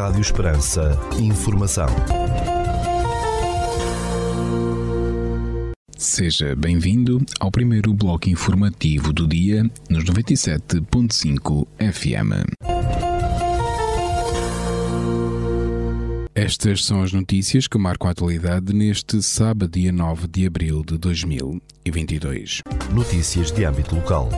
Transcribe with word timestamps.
Rádio 0.00 0.22
Esperança. 0.22 0.98
Informação. 1.18 1.86
Seja 5.94 6.56
bem-vindo 6.56 7.22
ao 7.38 7.50
primeiro 7.50 7.92
bloco 7.92 8.30
informativo 8.30 9.12
do 9.12 9.28
dia 9.28 9.62
nos 9.90 10.04
97.5 10.04 11.66
FM. 11.92 12.48
Estas 16.34 16.86
são 16.86 17.02
as 17.02 17.12
notícias 17.12 17.68
que 17.68 17.76
marcam 17.76 18.08
a 18.08 18.12
atualidade 18.12 18.72
neste 18.72 19.22
sábado, 19.22 19.70
dia 19.70 19.92
9 19.92 20.26
de 20.28 20.46
abril 20.46 20.82
de 20.82 20.96
2022. 20.96 22.62
Notícias 22.90 23.52
de 23.52 23.66
âmbito 23.66 23.94
local. 23.94 24.30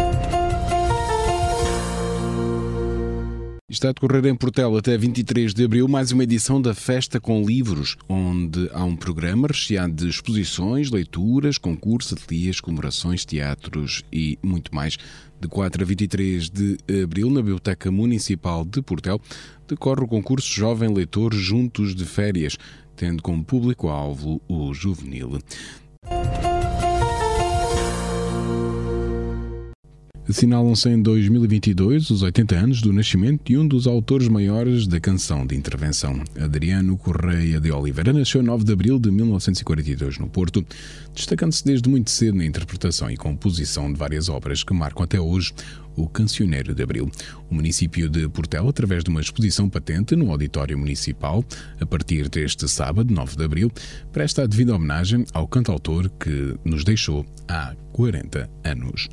Está 3.72 3.88
a 3.88 3.92
decorrer 3.92 4.26
em 4.26 4.34
Portela 4.34 4.80
até 4.80 4.98
23 4.98 5.54
de 5.54 5.64
abril 5.64 5.88
mais 5.88 6.12
uma 6.12 6.24
edição 6.24 6.60
da 6.60 6.74
Festa 6.74 7.18
com 7.18 7.42
Livros, 7.42 7.96
onde 8.06 8.68
há 8.70 8.84
um 8.84 8.94
programa 8.94 9.48
recheado 9.48 9.94
de 9.94 10.10
exposições, 10.10 10.90
leituras, 10.90 11.56
concursos, 11.56 12.12
ateliês, 12.12 12.60
comemorações, 12.60 13.24
teatros 13.24 14.04
e 14.12 14.38
muito 14.42 14.74
mais. 14.74 14.98
De 15.40 15.48
4 15.48 15.82
a 15.82 15.86
23 15.86 16.50
de 16.50 16.76
abril, 17.02 17.30
na 17.30 17.40
Biblioteca 17.40 17.90
Municipal 17.90 18.62
de 18.62 18.82
Portel, 18.82 19.18
decorre 19.66 20.04
o 20.04 20.06
concurso 20.06 20.52
Jovem 20.52 20.92
Leitor 20.92 21.32
Juntos 21.32 21.94
de 21.94 22.04
Férias, 22.04 22.58
tendo 22.94 23.22
como 23.22 23.42
público-alvo 23.42 24.38
o 24.46 24.74
juvenil. 24.74 25.38
Assinalam-se 30.28 30.88
em 30.88 31.02
2022 31.02 32.10
os 32.10 32.22
80 32.22 32.54
anos 32.54 32.80
do 32.80 32.92
nascimento 32.92 33.42
de 33.44 33.58
um 33.58 33.66
dos 33.66 33.88
autores 33.88 34.28
maiores 34.28 34.86
da 34.86 35.00
canção 35.00 35.44
de 35.44 35.56
intervenção. 35.56 36.22
Adriano 36.40 36.96
Correia 36.96 37.58
de 37.58 37.72
Oliveira 37.72 38.12
nasceu 38.12 38.40
9 38.40 38.62
de 38.62 38.72
abril 38.72 39.00
de 39.00 39.10
1942 39.10 40.18
no 40.18 40.28
Porto, 40.28 40.64
destacando-se 41.12 41.64
desde 41.64 41.88
muito 41.88 42.08
cedo 42.08 42.38
na 42.38 42.46
interpretação 42.46 43.10
e 43.10 43.16
composição 43.16 43.92
de 43.92 43.98
várias 43.98 44.28
obras 44.28 44.62
que 44.62 44.72
marcam 44.72 45.02
até 45.02 45.20
hoje 45.20 45.52
o 45.96 46.08
Cancioneiro 46.08 46.72
de 46.72 46.84
Abril. 46.84 47.10
O 47.50 47.54
município 47.56 48.08
de 48.08 48.28
Portel, 48.28 48.68
através 48.68 49.02
de 49.02 49.10
uma 49.10 49.20
exposição 49.20 49.68
patente 49.68 50.14
no 50.14 50.30
Auditório 50.30 50.78
Municipal, 50.78 51.44
a 51.80 51.84
partir 51.84 52.28
deste 52.28 52.68
sábado, 52.68 53.12
9 53.12 53.36
de 53.36 53.44
abril, 53.44 53.72
presta 54.12 54.44
a 54.44 54.46
devida 54.46 54.76
homenagem 54.76 55.24
ao 55.34 55.48
cantautor 55.48 56.08
que 56.10 56.54
nos 56.64 56.84
deixou 56.84 57.26
há 57.48 57.74
40 57.92 58.48
anos. 58.62 59.08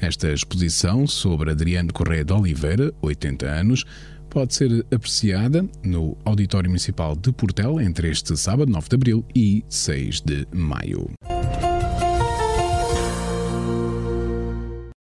Esta 0.00 0.32
exposição 0.32 1.06
sobre 1.06 1.50
Adriano 1.50 1.92
Correia 1.92 2.24
de 2.24 2.32
Oliveira, 2.32 2.92
80 3.02 3.46
anos, 3.46 3.84
pode 4.30 4.54
ser 4.54 4.86
apreciada 4.92 5.66
no 5.82 6.16
Auditório 6.24 6.70
Municipal 6.70 7.16
de 7.16 7.32
Portel 7.32 7.80
entre 7.80 8.10
este 8.10 8.36
sábado, 8.36 8.70
9 8.70 8.88
de 8.88 8.94
abril, 8.94 9.24
e 9.34 9.64
6 9.68 10.20
de 10.20 10.46
maio. 10.52 11.10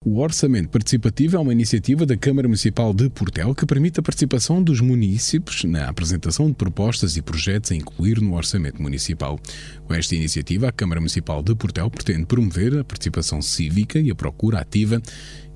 O 0.10 0.20
Orçamento 0.20 0.70
Participativo 0.70 1.36
é 1.36 1.40
uma 1.40 1.52
iniciativa 1.52 2.06
da 2.06 2.16
Câmara 2.16 2.48
Municipal 2.48 2.94
de 2.94 3.10
Portel 3.10 3.54
que 3.54 3.66
permite 3.66 4.00
a 4.00 4.02
participação 4.02 4.64
dos 4.64 4.80
munícipes 4.80 5.66
na 5.66 5.90
apresentação 5.90 6.48
de 6.48 6.54
propostas 6.54 7.18
e 7.18 7.22
projetos 7.22 7.74
a 7.74 7.76
incluir 7.76 8.22
no 8.22 8.34
Orçamento 8.34 8.82
Municipal. 8.82 9.38
Com 9.86 9.94
esta 9.94 10.16
iniciativa, 10.16 10.70
a 10.70 10.72
Câmara 10.72 11.02
Municipal 11.02 11.44
de 11.44 11.54
Portel 11.54 11.92
pretende 11.92 12.26
promover 12.26 12.78
a 12.80 12.86
participação 12.86 13.42
cívica 13.42 14.00
e 14.00 14.10
a 14.10 14.16
procura 14.16 14.60
ativa 14.60 15.02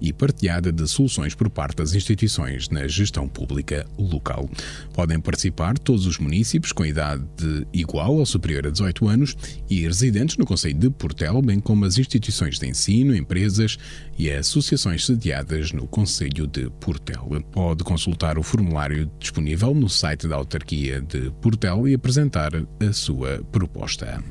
e 0.02 0.12
partilhada 0.12 0.72
de 0.72 0.86
soluções 0.88 1.36
por 1.36 1.50
parte 1.50 1.78
das 1.78 1.94
instituições 1.94 2.68
na 2.70 2.88
gestão 2.88 3.28
pública 3.28 3.86
local. 3.98 4.50
Podem 4.94 5.20
participar 5.20 5.78
todos 5.78 6.08
os 6.08 6.18
municípios 6.18 6.72
com 6.72 6.84
idade 6.84 7.24
igual 7.72 8.16
ou 8.16 8.26
superior 8.26 8.66
a 8.66 8.72
18 8.72 9.08
anos 9.08 9.38
e 9.70 9.82
residentes 9.82 10.38
no 10.38 10.46
Conselho 10.46 10.74
de 10.74 10.90
Portel, 10.90 11.40
bem 11.42 11.60
como 11.60 11.86
as 11.86 12.00
instituições 12.00 12.58
de 12.58 12.68
ensino, 12.68 13.16
empresas 13.16 13.78
e 14.18 14.28
associações 14.42 15.06
sediadas 15.06 15.72
no 15.72 15.88
Conselho 15.88 16.46
de 16.46 16.70
Portel. 16.80 17.30
Pode 17.52 17.84
consultar 17.84 18.38
o 18.38 18.44
formulário 18.44 19.10
disponível 19.20 19.74
no 19.74 19.88
site 19.88 20.28
da 20.28 20.36
Autarquia 20.36 21.00
de 21.02 21.32
Portel 21.42 21.88
e 21.88 21.94
apresentar 21.94 22.52
a 22.56 22.94
sua 22.94 23.42
proposta. 23.52 24.22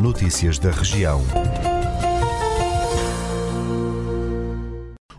Notícias 0.00 0.58
da 0.58 0.70
região. 0.70 1.24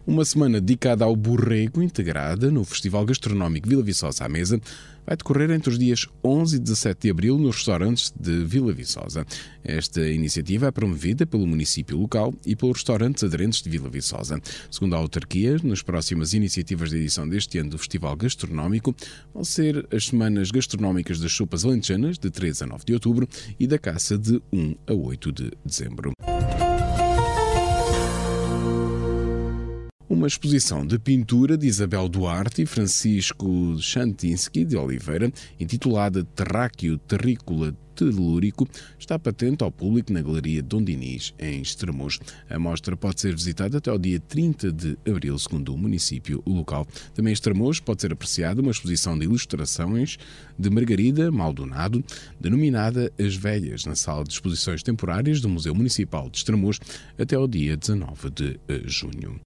Uma 0.08 0.24
semana 0.24 0.62
dedicada 0.62 1.04
ao 1.04 1.16
borrego, 1.16 1.82
integrada 1.82 2.52
no 2.52 2.64
Festival 2.64 3.04
Gastronómico 3.06 3.68
Vila 3.68 3.82
Viçosa 3.82 4.24
à 4.24 4.30
Mesa, 4.30 4.62
vai 5.04 5.18
decorrer 5.18 5.50
entre 5.50 5.72
os 5.72 5.80
dias 5.80 6.08
11 6.24 6.58
e 6.58 6.60
17 6.60 7.02
de 7.02 7.10
abril 7.10 7.40
nos 7.40 7.56
restaurantes 7.56 8.14
de 8.16 8.44
Vila 8.44 8.72
Viçosa. 8.72 9.26
Esta 9.64 10.08
iniciativa 10.08 10.68
é 10.68 10.72
promovida 10.72 11.26
pelo 11.26 11.48
município 11.48 11.98
local 11.98 12.36
e 12.46 12.56
pelos 12.56 12.78
restaurantes 12.78 13.24
aderentes 13.24 13.64
de 13.64 13.70
Vila 13.70 13.90
Viçosa. 13.90 14.40
Segundo 14.70 14.94
a 14.94 15.00
autarquia, 15.00 15.58
nas 15.64 15.82
próximas 15.82 16.34
iniciativas 16.34 16.92
de 16.92 16.98
edição 16.98 17.28
deste 17.28 17.58
ano 17.58 17.72
do 17.72 17.80
Festival 17.80 18.16
Gastronómico 18.16 18.96
vão 19.34 19.44
ser 19.44 19.88
as 19.92 20.06
semanas 20.06 20.52
gastronómicas 20.52 21.20
das 21.20 21.32
sopas 21.32 21.66
alentejanas, 21.66 22.20
de 22.20 22.30
3 22.30 22.62
a 22.62 22.68
9 22.68 22.86
de 22.86 22.94
outubro, 22.94 23.28
e 23.60 23.66
da 23.66 23.80
caça, 23.80 24.20
de 24.20 24.40
1 24.54 24.76
a 24.86 24.94
8 24.94 25.32
de 25.32 25.52
dezembro. 25.66 26.12
Uma 30.16 30.28
exposição 30.28 30.88
de 30.88 30.98
pintura 30.98 31.58
de 31.58 31.68
Isabel 31.68 32.08
Duarte 32.08 32.62
e 32.62 32.66
Francisco 32.66 33.78
Chantinsky 33.81 34.64
de 34.64 34.78
Oliveira, 34.78 35.30
intitulada 35.59 36.24
Terráqueo 36.24 36.98
Terrícola 36.98 37.76
telúrico, 37.96 38.68
está 39.00 39.18
patente 39.18 39.64
ao 39.64 39.72
público 39.72 40.12
na 40.12 40.22
Galeria 40.22 40.62
Dom 40.62 40.84
Dinis, 40.84 41.34
em 41.40 41.62
Estremoz. 41.62 42.20
A 42.50 42.59
mostra 42.59 42.96
pode 42.96 43.22
ser 43.22 43.34
visitada 43.34 43.78
até 43.78 43.90
ao 43.90 43.98
dia 43.98 44.20
30 44.20 44.72
de 44.72 44.98
abril, 45.08 45.38
segundo 45.40 45.74
o 45.74 45.78
município 45.78 46.44
local. 46.46 46.86
Também 47.14 47.32
em 47.32 47.34
Estremoz 47.34 47.80
pode 47.80 48.02
ser 48.02 48.12
apreciada 48.12 48.62
uma 48.62 48.72
exposição 48.72 49.18
de 49.18 49.26
ilustrações 49.26 50.18
de 50.59 50.70
Margarida 50.70 51.32
Maldonado, 51.32 52.03
denominada 52.40 53.12
As 53.20 53.36
Velhas, 53.36 53.86
na 53.86 53.96
sala 53.96 54.24
de 54.24 54.34
exposições 54.34 54.84
temporárias 54.84 55.42
do 55.42 55.50
Museu 55.50 55.74
Municipal 55.74 56.30
de 56.30 56.38
Estremoz, 56.38 56.80
até 57.18 57.36
ao 57.36 57.47
dia 57.47 57.78
19 57.78 58.30
de 58.30 58.59
junho. 58.86 59.40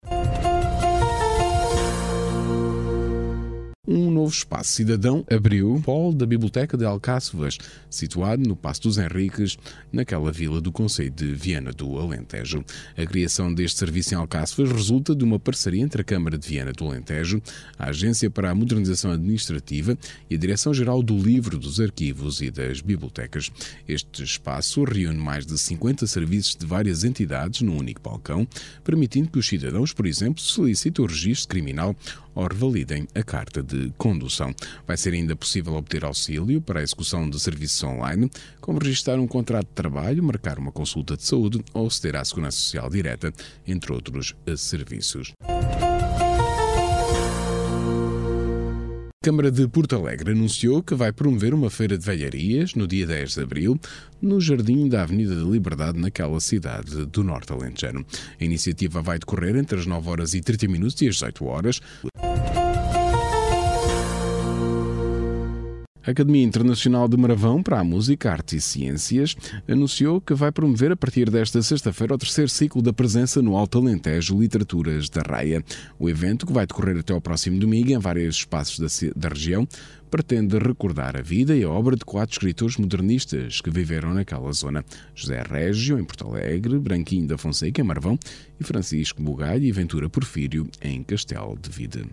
Um 3.89 4.11
novo 4.11 4.31
espaço 4.31 4.71
cidadão 4.71 5.25
abriu 5.27 5.73
o 5.73 5.81
polo 5.81 6.13
da 6.13 6.23
Biblioteca 6.23 6.77
de 6.77 6.85
Alcáçovas, 6.85 7.57
situado 7.89 8.47
no 8.47 8.55
Passo 8.55 8.83
dos 8.83 8.99
Henriques, 8.99 9.57
naquela 9.91 10.31
vila 10.31 10.61
do 10.61 10.71
Conselho 10.71 11.09
de 11.09 11.33
Viana 11.33 11.71
do 11.71 11.97
Alentejo. 11.97 12.63
A 12.95 13.03
criação 13.07 13.51
deste 13.51 13.79
serviço 13.79 14.13
em 14.13 14.17
Alcáçovas 14.17 14.71
resulta 14.71 15.15
de 15.15 15.23
uma 15.23 15.39
parceria 15.39 15.81
entre 15.81 16.01
a 16.01 16.05
Câmara 16.05 16.37
de 16.37 16.47
Viana 16.47 16.71
do 16.71 16.85
Alentejo, 16.85 17.41
a 17.79 17.89
Agência 17.89 18.29
para 18.29 18.51
a 18.51 18.55
Modernização 18.55 19.11
Administrativa 19.11 19.97
e 20.29 20.35
a 20.35 20.37
Direção-Geral 20.37 21.01
do 21.01 21.17
Livro, 21.17 21.57
dos 21.57 21.79
Arquivos 21.79 22.41
e 22.41 22.51
das 22.51 22.81
Bibliotecas. 22.81 23.51
Este 23.87 24.23
espaço 24.23 24.83
reúne 24.83 25.17
mais 25.17 25.47
de 25.47 25.57
50 25.57 26.05
serviços 26.05 26.55
de 26.55 26.63
várias 26.63 27.03
entidades 27.03 27.61
num 27.61 27.77
único 27.77 28.01
balcão, 28.03 28.47
permitindo 28.83 29.29
que 29.31 29.39
os 29.39 29.47
cidadãos, 29.47 29.93
por 29.93 30.05
exemplo, 30.05 30.43
solicitem 30.43 31.03
o 31.03 31.07
registro 31.07 31.49
criminal 31.49 31.95
ou 32.39 32.47
revalidem 32.47 33.05
a 33.13 33.21
carta 33.21 33.61
de 33.61 33.91
condução. 33.97 34.55
Vai 34.87 34.95
ser 34.95 35.13
ainda 35.13 35.35
possível 35.35 35.73
obter 35.73 36.05
auxílio 36.05 36.61
para 36.61 36.79
a 36.79 36.83
execução 36.83 37.29
de 37.29 37.37
serviços 37.37 37.83
online, 37.83 38.31
como 38.61 38.79
registrar 38.79 39.19
um 39.19 39.27
contrato 39.27 39.67
de 39.67 39.73
trabalho, 39.73 40.23
marcar 40.23 40.57
uma 40.57 40.71
consulta 40.71 41.17
de 41.17 41.23
saúde 41.23 41.61
ou 41.73 41.87
aceder 41.87 42.15
à 42.15 42.23
Segurança 42.23 42.57
Social 42.57 42.89
Direta, 42.89 43.33
entre 43.67 43.91
outros 43.91 44.33
serviços. 44.55 45.33
A 49.21 49.25
Câmara 49.25 49.51
de 49.51 49.67
Porto 49.67 49.97
Alegre 49.97 50.31
anunciou 50.31 50.81
que 50.81 50.95
vai 50.95 51.11
promover 51.11 51.53
uma 51.53 51.69
feira 51.69 51.97
de 51.97 52.05
velharias 52.05 52.73
no 52.73 52.87
dia 52.87 53.05
10 53.05 53.33
de 53.33 53.41
abril, 53.41 53.77
no 54.21 54.39
jardim 54.39 54.87
da 54.87 55.03
Avenida 55.03 55.35
da 55.35 55.43
Liberdade, 55.43 55.99
naquela 55.99 56.39
cidade 56.39 57.05
do 57.05 57.21
Norte 57.21 57.51
Alentejano. 57.51 58.05
A 58.39 58.43
iniciativa 58.45 59.01
vai 59.01 59.19
decorrer 59.19 59.57
entre 59.57 59.77
as 59.77 59.85
9 59.85 60.09
horas 60.09 60.33
e 60.33 60.39
30 60.39 60.69
minutos 60.69 61.01
e 61.01 61.09
as 61.09 61.15
18 61.15 61.45
horas. 61.45 61.81
A 66.05 66.11
Academia 66.11 66.43
Internacional 66.43 67.09
de 67.09 67.17
Maravão 67.17 67.61
para 67.61 67.79
a 67.79 67.83
Música, 67.83 68.31
Artes 68.31 68.65
e 68.65 68.67
Ciências 68.67 69.35
anunciou 69.67 70.21
que 70.21 70.33
vai 70.33 70.49
promover 70.49 70.93
a 70.93 70.95
partir 70.95 71.29
desta 71.29 71.61
sexta-feira 71.61 72.15
o 72.15 72.17
terceiro 72.17 72.49
ciclo 72.49 72.81
da 72.81 72.93
presença 72.93 73.41
no 73.41 73.57
Alto 73.57 73.79
Alentejo 73.79 74.39
Literaturas 74.39 75.09
da 75.09 75.21
Raia. 75.21 75.63
O 75.99 76.09
evento, 76.09 76.45
que 76.45 76.53
vai 76.53 76.65
decorrer 76.65 76.97
até 76.97 77.13
ao 77.13 77.19
próximo 77.19 77.59
domingo 77.59 77.91
em 77.91 77.99
vários 77.99 78.37
espaços 78.37 78.79
da, 78.79 79.11
da 79.13 79.27
região, 79.27 79.67
pretende 80.09 80.57
recordar 80.57 81.17
a 81.17 81.21
vida 81.21 81.55
e 81.55 81.63
a 81.63 81.69
obra 81.69 81.97
de 81.97 82.05
quatro 82.05 82.33
escritores 82.33 82.77
modernistas 82.77 83.59
que 83.59 83.69
viveram 83.69 84.13
naquela 84.13 84.51
zona: 84.53 84.85
José 85.13 85.43
Régio, 85.43 85.99
em 85.99 86.05
Porto 86.05 86.27
Alegre, 86.27 86.79
Branquinho 86.79 87.27
da 87.27 87.37
Fonseca, 87.37 87.81
em 87.81 87.83
Marvão, 87.83 88.17
e 88.57 88.63
Francisco 88.63 89.21
Bugalho 89.21 89.65
e 89.65 89.71
Ventura 89.71 90.09
Porfírio, 90.09 90.65
em 90.81 91.03
Castelo 91.03 91.57
de 91.61 91.69
Vida. 91.69 92.05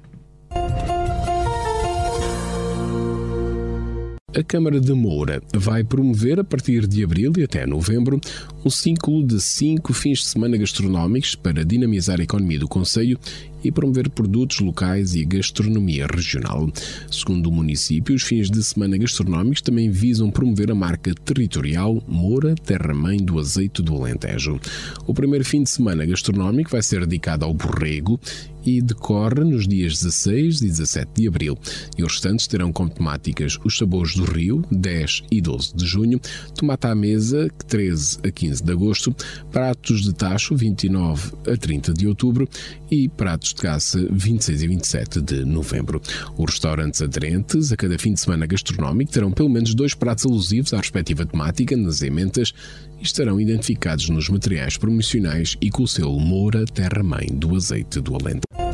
A 4.34 4.42
Câmara 4.42 4.80
de 4.80 4.92
Moura 4.92 5.40
vai 5.54 5.84
promover, 5.84 6.40
a 6.40 6.44
partir 6.44 6.84
de 6.88 7.04
abril 7.04 7.32
e 7.38 7.44
até 7.44 7.64
novembro, 7.64 8.20
um 8.64 8.68
ciclo 8.68 9.24
de 9.24 9.40
cinco 9.40 9.94
fins 9.94 10.18
de 10.18 10.24
semana 10.24 10.56
gastronómicos 10.56 11.36
para 11.36 11.64
dinamizar 11.64 12.18
a 12.20 12.24
economia 12.24 12.58
do 12.58 12.66
Conselho 12.66 13.20
e 13.66 13.72
promover 13.72 14.08
produtos 14.08 14.60
locais 14.60 15.14
e 15.14 15.24
gastronomia 15.24 16.06
regional. 16.06 16.70
Segundo 17.10 17.48
o 17.48 17.52
município, 17.52 18.14
os 18.14 18.22
fins 18.22 18.50
de 18.50 18.62
semana 18.62 18.96
gastronómicos 18.96 19.60
também 19.60 19.90
visam 19.90 20.30
promover 20.30 20.70
a 20.70 20.74
marca 20.74 21.14
territorial 21.14 22.02
Moura 22.06 22.54
Terra 22.54 22.94
Mãe 22.94 23.18
do 23.18 23.38
Azeite 23.38 23.82
do 23.82 23.94
Alentejo. 23.94 24.60
O 25.06 25.12
primeiro 25.12 25.44
fim 25.44 25.62
de 25.62 25.70
semana 25.70 26.06
gastronómico 26.06 26.70
vai 26.70 26.82
ser 26.82 27.00
dedicado 27.06 27.44
ao 27.44 27.52
borrego 27.52 28.20
e 28.66 28.82
decorre 28.82 29.44
nos 29.44 29.66
dias 29.66 29.94
16 29.94 30.60
e 30.62 30.66
17 30.66 31.10
de 31.14 31.28
abril. 31.28 31.56
E 31.96 32.02
os 32.02 32.14
restantes 32.14 32.46
terão 32.46 32.72
como 32.72 32.90
temáticas 32.90 33.58
os 33.64 33.78
sabores 33.78 34.16
do 34.16 34.24
Rio, 34.24 34.64
10 34.70 35.22
e 35.30 35.40
12 35.40 35.74
de 35.74 35.86
junho, 35.86 36.20
tomate 36.54 36.86
à 36.88 36.94
mesa, 36.94 37.48
13 37.68 38.18
a 38.26 38.30
15 38.30 38.64
de 38.64 38.72
agosto, 38.72 39.14
pratos 39.52 40.02
de 40.02 40.12
tacho, 40.12 40.56
29 40.56 41.32
a 41.46 41.56
30 41.56 41.94
de 41.94 42.08
outubro 42.08 42.48
e 42.90 43.08
pratos 43.08 43.52
de 43.56 43.62
caça, 43.62 44.06
26 44.10 44.62
e 44.62 44.68
27 44.68 45.20
de 45.20 45.44
novembro. 45.44 46.00
Os 46.36 46.52
restaurantes 46.52 47.02
aderentes 47.02 47.72
a 47.72 47.76
cada 47.76 47.98
fim 47.98 48.12
de 48.12 48.20
semana 48.20 48.46
gastronómico 48.46 49.10
terão 49.10 49.32
pelo 49.32 49.48
menos 49.48 49.74
dois 49.74 49.94
pratos 49.94 50.26
alusivos 50.26 50.72
à 50.74 50.76
respectiva 50.76 51.24
temática 51.24 51.76
nas 51.76 52.02
ementas 52.02 52.52
e 53.00 53.02
estarão 53.02 53.40
identificados 53.40 54.08
nos 54.08 54.28
materiais 54.28 54.76
promocionais 54.76 55.56
e 55.60 55.70
com 55.70 55.82
o 55.82 55.88
selo 55.88 56.20
Moura 56.20 56.64
Terra 56.66 57.02
Mãe 57.02 57.28
do 57.32 57.54
Azeite 57.56 58.00
do 58.00 58.14
Alente. 58.14 58.65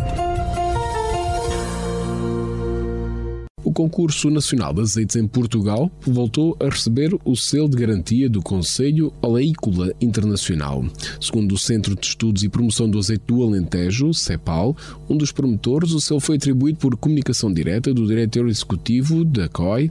O 3.72 3.74
Concurso 3.74 4.28
Nacional 4.28 4.74
de 4.74 4.82
Azeites 4.82 5.16
em 5.16 5.26
Portugal 5.26 5.90
voltou 6.02 6.54
a 6.60 6.69
receber 6.69 7.16
o 7.24 7.34
selo 7.34 7.70
de 7.70 7.78
garantia 7.78 8.28
do 8.28 8.42
Conselho 8.42 9.10
Oleícola 9.22 9.90
Internacional. 9.98 10.84
Segundo 11.19 11.52
o 11.52 11.58
Centro 11.58 11.94
de 11.94 12.06
Estudos 12.06 12.42
e 12.42 12.50
Promoção 12.50 12.86
do 12.86 12.98
Azeite 12.98 13.24
do 13.26 13.42
Alentejo, 13.42 14.12
CEPAL, 14.12 14.76
um 15.08 15.16
dos 15.16 15.32
promotores, 15.32 15.92
o 15.92 16.02
selo 16.02 16.20
foi 16.20 16.36
atribuído 16.36 16.80
por 16.80 16.94
comunicação 16.98 17.50
direta 17.50 17.94
do 17.94 18.06
diretor 18.06 18.46
executivo 18.46 19.24
da 19.24 19.48
COI, 19.48 19.90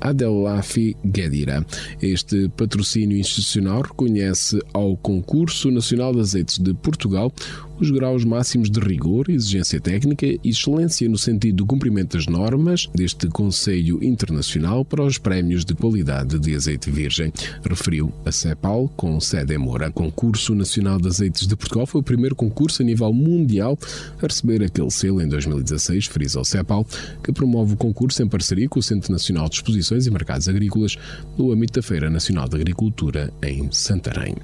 Adelafi 0.00 0.94
Guedira. 1.04 1.66
Este 2.00 2.48
patrocínio 2.50 3.18
institucional 3.18 3.82
reconhece 3.82 4.60
ao 4.72 4.96
Concurso 4.98 5.68
Nacional 5.70 6.12
de 6.12 6.20
Azeites 6.20 6.58
de 6.58 6.74
Portugal 6.74 7.32
os 7.78 7.90
graus 7.90 8.24
máximos 8.24 8.70
de 8.70 8.80
rigor, 8.80 9.28
exigência 9.28 9.80
técnica 9.80 10.26
e 10.26 10.40
excelência 10.44 11.08
no 11.08 11.18
sentido 11.18 11.56
do 11.56 11.66
cumprimento 11.66 12.16
das 12.16 12.26
normas 12.26 12.88
deste 12.94 13.28
Conselho 13.28 14.02
Internacional 14.02 14.84
para 14.84 15.02
os 15.02 15.18
prémios 15.18 15.64
de 15.64 15.74
qualidade 15.74 16.38
de 16.38 16.54
azeite 16.54 16.90
virgem, 16.90 17.32
referiu 17.68 18.12
a 18.24 18.32
CEPAL 18.32 18.88
com 18.96 19.18
sede 19.20 19.54
em 19.54 19.58
Moura. 19.58 19.88
O 19.88 19.92
Concurso 19.92 20.54
Nacional 20.54 20.98
de 20.98 21.08
Azeites 21.08 21.46
de 21.46 21.56
Portugal 21.56 21.86
foi 21.86 22.00
o 22.00 22.04
primeiro 22.04 22.34
concurso 22.34 22.82
a 22.82 22.84
nível 22.84 23.12
mundial 23.12 23.78
a 24.22 24.26
receber 24.26 24.62
aquele 24.62 24.90
selo 24.90 25.20
em 25.20 25.28
2016, 25.28 26.06
frisa 26.06 26.40
o 26.40 26.44
CEPAL, 26.44 26.86
que 27.22 27.32
promove 27.32 27.74
o 27.74 27.76
concurso 27.76 28.22
em 28.22 28.28
parceria 28.28 28.68
com 28.68 28.78
o 28.78 28.82
Centro 28.82 29.12
Nacional 29.12 29.48
de 29.48 29.56
Exposições 29.56 30.06
e 30.06 30.10
Mercados 30.10 30.48
Agrícolas 30.48 30.96
no 31.36 31.52
âmbito 31.52 31.80
da 31.80 31.82
Feira 31.82 32.10
Nacional 32.10 32.48
de 32.48 32.56
Agricultura 32.56 33.32
em 33.42 33.70
Santarém. 33.70 34.34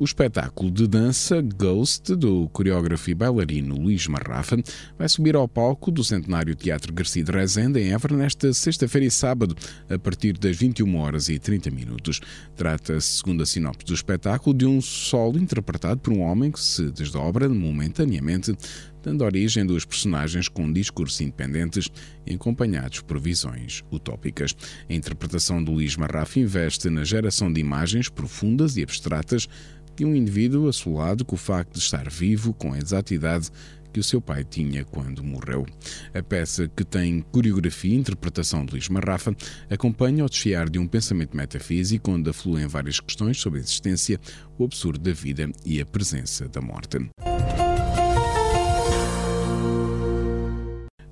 O 0.00 0.04
espetáculo 0.04 0.70
de 0.70 0.86
dança 0.86 1.42
Ghost, 1.42 2.16
do 2.16 2.48
coreógrafo 2.48 3.10
e 3.10 3.14
bailarino 3.14 3.76
Luís 3.76 4.06
Marrafa, 4.06 4.56
vai 4.98 5.06
subir 5.06 5.36
ao 5.36 5.46
palco 5.46 5.90
do 5.90 6.02
Centenário 6.02 6.54
Teatro 6.54 6.90
Garcia 6.90 7.22
de 7.22 7.30
Rezende, 7.30 7.78
em 7.78 7.92
Évora, 7.92 8.16
nesta 8.16 8.50
sexta-feira 8.54 9.06
e 9.06 9.10
sábado, 9.10 9.54
a 9.90 9.98
partir 9.98 10.38
das 10.38 10.56
21 10.56 10.96
horas 10.96 11.28
e 11.28 11.38
30 11.38 11.70
minutos. 11.70 12.18
Trata-se, 12.56 13.18
segundo 13.18 13.42
a 13.42 13.46
sinopse 13.46 13.84
do 13.84 13.92
espetáculo, 13.92 14.56
de 14.56 14.64
um 14.64 14.80
solo 14.80 15.38
interpretado 15.38 16.00
por 16.00 16.14
um 16.14 16.22
homem 16.22 16.50
que 16.50 16.60
se 16.60 16.90
desdobra 16.90 17.46
momentaneamente 17.46 18.56
dando 19.02 19.24
origem 19.24 19.62
a 19.62 19.66
duas 19.66 19.84
personagens 19.84 20.48
com 20.48 20.72
discursos 20.72 21.20
independentes 21.20 21.88
e 22.26 22.34
acompanhados 22.34 23.00
por 23.00 23.18
visões 23.18 23.82
utópicas. 23.90 24.54
A 24.88 24.92
interpretação 24.92 25.62
de 25.62 25.70
Luís 25.70 25.96
Marrafa 25.96 26.38
investe 26.38 26.90
na 26.90 27.04
geração 27.04 27.52
de 27.52 27.60
imagens 27.60 28.08
profundas 28.08 28.76
e 28.76 28.82
abstratas 28.82 29.48
de 29.96 30.04
um 30.04 30.14
indivíduo 30.14 30.68
assolado 30.68 31.24
com 31.24 31.34
o 31.34 31.38
facto 31.38 31.74
de 31.74 31.80
estar 31.80 32.08
vivo 32.08 32.54
com 32.54 32.72
a 32.72 32.78
exatidade 32.78 33.50
que 33.92 34.00
o 34.00 34.04
seu 34.04 34.20
pai 34.20 34.44
tinha 34.44 34.84
quando 34.84 35.22
morreu. 35.22 35.66
A 36.14 36.22
peça, 36.22 36.68
que 36.68 36.84
tem 36.84 37.22
coreografia 37.32 37.92
e 37.92 37.98
interpretação 37.98 38.64
de 38.64 38.72
Luís 38.72 38.88
Marrafa, 38.88 39.34
acompanha 39.68 40.24
o 40.24 40.28
desfiar 40.28 40.68
de 40.68 40.78
um 40.78 40.86
pensamento 40.86 41.36
metafísico 41.36 42.10
onde 42.10 42.30
afluem 42.30 42.66
várias 42.66 43.00
questões 43.00 43.40
sobre 43.40 43.58
a 43.58 43.62
existência, 43.62 44.18
o 44.58 44.64
absurdo 44.64 45.00
da 45.00 45.12
vida 45.12 45.50
e 45.64 45.80
a 45.80 45.86
presença 45.86 46.48
da 46.48 46.60
morte. 46.60 46.98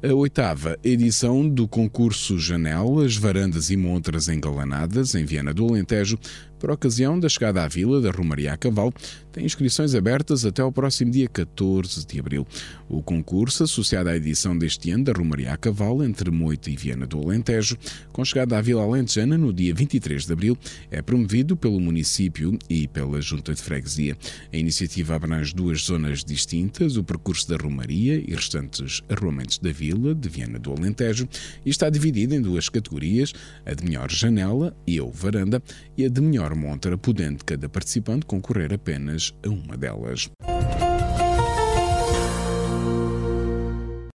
A 0.00 0.14
oitava 0.14 0.78
edição 0.84 1.48
do 1.48 1.66
concurso 1.66 2.38
Janelas, 2.38 3.16
Varandas 3.16 3.68
e 3.68 3.76
Montras 3.76 4.28
Engalanadas, 4.28 5.16
em 5.16 5.24
Viana 5.24 5.52
do 5.52 5.66
Alentejo, 5.66 6.16
por 6.58 6.70
ocasião 6.70 7.18
da 7.18 7.28
chegada 7.28 7.62
à 7.62 7.68
vila 7.68 8.00
da 8.00 8.10
Romaria 8.10 8.52
a 8.52 8.56
Cavalo, 8.56 8.92
tem 9.32 9.44
inscrições 9.44 9.94
abertas 9.94 10.44
até 10.44 10.62
ao 10.62 10.72
próximo 10.72 11.12
dia 11.12 11.28
14 11.28 12.06
de 12.06 12.18
abril. 12.18 12.46
O 12.88 13.02
concurso, 13.02 13.64
associado 13.64 14.08
à 14.08 14.16
edição 14.16 14.56
deste 14.56 14.90
ano 14.90 15.04
da 15.04 15.12
Romaria 15.12 15.52
a 15.52 15.56
Cavalo, 15.56 16.02
entre 16.02 16.30
Moita 16.30 16.70
e 16.70 16.76
Viana 16.76 17.06
do 17.06 17.20
Alentejo, 17.20 17.76
com 18.12 18.24
chegada 18.24 18.58
à 18.58 18.60
Vila 18.60 18.82
Alentejana 18.82 19.38
no 19.38 19.52
dia 19.52 19.72
23 19.74 20.26
de 20.26 20.32
abril, 20.32 20.58
é 20.90 21.00
promovido 21.00 21.56
pelo 21.56 21.78
município 21.78 22.58
e 22.68 22.88
pela 22.88 23.20
Junta 23.20 23.54
de 23.54 23.62
Freguesia. 23.62 24.16
A 24.52 24.56
iniciativa 24.56 25.14
abrange 25.14 25.54
duas 25.54 25.82
zonas 25.82 26.24
distintas, 26.24 26.96
o 26.96 27.04
percurso 27.04 27.48
da 27.48 27.56
Romaria 27.56 28.16
e 28.16 28.34
restantes 28.34 29.02
arruamentos 29.08 29.58
da 29.58 29.70
vila 29.70 30.14
de 30.14 30.28
Viana 30.28 30.58
do 30.58 30.72
Alentejo, 30.72 31.28
e 31.64 31.70
está 31.70 31.88
dividida 31.88 32.34
em 32.34 32.42
duas 32.42 32.68
categorias, 32.68 33.32
a 33.64 33.74
de 33.74 33.84
melhor 33.84 34.10
janela 34.10 34.76
e 34.86 35.00
ou 35.00 35.12
varanda, 35.12 35.62
e 35.96 36.04
a 36.04 36.08
de 36.08 36.20
melhor 36.20 36.47
menor 36.48 36.54
montra, 36.54 36.96
podendo 36.96 37.44
cada 37.44 37.68
participante 37.68 38.26
concorrer 38.26 38.72
apenas 38.72 39.34
a 39.44 39.48
uma 39.48 39.76
delas. 39.76 40.30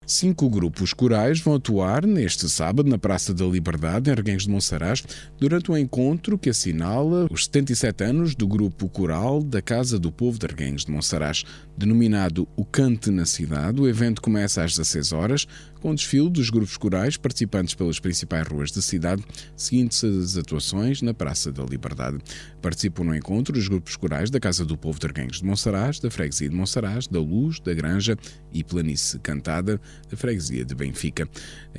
Cinco 0.05 0.49
grupos 0.49 0.91
corais 0.91 1.39
vão 1.39 1.53
atuar 1.53 2.03
neste 2.03 2.49
sábado 2.49 2.89
na 2.89 2.97
Praça 2.97 3.31
da 3.31 3.45
Liberdade, 3.45 4.09
em 4.09 4.15
Reguengos 4.15 4.45
de 4.45 4.49
Monsaraz, 4.49 5.03
durante 5.37 5.71
um 5.71 5.77
encontro 5.77 6.35
que 6.35 6.49
assinala 6.49 7.27
os 7.31 7.45
77 7.45 8.03
anos 8.05 8.33
do 8.33 8.47
grupo 8.47 8.89
coral 8.89 9.43
da 9.43 9.61
Casa 9.61 9.99
do 9.99 10.11
Povo 10.11 10.39
de 10.39 10.47
Reguengos 10.47 10.83
de 10.83 10.91
Monsaraz. 10.91 11.43
Denominado 11.77 12.47
O 12.57 12.65
Cante 12.65 13.11
na 13.11 13.23
Cidade, 13.23 13.79
o 13.79 13.87
evento 13.87 14.19
começa 14.19 14.63
às 14.63 14.71
16 14.75 15.11
horas, 15.13 15.47
com 15.79 15.95
desfile 15.95 16.29
dos 16.29 16.49
grupos 16.49 16.77
corais 16.77 17.17
participantes 17.17 17.73
pelas 17.73 17.99
principais 17.99 18.47
ruas 18.47 18.71
da 18.71 18.81
cidade, 18.81 19.23
seguindo-se 19.55 20.05
as 20.05 20.37
atuações 20.37 21.01
na 21.01 21.13
Praça 21.13 21.51
da 21.51 21.63
Liberdade. 21.63 22.17
Participam 22.61 23.03
no 23.03 23.15
encontro 23.15 23.57
os 23.57 23.67
grupos 23.67 23.95
corais 23.95 24.29
da 24.29 24.39
Casa 24.39 24.65
do 24.65 24.77
Povo 24.77 24.99
de 24.99 25.05
Arguenhos 25.07 25.39
de 25.39 25.45
Monsaraz, 25.45 25.99
da 25.99 26.11
Freguesia 26.11 26.49
de 26.49 26.55
Monsaraz, 26.55 27.07
da 27.07 27.19
Luz, 27.19 27.59
da 27.59 27.73
Granja 27.73 28.17
e 28.51 28.63
Planície 28.63 29.19
Cantada, 29.19 29.79
da 30.09 30.17
Freguesia 30.17 30.65
de 30.65 30.75
Benfica. 30.75 31.27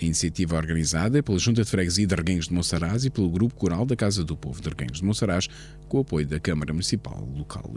A 0.01 0.05
iniciativa 0.05 0.57
organizada 0.57 1.19
é 1.19 1.23
pela 1.23 1.39
Junta 1.39 1.63
de 1.63 1.71
Freguesia 1.71 2.07
de 2.07 2.15
Arguenhos 2.15 2.49
de 2.49 2.55
Monsaraz 2.55 3.05
e 3.05 3.11
pelo 3.11 3.31
Grupo 3.31 3.55
Coral 3.55 3.85
da 3.85 3.97
Casa 3.97 4.25
do 4.25 4.37
Povo 4.37 4.61
de 4.61 4.69
Arguenhos 4.69 4.99
de 4.99 5.05
Monsaraz, 5.05 5.49
com 5.89 5.99
o 5.99 6.01
apoio 6.01 6.27
da 6.27 6.41
Câmara 6.41 6.73
Municipal 6.73 7.29
local. 7.37 7.71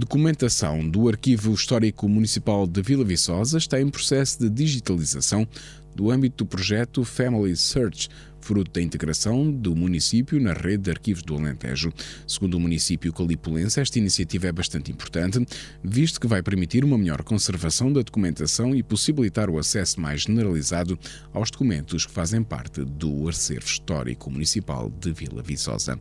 Documentação 0.00 0.88
do 0.88 1.10
Arquivo 1.10 1.52
Histórico 1.52 2.08
Municipal 2.08 2.66
de 2.66 2.80
Vila 2.80 3.04
Viçosa 3.04 3.58
está 3.58 3.78
em 3.78 3.90
processo 3.90 4.38
de 4.40 4.48
digitalização 4.48 5.46
do 5.94 6.10
âmbito 6.10 6.42
do 6.42 6.48
projeto 6.48 7.04
Family 7.04 7.54
Search, 7.54 8.08
fruto 8.40 8.70
da 8.72 8.80
integração 8.80 9.52
do 9.52 9.76
município 9.76 10.40
na 10.40 10.54
rede 10.54 10.84
de 10.84 10.90
arquivos 10.90 11.22
do 11.22 11.36
Alentejo. 11.36 11.92
Segundo 12.26 12.54
o 12.54 12.60
município 12.60 13.12
calipulense, 13.12 13.78
esta 13.78 13.98
iniciativa 13.98 14.46
é 14.46 14.52
bastante 14.52 14.90
importante, 14.90 15.44
visto 15.84 16.18
que 16.18 16.26
vai 16.26 16.42
permitir 16.42 16.82
uma 16.82 16.96
melhor 16.96 17.22
conservação 17.22 17.92
da 17.92 18.00
documentação 18.00 18.74
e 18.74 18.82
possibilitar 18.82 19.50
o 19.50 19.58
acesso 19.58 20.00
mais 20.00 20.22
generalizado 20.22 20.98
aos 21.30 21.50
documentos 21.50 22.06
que 22.06 22.12
fazem 22.12 22.42
parte 22.42 22.82
do 22.86 23.28
acervo 23.28 23.66
histórico 23.66 24.30
municipal 24.30 24.90
de 24.98 25.12
Vila 25.12 25.42
Viçosa. 25.42 25.98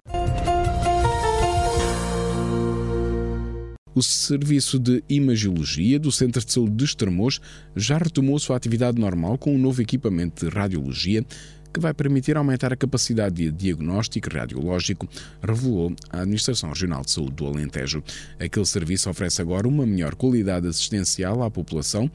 O 3.96 4.04
Serviço 4.04 4.78
de 4.78 5.04
Imagiologia 5.10 6.00
do 6.00 6.12
Centro 6.12 6.46
de 6.46 6.54
Saúde 6.54 6.76
de 6.76 6.86
Estremoz 6.86 7.42
já 7.76 7.98
retomou 7.98 8.38
sua 8.38 8.56
atividade 8.56 9.00
normal 9.02 9.38
com 9.38 9.56
um 9.56 9.58
novo 9.58 9.82
equipamento 9.82 10.46
de 10.46 10.56
radiologia 10.56 11.26
que 11.74 11.80
vai 11.80 11.94
permitir 11.94 12.38
aumentar 12.38 12.74
a 12.74 12.76
capacidade 12.76 13.36
de 13.36 13.52
diagnóstico 13.52 14.30
radiológico, 14.32 15.08
revelou 15.42 15.94
a 16.10 16.22
Administração 16.22 16.70
Regional 16.70 17.04
de 17.04 17.12
Saúde 17.12 17.34
do 17.34 17.46
Alentejo. 17.46 18.04
Aquele 18.40 18.66
serviço 18.66 19.10
oferece 19.10 19.42
agora 19.42 19.68
uma 19.68 19.86
melhor 19.86 20.16
qualidade 20.16 20.68
assistencial 20.68 21.44
à 21.44 21.50
população 21.50 22.10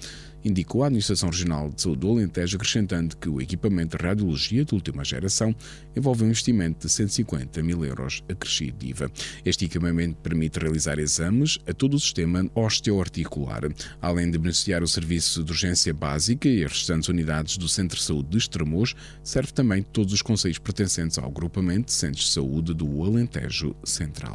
indicou 0.44 0.82
a 0.82 0.86
Administração 0.86 1.30
Regional 1.30 1.70
de 1.70 1.80
Saúde 1.80 2.00
do 2.00 2.10
Alentejo, 2.10 2.56
acrescentando 2.56 3.16
que 3.16 3.28
o 3.28 3.40
equipamento 3.40 3.96
de 3.96 4.04
radiologia 4.04 4.64
de 4.64 4.74
última 4.74 5.04
geração 5.04 5.54
envolve 5.96 6.24
um 6.24 6.26
investimento 6.26 6.86
de 6.86 6.92
150 6.92 7.62
mil 7.62 7.84
euros 7.84 8.22
acrescido 8.28 8.78
de 8.78 8.90
IVA. 8.90 9.10
Este 9.44 9.64
equipamento 9.64 10.16
permite 10.16 10.58
realizar 10.58 10.98
exames 10.98 11.58
a 11.66 11.72
todo 11.72 11.94
o 11.94 12.00
sistema 12.00 12.48
osteoarticular, 12.54 13.62
além 14.00 14.30
de 14.30 14.38
beneficiar 14.38 14.82
o 14.82 14.88
serviço 14.88 15.42
de 15.42 15.52
urgência 15.52 15.94
básica 15.94 16.48
e 16.48 16.64
as 16.64 16.72
restantes 16.72 17.08
unidades 17.08 17.56
do 17.56 17.68
Centro 17.68 17.96
de 17.96 18.04
Saúde 18.04 18.28
de 18.30 18.38
Estremoz, 18.38 18.94
serve 19.22 19.52
também 19.52 19.82
todos 19.82 20.12
os 20.12 20.22
conselhos 20.22 20.58
pertencentes 20.58 21.18
ao 21.18 21.28
agrupamento 21.28 21.86
de 21.86 21.92
centros 21.92 22.26
de 22.26 22.32
saúde 22.32 22.74
do 22.74 23.02
Alentejo 23.02 23.74
Central. 23.84 24.34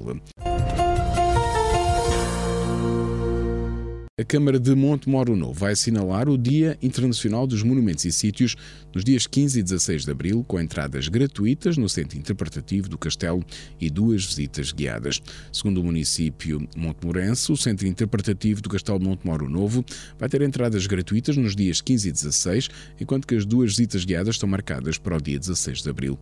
A 4.20 4.26
Câmara 4.26 4.60
de 4.60 4.76
Montemoro 4.76 5.34
Novo 5.34 5.54
vai 5.54 5.72
assinalar 5.72 6.28
o 6.28 6.38
Dia 6.38 6.78
Internacional 6.82 7.48
dos 7.48 7.64
Monumentos 7.64 8.04
e 8.04 8.12
Sítios 8.12 8.54
nos 8.94 9.06
dias 9.06 9.26
15 9.26 9.62
e 9.62 9.64
16 9.64 10.04
de 10.04 10.12
abril, 10.12 10.44
com 10.46 10.60
entradas 10.60 11.08
gratuitas 11.08 11.78
no 11.78 11.88
Centro 11.88 12.18
Interpretativo 12.18 12.90
do 12.90 12.98
Castelo 12.98 13.42
e 13.80 13.90
duas 13.90 14.26
visitas 14.26 14.74
guiadas. 14.74 15.22
Segundo 15.54 15.80
o 15.80 15.84
município 15.86 16.68
montemorense, 16.76 17.50
o 17.50 17.56
Centro 17.56 17.88
Interpretativo 17.88 18.62
do 18.62 18.68
Castelo 18.68 19.00
de 19.00 19.06
Montemoro 19.06 19.50
Novo 19.50 19.86
vai 20.18 20.28
ter 20.28 20.42
entradas 20.42 20.86
gratuitas 20.86 21.38
nos 21.38 21.56
dias 21.56 21.80
15 21.80 22.10
e 22.10 22.12
16, 22.12 22.70
enquanto 23.00 23.26
que 23.26 23.36
as 23.36 23.46
duas 23.46 23.70
visitas 23.70 24.04
guiadas 24.04 24.36
estão 24.36 24.50
marcadas 24.50 24.98
para 24.98 25.16
o 25.16 25.22
dia 25.22 25.40
16 25.40 25.82
de 25.82 25.90
abril. 25.90 26.20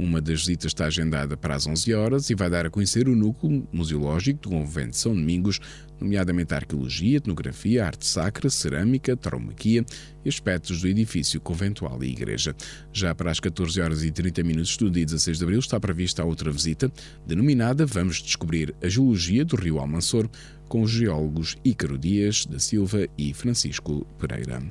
Uma 0.00 0.18
das 0.18 0.40
visitas 0.40 0.70
está 0.70 0.86
agendada 0.86 1.36
para 1.36 1.54
as 1.54 1.66
11 1.66 1.92
horas 1.92 2.30
e 2.30 2.34
vai 2.34 2.48
dar 2.48 2.64
a 2.64 2.70
conhecer 2.70 3.06
o 3.06 3.14
núcleo 3.14 3.68
museológico 3.70 4.40
do 4.40 4.48
Convento 4.48 4.92
de 4.92 4.96
São 4.96 5.14
Domingos, 5.14 5.60
nomeadamente 6.00 6.54
a 6.54 6.56
arqueologia, 6.56 7.18
etnografia, 7.18 7.84
arte 7.84 8.06
sacra, 8.06 8.48
cerâmica, 8.48 9.14
tauromaquia 9.14 9.84
e 10.24 10.28
aspectos 10.30 10.80
do 10.80 10.88
edifício 10.88 11.38
conventual 11.38 12.02
e 12.02 12.08
igreja. 12.08 12.56
Já 12.90 13.14
para 13.14 13.30
as 13.30 13.38
14 13.40 13.78
horas 13.78 14.02
e 14.02 14.10
30 14.10 14.42
minutos 14.42 14.74
do 14.78 14.90
dia 14.90 15.04
16 15.04 15.36
de 15.36 15.44
abril 15.44 15.58
está 15.58 15.78
prevista 15.78 16.24
outra 16.24 16.50
visita, 16.50 16.90
denominada 17.26 17.84
Vamos 17.84 18.22
Descobrir 18.22 18.74
a 18.82 18.88
Geologia 18.88 19.44
do 19.44 19.54
Rio 19.54 19.78
Almansor, 19.78 20.30
com 20.66 20.80
os 20.80 20.90
geólogos 20.90 21.58
Ícaro 21.62 21.98
Dias 21.98 22.46
da 22.46 22.58
Silva 22.58 23.06
e 23.18 23.34
Francisco 23.34 24.06
Pereira. 24.18 24.62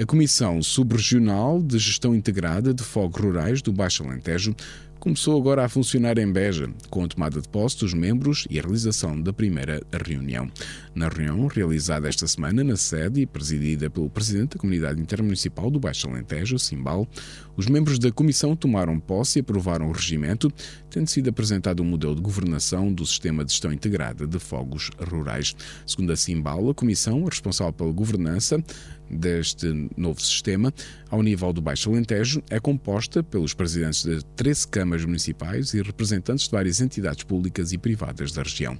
A 0.00 0.06
Comissão 0.06 0.62
Subregional 0.62 1.60
de 1.60 1.76
Gestão 1.76 2.14
Integrada 2.14 2.72
de 2.72 2.84
Fogos 2.84 3.20
Rurais 3.20 3.60
do 3.60 3.72
Baixo 3.72 4.04
Alentejo 4.04 4.54
começou 5.00 5.36
agora 5.36 5.64
a 5.64 5.68
funcionar 5.68 6.18
em 6.18 6.30
Beja, 6.30 6.68
com 6.90 7.04
a 7.04 7.08
tomada 7.08 7.40
de 7.40 7.48
posse 7.48 7.78
dos 7.78 7.94
membros 7.94 8.46
e 8.50 8.58
a 8.58 8.62
realização 8.62 9.20
da 9.20 9.32
primeira 9.32 9.80
reunião. 10.06 10.50
Na 10.94 11.08
reunião, 11.08 11.46
realizada 11.46 12.08
esta 12.08 12.26
semana 12.26 12.62
na 12.64 12.76
sede 12.76 13.22
e 13.22 13.26
presidida 13.26 13.88
pelo 13.88 14.10
Presidente 14.10 14.50
da 14.50 14.58
Comunidade 14.58 15.00
Intermunicipal 15.00 15.70
do 15.70 15.80
Baixo 15.80 16.08
Alentejo, 16.08 16.58
Simbal, 16.58 17.08
os 17.56 17.66
membros 17.66 17.98
da 17.98 18.10
Comissão 18.10 18.54
tomaram 18.54 18.98
posse 18.98 19.38
e 19.38 19.40
aprovaram 19.40 19.88
o 19.88 19.92
regimento, 19.92 20.52
tendo 20.90 21.08
sido 21.08 21.30
apresentado 21.30 21.82
um 21.82 21.86
modelo 21.86 22.14
de 22.14 22.22
governação 22.22 22.92
do 22.92 23.06
Sistema 23.06 23.44
de 23.44 23.52
Gestão 23.52 23.72
Integrada 23.72 24.26
de 24.26 24.38
Fogos 24.38 24.90
Rurais. 25.10 25.54
Segundo 25.86 26.12
a 26.12 26.16
Simbal, 26.16 26.70
a 26.70 26.74
Comissão, 26.74 27.24
responsável 27.24 27.72
pela 27.72 27.92
governança, 27.92 28.62
deste 29.10 29.88
novo 29.96 30.20
sistema, 30.20 30.72
ao 31.10 31.22
nível 31.22 31.52
do 31.52 31.60
Baixo 31.60 31.90
Alentejo, 31.90 32.42
é 32.50 32.60
composta 32.60 33.22
pelos 33.22 33.54
presidentes 33.54 34.02
de 34.02 34.24
13 34.36 34.68
câmaras 34.68 35.04
municipais 35.04 35.74
e 35.74 35.82
representantes 35.82 36.46
de 36.46 36.50
várias 36.50 36.80
entidades 36.80 37.24
públicas 37.24 37.72
e 37.72 37.78
privadas 37.78 38.32
da 38.32 38.42
região. 38.42 38.78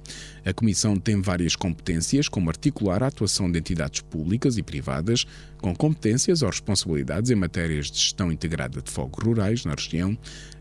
A 0.49 0.53
Comissão 0.53 0.95
tem 0.95 1.21
várias 1.21 1.55
competências, 1.55 2.27
como 2.27 2.49
articular 2.49 3.03
a 3.03 3.07
atuação 3.07 3.51
de 3.51 3.59
entidades 3.59 4.01
públicas 4.01 4.57
e 4.57 4.63
privadas, 4.63 5.23
com 5.59 5.75
competências 5.75 6.41
ou 6.41 6.49
responsabilidades 6.49 7.29
em 7.29 7.35
matérias 7.35 7.91
de 7.91 7.99
gestão 7.99 8.31
integrada 8.31 8.81
de 8.81 8.89
fogos 8.89 9.23
rurais 9.23 9.63
na 9.63 9.75
região, 9.75 10.17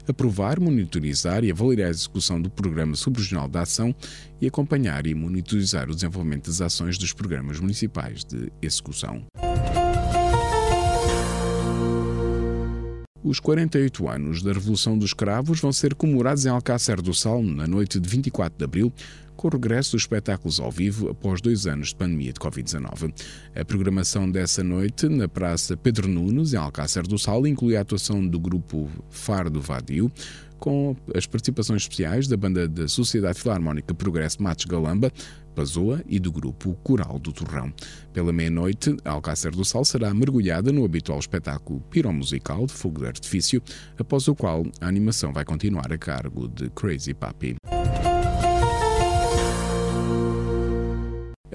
aprovar, 0.07 0.61
monitorizar 0.61 1.43
e 1.43 1.51
avaliar 1.51 1.89
a 1.89 1.91
execução 1.91 2.39
do 2.39 2.51
Programa 2.51 2.95
Subregional 2.97 3.49
de 3.49 3.57
Ação 3.57 3.95
e 4.39 4.47
acompanhar 4.47 5.07
e 5.07 5.15
monitorizar 5.15 5.89
o 5.89 5.95
desenvolvimento 5.95 6.49
das 6.49 6.61
ações 6.61 6.99
dos 6.99 7.15
programas 7.15 7.59
municipais 7.59 8.27
de 8.27 8.53
execução. 8.61 9.25
Os 13.25 13.41
48 13.41 14.09
anos 14.09 14.43
da 14.43 14.53
Revolução 14.53 14.97
dos 14.97 15.13
Cravos 15.13 15.61
vão 15.61 15.73
ser 15.73 15.95
comemorados 15.95 16.47
em 16.47 16.51
Alcácer 16.51 17.03
do 17.03 17.13
Sal 17.13 17.43
na 17.43 17.67
noite 17.67 17.99
de 17.99 18.09
24 18.09 18.57
de 18.57 18.65
abril, 18.65 18.93
com 19.39 19.47
o 19.47 19.51
regresso 19.53 19.93
dos 19.93 20.03
espetáculos 20.03 20.59
ao 20.59 20.71
vivo 20.71 21.09
após 21.09 21.41
dois 21.41 21.65
anos 21.65 21.89
de 21.89 21.95
pandemia 21.95 22.33
de 22.33 22.41
Covid-19. 22.41 23.15
A 23.55 23.65
programação 23.65 24.29
dessa 24.29 24.65
noite 24.65 25.09
na 25.09 25.29
Praça 25.29 25.77
Pedro 25.77 26.09
Nunes, 26.09 26.53
em 26.53 26.57
Alcácer 26.57 27.07
do 27.07 27.17
Sal, 27.17 27.47
inclui 27.47 27.77
a 27.77 27.81
atuação 27.81 28.27
do 28.27 28.39
grupo 28.39 28.91
Fardo 29.09 29.61
Vadio, 29.61 30.11
com 30.59 30.97
as 31.15 31.25
participações 31.25 31.83
especiais 31.83 32.27
da 32.27 32.37
banda 32.37 32.67
da 32.67 32.89
Sociedade 32.89 33.41
Filarmónica 33.41 33.95
Progresso 33.95 34.43
Matos 34.43 34.65
Galamba, 34.65 35.13
Pazoa 35.55 36.03
e 36.09 36.19
do 36.19 36.33
grupo 36.33 36.75
Coral 36.83 37.17
do 37.21 37.33
Torrão. 37.33 37.73
Pela 38.13 38.33
meia-noite, 38.33 38.97
Alcácer 39.05 39.53
do 39.53 39.65
Sal 39.65 39.85
será 39.85 40.13
mergulhada 40.13 40.73
no 40.73 40.85
habitual 40.85 41.19
espetáculo 41.21 41.81
piromusical 41.91 42.67
de 42.67 42.73
fogo 42.73 43.03
de 43.03 43.07
artifício, 43.07 43.63
após 43.97 44.27
o 44.27 44.35
qual 44.35 44.65
a 44.81 44.89
animação 44.89 45.33
vai 45.33 45.45
continuar 45.45 45.93
a 45.93 45.99
cargo 45.99 46.49
de 46.49 46.69
Crazy 46.71 47.15
Papi. 47.15 47.58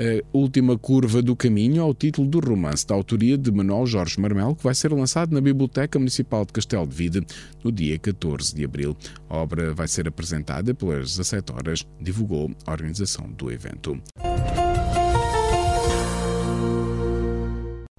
A 0.04 0.22
Última 0.38 0.78
Curva 0.78 1.22
do 1.22 1.34
Caminho 1.34 1.82
ao 1.82 1.94
título 1.94 2.28
do 2.28 2.42
romance 2.42 2.86
da 2.86 2.94
autoria 2.94 3.38
de 3.38 3.50
Manuel 3.50 3.86
Jorge 3.86 4.20
Marmel, 4.20 4.54
que 4.54 4.62
vai 4.62 4.76
ser 4.76 4.92
lançado 4.92 5.32
na 5.34 5.40
Biblioteca 5.40 5.98
Municipal 5.98 6.44
de 6.44 6.52
Castelo 6.52 6.86
de 6.86 6.94
Vide 6.94 7.26
no 7.64 7.72
dia 7.72 7.98
14 7.98 8.54
de 8.54 8.66
abril. 8.66 8.98
A 9.30 9.38
obra 9.38 9.74
vai 9.74 9.88
ser 9.88 10.06
apresentada 10.06 10.74
pelas 10.74 11.16
17 11.16 11.54
horas, 11.54 11.88
divulgou 12.02 12.52
a 12.66 12.72
organização 12.74 13.32
do 13.32 13.50
evento. 13.50 13.98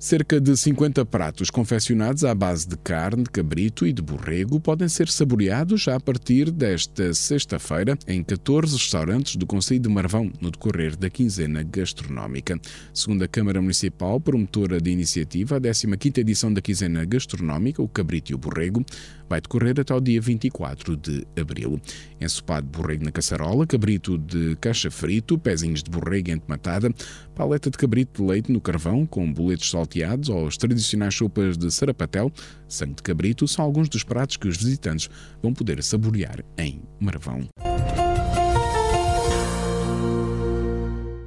Cerca 0.04 0.38
de 0.38 0.54
50 0.54 1.02
pratos 1.06 1.48
confeccionados 1.48 2.26
à 2.26 2.34
base 2.34 2.68
de 2.68 2.76
carne, 2.76 3.24
cabrito 3.24 3.86
e 3.86 3.92
de 3.92 4.02
borrego 4.02 4.60
podem 4.60 4.86
ser 4.86 5.08
saboreados 5.08 5.80
já 5.80 5.96
a 5.96 5.98
partir 5.98 6.50
desta 6.50 7.14
sexta-feira 7.14 7.96
em 8.06 8.22
14 8.22 8.76
restaurantes 8.76 9.36
do 9.36 9.46
Conselho 9.46 9.80
de 9.80 9.88
Marvão, 9.88 10.30
no 10.42 10.50
decorrer 10.50 10.94
da 10.94 11.08
quinzena 11.08 11.62
gastronómica. 11.62 12.60
Segundo 12.92 13.22
a 13.22 13.28
Câmara 13.28 13.62
Municipal, 13.62 14.20
promotora 14.20 14.78
de 14.78 14.90
iniciativa, 14.90 15.56
a 15.56 15.60
15ª 15.60 16.18
edição 16.18 16.52
da 16.52 16.60
quinzena 16.60 17.02
gastronómica, 17.06 17.80
o 17.80 17.88
cabrito 17.88 18.30
e 18.30 18.34
o 18.34 18.38
borrego, 18.38 18.84
vai 19.26 19.40
decorrer 19.40 19.80
até 19.80 19.94
o 19.94 20.00
dia 20.00 20.20
24 20.20 20.98
de 20.98 21.26
abril. 21.40 21.80
Ensopado 22.20 22.66
de 22.66 22.78
borrego 22.78 23.04
na 23.06 23.10
caçarola, 23.10 23.66
cabrito 23.66 24.18
de 24.18 24.54
caixa 24.56 24.90
frito, 24.90 25.38
pezinhos 25.38 25.82
de 25.82 25.90
borrego 25.90 26.30
entematada, 26.30 26.92
paleta 27.34 27.68
de 27.68 27.76
cabrito 27.76 28.22
de 28.22 28.28
leite 28.28 28.52
no 28.52 28.60
carvão 28.60 29.04
com 29.04 29.32
boletos 29.32 29.70
salteados 29.70 30.28
ou 30.28 30.46
as 30.46 30.56
tradicionais 30.56 31.14
sopas 31.14 31.58
de 31.58 31.70
sarapatel, 31.70 32.30
sangue 32.68 32.94
de 32.94 33.02
cabrito 33.02 33.46
são 33.48 33.64
alguns 33.64 33.88
dos 33.88 34.04
pratos 34.04 34.36
que 34.36 34.46
os 34.46 34.56
visitantes 34.56 35.10
vão 35.42 35.52
poder 35.52 35.82
saborear 35.82 36.44
em 36.56 36.80
Marvão. 37.00 37.48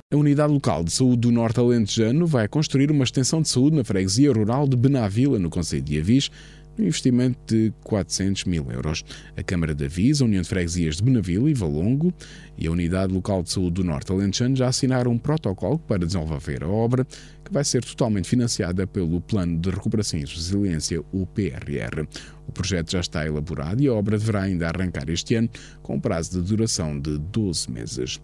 A 0.10 0.16
Unidade 0.16 0.54
Local 0.54 0.86
de 0.86 0.92
Saúde 0.92 1.18
do 1.18 1.32
Norte 1.34 1.60
Alentejano 1.60 2.26
vai 2.26 2.48
construir 2.48 2.90
uma 2.90 3.04
extensão 3.04 3.42
de 3.42 3.50
saúde 3.50 3.76
na 3.76 3.84
freguesia 3.84 4.32
rural 4.32 4.66
de 4.66 4.78
Benavila, 4.78 5.38
no 5.38 5.50
Conselho 5.50 5.82
de 5.82 6.00
Avis, 6.00 6.32
um 6.80 6.86
investimento 6.86 7.38
de 7.46 7.74
400 7.84 8.46
mil 8.46 8.72
euros. 8.72 9.04
A 9.36 9.44
Câmara 9.44 9.74
de 9.74 9.86
Avis, 9.86 10.22
a 10.22 10.26
União 10.26 10.42
de 10.42 10.48
Freguesias 10.48 10.98
de 10.98 11.04
Benavila 11.04 11.50
e 11.50 11.54
Valongo 11.54 12.14
e 12.58 12.68
a 12.68 12.72
Unidade 12.72 13.14
Local 13.14 13.44
de 13.44 13.52
Saúde 13.52 13.76
do 13.76 13.84
Norte 13.84 14.12
Alentejano 14.12 14.56
já 14.56 14.68
assinaram 14.68 15.12
um 15.12 15.18
protocolo 15.18 15.80
para 15.80 16.06
desenvolver 16.06 16.64
a 16.64 16.68
obra, 16.68 17.06
que 17.44 17.52
vai 17.52 17.64
ser 17.64 17.84
totalmente 17.84 18.28
financiada 18.28 18.86
pelo 18.86 19.22
Plano 19.22 19.60
de 19.60 19.70
Recuperação 19.70 20.20
e 20.20 20.24
Resiliência, 20.24 21.04
o 21.12 21.26
PRR. 21.26 22.08
O 22.48 22.52
projeto 22.52 22.92
já 22.92 23.00
está 23.00 23.26
elaborado 23.26 23.82
e 23.82 23.88
a 23.88 23.94
obra 23.94 24.18
deverá 24.18 24.44
ainda 24.44 24.68
arrancar 24.68 25.10
este 25.10 25.36
ano, 25.36 25.50
com 25.82 25.96
um 25.96 26.00
prazo 26.00 26.42
de 26.42 26.48
duração 26.48 27.00
de 27.00 27.18
12 27.18 27.72
meses. 27.72 28.20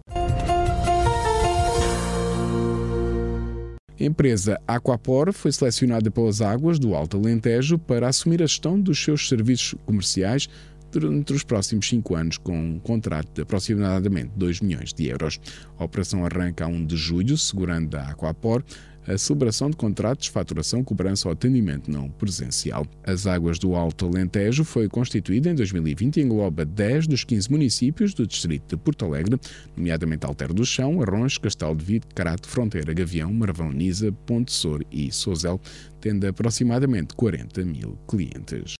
Empresa 3.98 4.60
Aquapor 4.66 5.32
foi 5.32 5.52
selecionada 5.52 6.10
pelas 6.10 6.40
águas 6.40 6.78
do 6.78 6.94
Alto 6.94 7.16
Alentejo 7.16 7.78
para 7.78 8.08
assumir 8.08 8.42
a 8.42 8.46
gestão 8.46 8.80
dos 8.80 9.02
seus 9.02 9.28
serviços 9.28 9.74
comerciais 9.86 10.48
durante 10.90 11.32
os 11.32 11.42
próximos 11.42 11.88
cinco 11.88 12.14
anos, 12.14 12.38
com 12.38 12.56
um 12.56 12.78
contrato 12.78 13.28
de 13.34 13.42
aproximadamente 13.42 14.30
2 14.36 14.60
milhões 14.60 14.92
de 14.92 15.08
euros. 15.08 15.40
A 15.78 15.84
operação 15.84 16.24
arranca 16.24 16.64
a 16.64 16.68
1 16.68 16.86
de 16.86 16.96
julho, 16.96 17.36
segurando 17.36 17.96
a 17.96 18.10
Aquapor 18.10 18.64
a 19.06 19.16
celebração 19.18 19.70
de 19.70 19.76
contratos, 19.76 20.28
faturação, 20.28 20.82
cobrança 20.82 21.28
ou 21.28 21.32
atendimento 21.32 21.90
não 21.90 22.08
presencial. 22.08 22.86
As 23.04 23.26
Águas 23.26 23.58
do 23.58 23.74
Alto 23.74 24.06
Alentejo 24.06 24.64
foi 24.64 24.88
constituída 24.88 25.50
em 25.50 25.54
2020 25.54 26.16
e 26.16 26.22
engloba 26.22 26.64
10 26.64 27.06
dos 27.06 27.24
15 27.24 27.50
municípios 27.50 28.14
do 28.14 28.26
distrito 28.26 28.76
de 28.76 28.76
Porto 28.76 29.04
Alegre, 29.04 29.38
nomeadamente 29.76 30.26
Alter 30.26 30.52
do 30.52 30.64
Chão, 30.64 31.02
Arrões, 31.02 31.38
Castelo 31.38 31.76
de 31.76 31.84
Vide, 31.84 32.06
Carato, 32.14 32.48
Fronteira, 32.48 32.92
Gavião, 32.94 33.32
Marvão, 33.32 33.70
Nisa, 33.70 34.12
Ponte 34.26 34.52
Sor 34.52 34.84
e 34.90 35.12
Sozel, 35.12 35.60
tendo 36.00 36.26
aproximadamente 36.26 37.14
40 37.14 37.64
mil 37.64 37.98
clientes. 38.08 38.74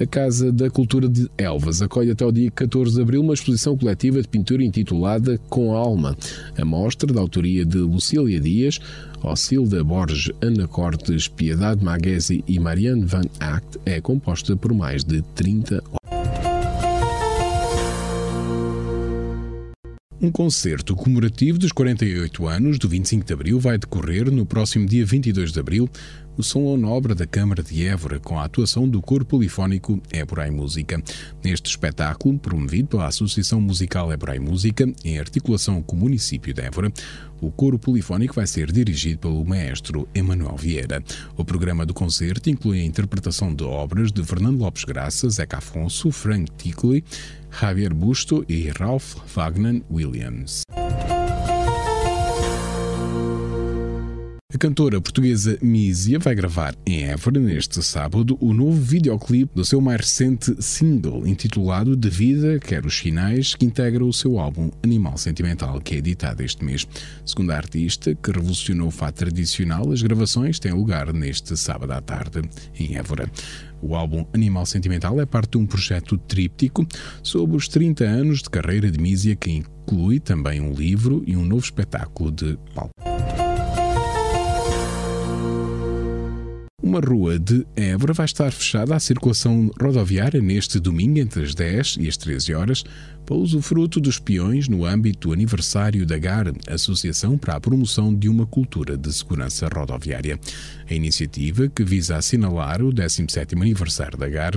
A 0.00 0.06
Casa 0.06 0.52
da 0.52 0.70
Cultura 0.70 1.08
de 1.08 1.28
Elvas 1.36 1.82
acolhe 1.82 2.12
até 2.12 2.24
o 2.24 2.30
dia 2.30 2.52
14 2.52 2.94
de 2.94 3.02
abril 3.02 3.20
uma 3.20 3.34
exposição 3.34 3.76
coletiva 3.76 4.22
de 4.22 4.28
pintura 4.28 4.62
intitulada 4.62 5.38
Com 5.48 5.74
a 5.74 5.78
Alma. 5.78 6.16
A 6.56 6.64
mostra, 6.64 7.12
da 7.12 7.20
autoria 7.20 7.64
de 7.64 7.78
Lucília 7.78 8.38
Dias, 8.38 8.78
Ocilda 9.24 9.82
Borges, 9.82 10.30
Ana 10.40 10.68
Cortes, 10.68 11.26
Piedade 11.26 11.82
Maguesi 11.84 12.44
e 12.46 12.60
Marianne 12.60 13.04
Van 13.04 13.24
Act, 13.40 13.80
é 13.84 14.00
composta 14.00 14.56
por 14.56 14.72
mais 14.72 15.02
de 15.02 15.20
30 15.34 15.82
Um 20.20 20.32
concerto 20.32 20.96
comemorativo 20.96 21.60
dos 21.60 21.70
48 21.70 22.48
anos 22.48 22.76
do 22.76 22.88
25 22.88 23.24
de 23.24 23.32
Abril 23.32 23.60
vai 23.60 23.78
decorrer 23.78 24.28
no 24.32 24.44
próximo 24.44 24.84
dia 24.84 25.06
22 25.06 25.52
de 25.52 25.60
Abril 25.60 25.88
no 26.38 26.44
Salão 26.44 26.76
Nobre 26.76 27.16
da 27.16 27.26
Câmara 27.26 27.64
de 27.64 27.84
Évora, 27.84 28.20
com 28.20 28.38
a 28.38 28.44
atuação 28.44 28.88
do 28.88 29.02
coro 29.02 29.24
polifónico 29.24 30.00
Évora 30.12 30.46
e 30.46 30.50
Música. 30.52 31.02
Neste 31.42 31.68
espetáculo, 31.68 32.38
promovido 32.38 32.90
pela 32.90 33.08
Associação 33.08 33.60
Musical 33.60 34.12
Évora 34.12 34.36
e 34.36 34.38
Música, 34.38 34.86
em 35.04 35.18
articulação 35.18 35.82
com 35.82 35.96
o 35.96 35.98
município 35.98 36.54
de 36.54 36.62
Évora, 36.62 36.92
o 37.40 37.50
coro 37.50 37.76
polifónico 37.76 38.36
vai 38.36 38.46
ser 38.46 38.70
dirigido 38.70 39.18
pelo 39.18 39.44
maestro 39.44 40.08
Emanuel 40.14 40.56
Vieira. 40.56 41.02
O 41.36 41.44
programa 41.44 41.84
do 41.84 41.92
concerto 41.92 42.48
inclui 42.48 42.80
a 42.80 42.84
interpretação 42.84 43.52
de 43.52 43.64
obras 43.64 44.12
de 44.12 44.22
Fernando 44.22 44.60
Lopes 44.60 44.84
Graça, 44.84 45.28
Zeca 45.28 45.58
Afonso, 45.58 46.12
Frank 46.12 46.52
Tickley, 46.56 47.02
Javier 47.50 47.92
Busto 47.92 48.44
e 48.48 48.68
Ralph 48.78 49.16
Wagner 49.34 49.82
Williams. 49.90 50.62
A 54.58 54.60
cantora 54.60 55.00
portuguesa 55.00 55.56
Mísia 55.62 56.18
vai 56.18 56.34
gravar 56.34 56.74
em 56.84 57.04
Évora 57.04 57.38
neste 57.38 57.80
sábado 57.80 58.36
o 58.40 58.52
novo 58.52 58.72
videoclipe 58.72 59.54
do 59.54 59.64
seu 59.64 59.80
mais 59.80 60.00
recente 60.00 60.60
single, 60.60 61.24
intitulado 61.28 61.94
De 61.94 62.10
Vida 62.10 62.58
Quer 62.58 62.84
os 62.84 62.98
Finais, 62.98 63.54
que 63.54 63.64
integra 63.64 64.04
o 64.04 64.12
seu 64.12 64.36
álbum 64.36 64.68
Animal 64.82 65.16
Sentimental, 65.16 65.80
que 65.80 65.94
é 65.94 65.98
editado 65.98 66.42
este 66.42 66.64
mês. 66.64 66.88
Segundo 67.24 67.52
a 67.52 67.56
artista, 67.56 68.12
que 68.16 68.32
revolucionou 68.32 68.88
o 68.88 68.90
fato 68.90 69.18
tradicional, 69.18 69.92
as 69.92 70.02
gravações 70.02 70.58
têm 70.58 70.72
lugar 70.72 71.12
neste 71.12 71.56
sábado 71.56 71.92
à 71.92 72.00
tarde 72.00 72.42
em 72.80 72.96
Évora. 72.96 73.30
O 73.80 73.94
álbum 73.94 74.26
Animal 74.32 74.66
Sentimental 74.66 75.20
é 75.20 75.24
parte 75.24 75.52
de 75.52 75.58
um 75.58 75.66
projeto 75.66 76.18
tríptico 76.18 76.84
sobre 77.22 77.56
os 77.56 77.68
30 77.68 78.02
anos 78.02 78.42
de 78.42 78.50
carreira 78.50 78.90
de 78.90 78.98
Mísia, 78.98 79.36
que 79.36 79.52
inclui 79.52 80.18
também 80.18 80.60
um 80.60 80.72
livro 80.72 81.22
e 81.28 81.36
um 81.36 81.44
novo 81.44 81.62
espetáculo 81.62 82.32
de 82.32 82.58
palco. 82.74 83.17
Uma 86.88 87.00
rua 87.00 87.38
de 87.38 87.66
Évora 87.76 88.14
vai 88.14 88.24
estar 88.24 88.50
fechada 88.50 88.96
à 88.96 88.98
circulação 88.98 89.70
rodoviária 89.78 90.40
neste 90.40 90.80
domingo 90.80 91.18
entre 91.18 91.42
as 91.42 91.54
10 91.54 91.98
e 92.00 92.08
as 92.08 92.16
13 92.16 92.54
horas 92.54 92.82
para 93.28 93.36
usufruto 93.36 94.00
dos 94.00 94.18
peões 94.18 94.68
no 94.68 94.86
âmbito 94.86 95.28
do 95.28 95.34
aniversário 95.34 96.06
da 96.06 96.16
GAR, 96.16 96.50
Associação 96.66 97.36
para 97.36 97.56
a 97.56 97.60
Promoção 97.60 98.14
de 98.14 98.26
uma 98.26 98.46
Cultura 98.46 98.96
de 98.96 99.12
Segurança 99.12 99.68
Rodoviária. 99.68 100.40
A 100.88 100.94
iniciativa, 100.94 101.68
que 101.68 101.84
visa 101.84 102.16
assinalar 102.16 102.80
o 102.80 102.90
17º 102.90 103.60
aniversário 103.60 104.16
da 104.16 104.26
GAR, 104.30 104.54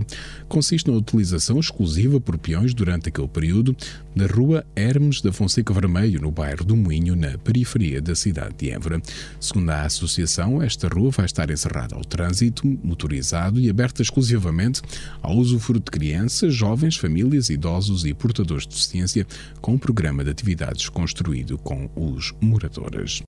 consiste 0.48 0.90
na 0.90 0.96
utilização 0.96 1.60
exclusiva 1.60 2.22
por 2.22 2.38
peões 2.38 2.74
durante 2.74 3.10
aquele 3.10 3.28
período 3.28 3.75
da 4.16 4.25
Rua 4.25 4.66
Hermes 4.74 5.22
da 5.22 5.34
Fonseca 5.34 5.74
Vermelho, 5.74 6.22
no 6.22 6.31
bairro 6.31 6.64
do 6.64 6.77
Moinho, 6.77 7.14
na 7.14 7.38
periferia 7.38 8.01
da 8.01 8.16
cidade 8.16 8.55
de 8.57 8.72
Évora. 8.72 9.01
Segundo 9.38 9.70
a 9.70 9.81
associação, 9.81 10.62
esta 10.62 10.88
rua 10.88 11.12
vai 11.12 11.25
estar 11.25 11.50
encerrada 11.50 11.96
ao 11.96 12.05
trânsito 12.05 12.66
motorizado 12.81 13.60
e 13.60 13.70
aberta 13.70 14.01
exclusivamente 14.01 14.81
ao 15.22 15.36
usufruto 15.36 15.92
de 15.92 16.00
crianças, 16.00 16.53
jovens, 16.53 16.96
famílias, 16.96 17.50
idosos 17.50 18.05
e 18.05 18.14
portadores 18.14 18.60
de 18.63 18.69
deficiência, 18.69 19.25
com 19.59 19.74
um 19.74 19.77
programa 19.77 20.24
de 20.24 20.29
atividades 20.29 20.89
construído 20.89 21.57
com 21.57 21.89
os 21.95 22.33
moradores. 22.41 23.21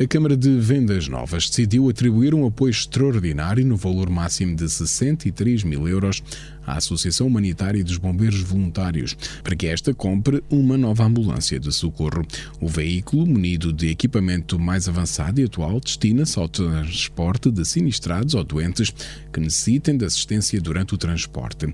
A 0.00 0.06
Câmara 0.06 0.34
de 0.34 0.58
Vendas 0.58 1.08
Novas 1.08 1.50
decidiu 1.50 1.90
atribuir 1.90 2.34
um 2.34 2.46
apoio 2.46 2.70
extraordinário 2.70 3.66
no 3.66 3.76
valor 3.76 4.08
máximo 4.08 4.56
de 4.56 4.66
63 4.66 5.62
mil 5.62 5.86
euros 5.86 6.22
à 6.70 6.76
Associação 6.76 7.26
Humanitária 7.26 7.82
dos 7.82 7.96
Bombeiros 7.96 8.40
Voluntários 8.40 9.16
para 9.42 9.56
que 9.56 9.66
esta 9.66 9.92
compre 9.92 10.42
uma 10.48 10.78
nova 10.78 11.04
ambulância 11.04 11.58
de 11.58 11.72
socorro. 11.72 12.24
O 12.60 12.68
veículo, 12.68 13.26
munido 13.26 13.72
de 13.72 13.88
equipamento 13.88 14.58
mais 14.58 14.88
avançado 14.88 15.40
e 15.40 15.44
atual, 15.44 15.80
destina-se 15.80 16.38
ao 16.38 16.48
transporte 16.48 17.50
de 17.50 17.64
sinistrados 17.64 18.34
ou 18.34 18.44
doentes 18.44 18.92
que 19.32 19.40
necessitem 19.40 19.96
de 19.96 20.04
assistência 20.04 20.60
durante 20.60 20.94
o 20.94 20.98
transporte. 20.98 21.66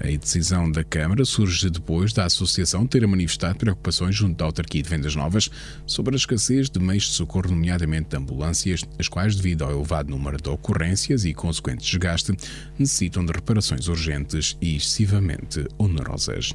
A 0.00 0.16
decisão 0.16 0.70
da 0.70 0.84
Câmara 0.84 1.24
surge 1.24 1.70
depois 1.70 2.12
da 2.12 2.24
Associação 2.24 2.86
ter 2.86 3.06
manifestado 3.06 3.56
preocupações 3.56 4.14
junto 4.14 4.36
da 4.36 4.44
autarquia 4.44 4.82
de 4.82 4.88
Vendas 4.88 5.14
Novas 5.14 5.50
sobre 5.86 6.14
a 6.14 6.16
escassez 6.16 6.68
de 6.68 6.78
meios 6.78 7.04
de 7.04 7.12
socorro, 7.12 7.50
nomeadamente 7.50 8.10
de 8.10 8.16
ambulâncias, 8.16 8.84
as 8.98 9.08
quais, 9.08 9.36
devido 9.36 9.64
ao 9.64 9.70
elevado 9.70 10.10
número 10.10 10.40
de 10.40 10.48
ocorrências 10.48 11.24
e 11.24 11.32
consequente 11.32 11.84
desgaste, 11.84 12.32
necessitam 12.78 13.24
de 13.24 13.32
reparações 13.32 13.88
urgentes 13.88 14.41
e 14.60 14.76
excessivamente 14.76 15.66
onerosas. 15.78 16.52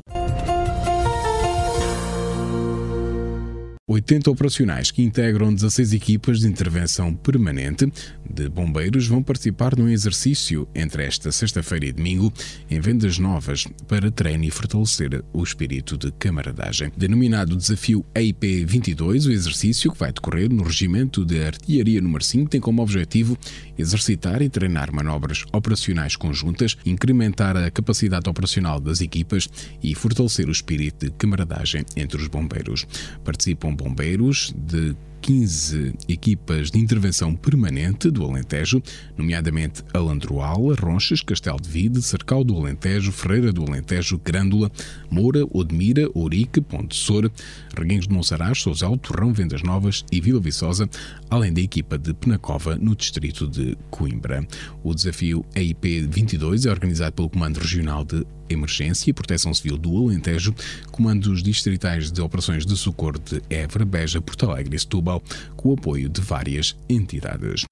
80 3.89 4.30
operacionais 4.30 4.91
que 4.91 5.02
integram 5.02 5.54
16 5.54 5.93
equipas 5.93 6.41
de 6.41 6.47
intervenção 6.50 7.13
permanente 7.13 7.89
de 8.30 8.50
bombeiros 8.50 9.08
vão 9.08 9.23
participar 9.23 9.78
num 9.78 9.88
exercício 9.88 10.67
entre 10.76 11.06
esta 11.06 11.32
sexta-feira 11.32 11.86
e 11.86 11.93
domingo 11.93 12.34
em 12.69 12.82
vendas 12.82 13.17
novas 13.17 13.65
para 13.88 14.12
treino 14.12 14.43
e 14.43 14.52
fortalecer 14.52 15.23
o 15.32 15.41
espírito 15.41 15.97
de 15.97 16.12
camaradagem. 16.12 16.91
Denominado 16.97 17.56
Desafio 17.56 18.06
EIP 18.13 18.65
22, 18.65 19.26
o 19.26 19.32
exercício 19.32 19.89
que 19.89 20.00
vai 20.00 20.12
decorrer 20.12 20.52
no 20.52 20.63
Regimento 20.63 21.23
de 21.23 21.41
Artilharia 21.41 22.02
número 22.02 22.26
5 22.26 22.50
tem 22.50 22.60
como 22.60 22.82
objetivo 22.82 23.38
exercitar 23.78 24.41
e 24.41 24.50
treinar 24.50 24.93
manobras 24.93 25.45
operacionais 25.54 26.17
conjuntas, 26.17 26.78
incrementar 26.86 27.56
a 27.56 27.71
capacidade 27.71 28.30
operacional 28.30 28.82
das 28.82 29.00
equipas 29.00 29.47
e 29.82 29.95
fortalecer 29.95 30.50
o 30.50 30.52
espírito 30.52 31.06
de 31.06 31.12
camaradagem 31.12 31.86
entre 31.95 32.21
os 32.21 32.28
bombeiros. 32.28 32.86
Participam 33.23 33.77
bombeiros 33.78 34.54
de 34.58 34.96
15 35.28 35.94
equipas 36.08 36.72
de 36.72 36.80
intervenção 36.80 37.36
permanente 37.36 38.10
do 38.10 38.24
Alentejo, 38.24 38.82
nomeadamente 39.18 39.84
Alandroal, 39.94 40.74
Ronchas, 40.76 41.20
Castelo 41.20 41.60
de 41.60 41.68
Vide, 41.68 42.02
Cercal 42.02 42.46
do 42.46 42.56
Alentejo, 42.56 43.12
Ferreira 43.12 43.52
do 43.52 43.62
Alentejo, 43.62 44.18
Grândola, 44.24 44.72
Moura, 45.12 45.46
Odmira, 45.52 46.10
Ourique, 46.13 46.62
Ponte 46.62 46.96
Soura, 46.96 47.30
Reguengos 47.78 48.08
de 48.08 48.13
Monsaraz, 48.13 48.62
Sousel, 48.62 48.98
Torrão, 49.00 49.34
Vendas 49.34 49.62
Novas 49.62 50.06
e 50.10 50.22
Vila 50.22 50.40
Viçosa, 50.40 50.90
além 51.30 51.52
da 51.52 51.60
equipa 51.60 51.98
de 51.98 52.13
Penacova, 52.13 52.78
no 52.78 52.96
distrito 52.96 53.50
de 53.50 53.78
Coimbra. 53.92 54.48
O 54.82 54.96
desafio 54.96 55.44
EIP 55.54 56.08
22 56.10 56.66
é 56.66 56.72
organizado 56.72 57.12
pelo 57.12 57.30
Comando 57.30 57.58
Regional 57.58 58.06
de 58.06 58.26
Emergência 58.50 59.10
e 59.10 59.13
Proteção 59.13 59.54
Civil 59.54 59.78
do 59.78 59.96
Alentejo, 59.98 60.54
comandos 60.92 61.44
distritais 61.44 62.12
de 62.12 62.22
operações 62.22 62.66
de 62.66 62.78
socorro 62.78 63.20
de 63.20 63.42
Évora, 63.50 63.86
Beja, 63.86 64.22
Porto 64.22 64.50
Alegre 64.50 64.76
e 64.76 64.80
Setúbal, 64.80 65.16
com 65.56 65.69
o 65.69 65.73
apoio 65.73 66.10
de 66.10 66.21
várias 66.21 66.75
entidades. 66.89 67.65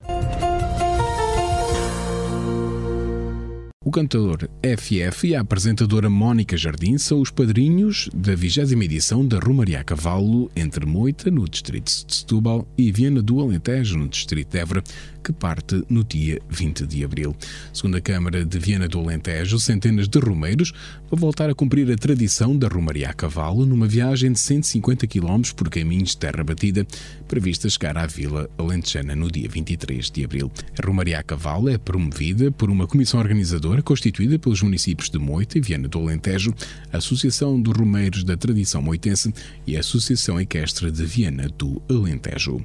O 3.88 3.92
cantador 3.92 4.50
FF 4.64 5.28
e 5.28 5.36
a 5.36 5.42
apresentadora 5.42 6.10
Mónica 6.10 6.58
Jardim 6.58 6.98
são 6.98 7.22
os 7.22 7.30
padrinhos 7.30 8.10
da 8.16 8.34
20 8.34 8.74
edição 8.84 9.24
da 9.24 9.38
Romaria 9.38 9.80
a 9.80 9.84
Cavalo 9.84 10.50
entre 10.56 10.88
Moita, 10.88 11.30
no 11.30 11.48
distrito 11.48 11.86
de 11.86 12.16
Setúbal, 12.16 12.68
e 12.76 12.92
Viana 12.92 13.22
do 13.22 13.40
Alentejo, 13.40 13.96
no 13.96 14.08
distrito 14.08 14.50
de 14.50 14.58
Évora, 14.58 14.84
que 15.24 15.32
parte 15.32 15.84
no 15.88 16.04
dia 16.04 16.42
20 16.50 16.88
de 16.88 17.04
abril. 17.04 17.36
Segundo 17.72 17.98
a 17.98 18.02
Câmara 18.02 18.44
de 18.44 18.58
Viana 18.58 18.88
do 18.88 19.00
Alentejo, 19.00 19.60
centenas 19.60 20.08
de 20.08 20.18
romeiros 20.18 20.74
vão 21.16 21.22
voltar 21.22 21.50
a 21.50 21.56
cumprir 21.56 21.90
a 21.90 21.96
tradição 21.96 22.58
da 22.58 22.68
Romaria 22.68 23.10
a 23.10 23.14
Cavalo 23.14 23.66
numa 23.66 23.88
viagem 23.88 24.34
de 24.34 24.40
150 24.40 25.08
km 25.08 25.42
por 25.56 25.70
caminhos 25.70 26.10
de 26.10 26.18
terra 26.18 26.44
batida, 26.44 26.86
prevista 27.26 27.70
chegar 27.70 27.98
à 27.98 28.06
Vila 28.06 28.50
Alentejana 28.58 29.16
no 29.16 29.32
dia 29.32 29.48
23 29.48 30.12
de 30.12 30.26
abril. 30.26 30.52
A 30.78 30.86
Romaria 30.86 31.20
a 31.20 31.24
Cavalo 31.24 31.70
é 31.70 31.78
promovida 31.78 32.52
por 32.52 32.70
uma 32.70 32.86
comissão 32.86 33.20
organizadora 33.20 33.82
constituída 33.82 34.38
pelos 34.38 34.62
municípios 34.62 35.10
de 35.10 35.18
Moita 35.18 35.58
e 35.58 35.62
Viana 35.62 35.88
do 35.88 36.00
Alentejo, 36.00 36.54
a 36.92 36.98
Associação 36.98 37.60
dos 37.60 37.78
Romeiros 37.78 38.26
da 38.26 38.36
Tradição 38.36 38.82
Moitense 38.82 39.34
e 39.66 39.78
a 39.78 39.80
Associação 39.80 40.40
Equestre 40.40 40.92
de 40.92 41.06
Viana 41.06 41.48
do 41.58 41.82
Alentejo. 41.90 42.62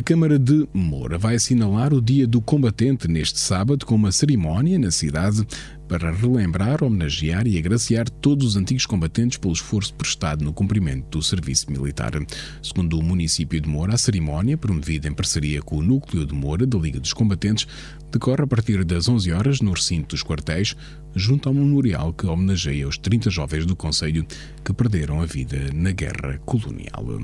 A 0.00 0.02
Câmara 0.02 0.38
de 0.38 0.66
Moura 0.72 1.18
vai 1.18 1.34
assinalar 1.34 1.92
o 1.92 2.00
Dia 2.00 2.26
do 2.26 2.40
Combatente 2.40 3.06
neste 3.06 3.38
sábado 3.38 3.84
com 3.84 3.94
uma 3.94 4.10
cerimónia 4.10 4.78
na 4.78 4.90
cidade 4.90 5.46
para 5.86 6.10
relembrar, 6.10 6.82
homenagear 6.82 7.46
e 7.46 7.58
agraciar 7.58 8.08
todos 8.08 8.46
os 8.46 8.56
antigos 8.56 8.86
combatentes 8.86 9.36
pelo 9.36 9.52
esforço 9.52 9.92
prestado 9.92 10.42
no 10.42 10.54
cumprimento 10.54 11.18
do 11.18 11.22
serviço 11.22 11.70
militar. 11.70 12.12
Segundo 12.62 12.98
o 12.98 13.02
município 13.02 13.60
de 13.60 13.68
Moura, 13.68 13.92
a 13.92 13.98
cerimónia, 13.98 14.56
promovida 14.56 15.06
em 15.06 15.12
parceria 15.12 15.60
com 15.60 15.76
o 15.76 15.82
Núcleo 15.82 16.24
de 16.24 16.32
Moura 16.32 16.66
da 16.66 16.78
Liga 16.78 16.98
dos 16.98 17.12
Combatentes, 17.12 17.68
decorre 18.10 18.44
a 18.44 18.46
partir 18.46 18.82
das 18.86 19.06
11 19.06 19.30
horas 19.32 19.60
no 19.60 19.72
recinto 19.72 20.16
dos 20.16 20.24
quartéis, 20.24 20.74
junto 21.14 21.46
ao 21.46 21.54
memorial 21.54 22.14
que 22.14 22.26
homenageia 22.26 22.88
os 22.88 22.96
30 22.96 23.28
jovens 23.28 23.66
do 23.66 23.76
Conselho 23.76 24.24
que 24.64 24.72
perderam 24.72 25.20
a 25.20 25.26
vida 25.26 25.58
na 25.74 25.92
Guerra 25.92 26.40
Colonial. 26.46 27.20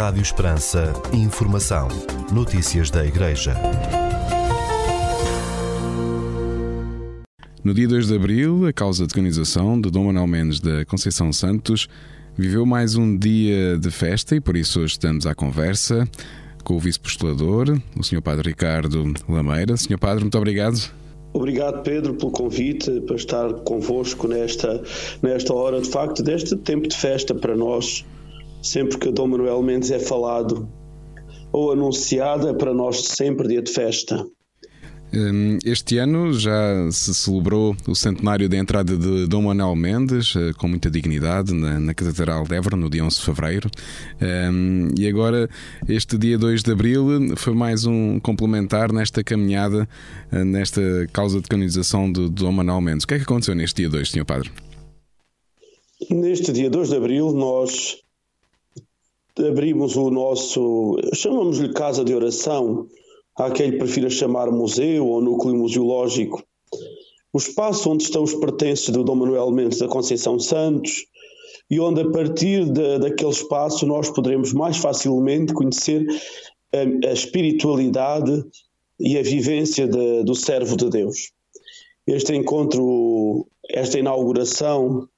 Rádio 0.00 0.22
Esperança. 0.22 0.94
Informação. 1.12 1.86
Notícias 2.32 2.88
da 2.90 3.04
Igreja. 3.04 3.54
No 7.62 7.74
dia 7.74 7.86
2 7.86 8.06
de 8.06 8.16
abril, 8.16 8.66
a 8.66 8.72
causa 8.72 9.06
de 9.06 9.12
canonização 9.12 9.78
de 9.78 9.90
Dom 9.90 10.04
Manuel 10.04 10.26
Mendes 10.26 10.58
da 10.58 10.86
Conceição 10.86 11.30
Santos 11.34 11.86
viveu 12.34 12.64
mais 12.64 12.96
um 12.96 13.14
dia 13.14 13.76
de 13.76 13.90
festa 13.90 14.34
e 14.34 14.40
por 14.40 14.56
isso 14.56 14.80
hoje 14.80 14.92
estamos 14.92 15.26
à 15.26 15.34
conversa 15.34 16.08
com 16.64 16.76
o 16.76 16.80
vice-postulador, 16.80 17.78
o 17.94 18.02
Sr. 18.02 18.22
Padre 18.22 18.48
Ricardo 18.48 19.12
Lameira. 19.28 19.76
Sr. 19.76 19.98
Padre, 19.98 20.24
muito 20.24 20.38
obrigado. 20.38 20.80
Obrigado, 21.34 21.82
Pedro, 21.82 22.14
pelo 22.14 22.32
convite 22.32 23.02
para 23.02 23.16
estar 23.16 23.52
convosco 23.64 24.26
nesta, 24.26 24.82
nesta 25.22 25.52
hora, 25.52 25.78
de 25.78 25.90
facto, 25.90 26.22
deste 26.22 26.56
tempo 26.56 26.88
de 26.88 26.96
festa 26.96 27.34
para 27.34 27.54
nós 27.54 28.02
sempre 28.62 28.98
que 28.98 29.10
Dom 29.10 29.28
Manuel 29.28 29.62
Mendes 29.62 29.90
é 29.90 29.98
falado 29.98 30.68
ou 31.52 31.72
anunciado, 31.72 32.48
é 32.48 32.54
para 32.54 32.72
nós 32.72 33.02
sempre 33.02 33.48
dia 33.48 33.62
de 33.62 33.72
festa. 33.72 34.24
Hum, 35.12 35.58
este 35.64 35.98
ano 35.98 36.32
já 36.32 36.88
se 36.92 37.12
celebrou 37.12 37.74
o 37.88 37.96
centenário 37.96 38.48
da 38.48 38.56
entrada 38.56 38.96
de 38.96 39.26
Dom 39.26 39.42
Manuel 39.42 39.74
Mendes, 39.74 40.34
eh, 40.36 40.52
com 40.56 40.68
muita 40.68 40.88
dignidade, 40.88 41.52
na, 41.52 41.80
na 41.80 41.92
Catedral 41.92 42.44
de 42.44 42.54
Évora, 42.54 42.76
no 42.76 42.88
dia 42.88 43.04
11 43.04 43.16
de 43.16 43.24
fevereiro. 43.24 43.68
Um, 44.22 44.88
e 44.96 45.08
agora, 45.08 45.50
este 45.88 46.16
dia 46.16 46.38
2 46.38 46.62
de 46.62 46.70
abril, 46.70 47.36
foi 47.36 47.54
mais 47.54 47.86
um 47.86 48.20
complementar 48.20 48.92
nesta 48.92 49.24
caminhada, 49.24 49.88
eh, 50.30 50.44
nesta 50.44 50.80
causa 51.12 51.40
de 51.40 51.48
canonização 51.48 52.10
de, 52.10 52.28
de 52.28 52.44
Dom 52.44 52.52
Manuel 52.52 52.80
Mendes. 52.80 53.02
O 53.02 53.08
que 53.08 53.14
é 53.14 53.16
que 53.16 53.24
aconteceu 53.24 53.56
neste 53.56 53.82
dia 53.82 53.90
2, 53.90 54.08
Sr. 54.08 54.24
Padre? 54.24 54.48
Neste 56.08 56.52
dia 56.52 56.70
2 56.70 56.88
de 56.88 56.96
abril, 56.96 57.32
nós 57.32 57.96
abrimos 59.48 59.96
o 59.96 60.10
nosso, 60.10 60.96
chamamos-lhe 61.14 61.72
casa 61.72 62.04
de 62.04 62.14
oração, 62.14 62.86
há 63.36 63.50
quem 63.50 63.78
prefira 63.78 64.10
chamar 64.10 64.50
museu 64.50 65.06
ou 65.06 65.20
núcleo 65.20 65.56
museológico, 65.56 66.42
o 67.32 67.38
espaço 67.38 67.90
onde 67.90 68.04
estão 68.04 68.22
os 68.22 68.34
pertences 68.34 68.90
do 68.90 69.04
Dom 69.04 69.16
Manuel 69.16 69.50
Mendes 69.50 69.78
da 69.78 69.88
Conceição 69.88 70.38
Santos 70.38 71.06
e 71.70 71.78
onde 71.78 72.00
a 72.00 72.10
partir 72.10 72.64
de, 72.64 72.98
daquele 72.98 73.30
espaço 73.30 73.86
nós 73.86 74.10
poderemos 74.10 74.52
mais 74.52 74.76
facilmente 74.76 75.52
conhecer 75.52 76.04
a, 76.72 77.08
a 77.08 77.12
espiritualidade 77.12 78.44
e 78.98 79.16
a 79.16 79.22
vivência 79.22 79.86
de, 79.86 80.24
do 80.24 80.34
servo 80.34 80.76
de 80.76 80.90
Deus. 80.90 81.32
Este 82.06 82.34
encontro, 82.34 83.46
esta 83.68 83.98
inauguração 83.98 85.08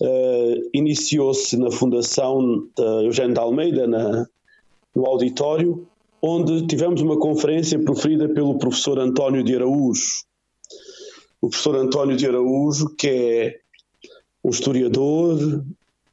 uh, 0.00 0.70
iniciou-se 0.72 1.56
na 1.56 1.70
fundação 1.70 2.68
Eugênio 3.04 3.34
de 3.34 3.40
Almeida, 3.40 3.86
na, 3.86 4.26
no 4.94 5.06
auditório, 5.06 5.86
onde 6.20 6.66
tivemos 6.66 7.00
uma 7.00 7.18
conferência 7.18 7.78
proferida 7.78 8.28
pelo 8.28 8.58
professor 8.58 8.98
António 8.98 9.42
de 9.42 9.54
Araújo. 9.54 10.24
O 11.40 11.48
professor 11.48 11.76
António 11.76 12.16
de 12.16 12.26
Araújo, 12.26 12.94
que 12.96 13.08
é 13.08 13.60
um 14.42 14.50
historiador, 14.50 15.64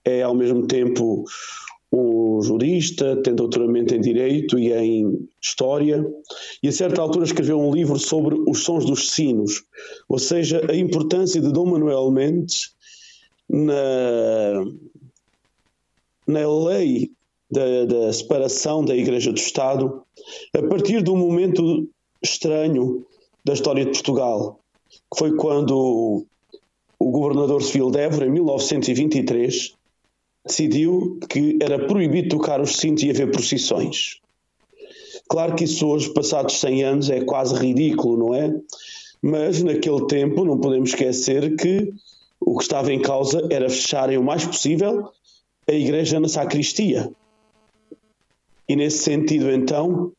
é 0.04 0.22
ao 0.22 0.36
mesmo 0.36 0.68
tempo 0.68 1.26
um 1.92 2.42
jurista, 2.42 3.16
tem 3.24 3.34
doutoramento 3.34 3.96
em 3.96 4.02
Direito 4.02 4.60
e 4.60 4.72
em 4.74 5.28
História, 5.42 6.06
e 6.62 6.68
a 6.68 6.72
certa 6.72 7.02
altura 7.02 7.26
escreveu 7.26 7.60
um 7.60 7.74
livro 7.74 7.98
sobre 7.98 8.36
os 8.48 8.64
sons 8.64 8.86
dos 8.86 9.12
sinos, 9.12 9.64
ou 10.10 10.20
seja, 10.20 10.62
a 10.70 10.76
importância 10.76 11.40
de 11.40 11.52
Dom 11.52 11.68
Manuel 11.68 12.12
Mendes 12.12 12.75
na, 13.50 14.66
na 16.28 16.66
lei 16.68 17.12
da, 17.50 17.86
da, 17.86 18.14
separação 18.14 18.84
da 18.84 18.96
Igreja 18.96 19.32
do 19.32 19.38
Estado, 19.38 20.04
a 20.56 20.64
partir 20.64 21.02
de 21.04 21.10
um 21.10 21.18
momento 21.18 21.88
estranho 22.22 23.06
da 23.44 23.54
história 23.54 23.86
de 23.86 23.92
Portugal, 23.92 24.60
que 24.90 25.20
foi 25.20 25.36
quando 25.36 26.26
o 27.00 27.12
governador 27.12 27.62
civil 27.62 27.92
de 27.92 28.00
Évora, 28.00 28.26
em 28.26 28.32
1923, 28.32 29.74
decidiu 30.46 31.20
que 31.30 31.58
era 31.62 31.86
proibido 31.88 32.30
tocar 32.30 32.62
os 32.62 32.78
cintos 32.78 33.04
e 33.04 33.10
haver 33.10 33.32
procissões. 33.32 34.20
Claro 35.28 35.56
que 35.56 35.64
isso 35.64 35.88
hoje, 35.88 36.14
passados 36.14 36.60
100 36.60 36.84
anos, 36.84 37.10
é 37.10 37.24
quase 37.24 37.56
ridículo, 37.56 38.18
não 38.18 38.36
é? 38.36 38.54
Mas 39.22 39.64
naquele 39.64 40.06
tempo 40.08 40.46
não 40.46 40.60
podemos 40.60 40.90
esquecer 40.90 41.56
que 41.56 41.92
o 42.40 42.58
que 42.58 42.64
estava 42.64 42.94
em 42.94 43.02
causa 43.02 43.48
era 43.50 43.70
fecharem 43.70 44.18
o 44.18 44.24
mais 44.24 44.46
possível 44.46 45.10
a 45.68 45.74
igreja 45.74 46.20
na 46.20 46.28
sacristia. 46.28 47.12
E 48.68 48.76
nesse 48.76 49.00
sentido, 49.00 49.52
então, 49.52 50.12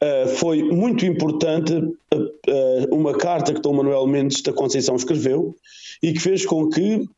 eh, 0.00 0.26
foi 0.26 0.62
muito 0.62 1.04
importante 1.04 1.72
eh, 2.12 2.32
eh, 2.46 2.86
uma 2.90 3.12
carta 3.16 3.52
que 3.52 3.60
Dom 3.60 3.74
Manuel 3.74 4.06
Mendes 4.06 4.40
da 4.42 4.52
Conceição 4.52 4.96
escreveu 4.96 5.54
e 6.02 6.12
que 6.12 6.20
fez 6.20 6.46
com 6.46 6.68
que, 6.68 7.08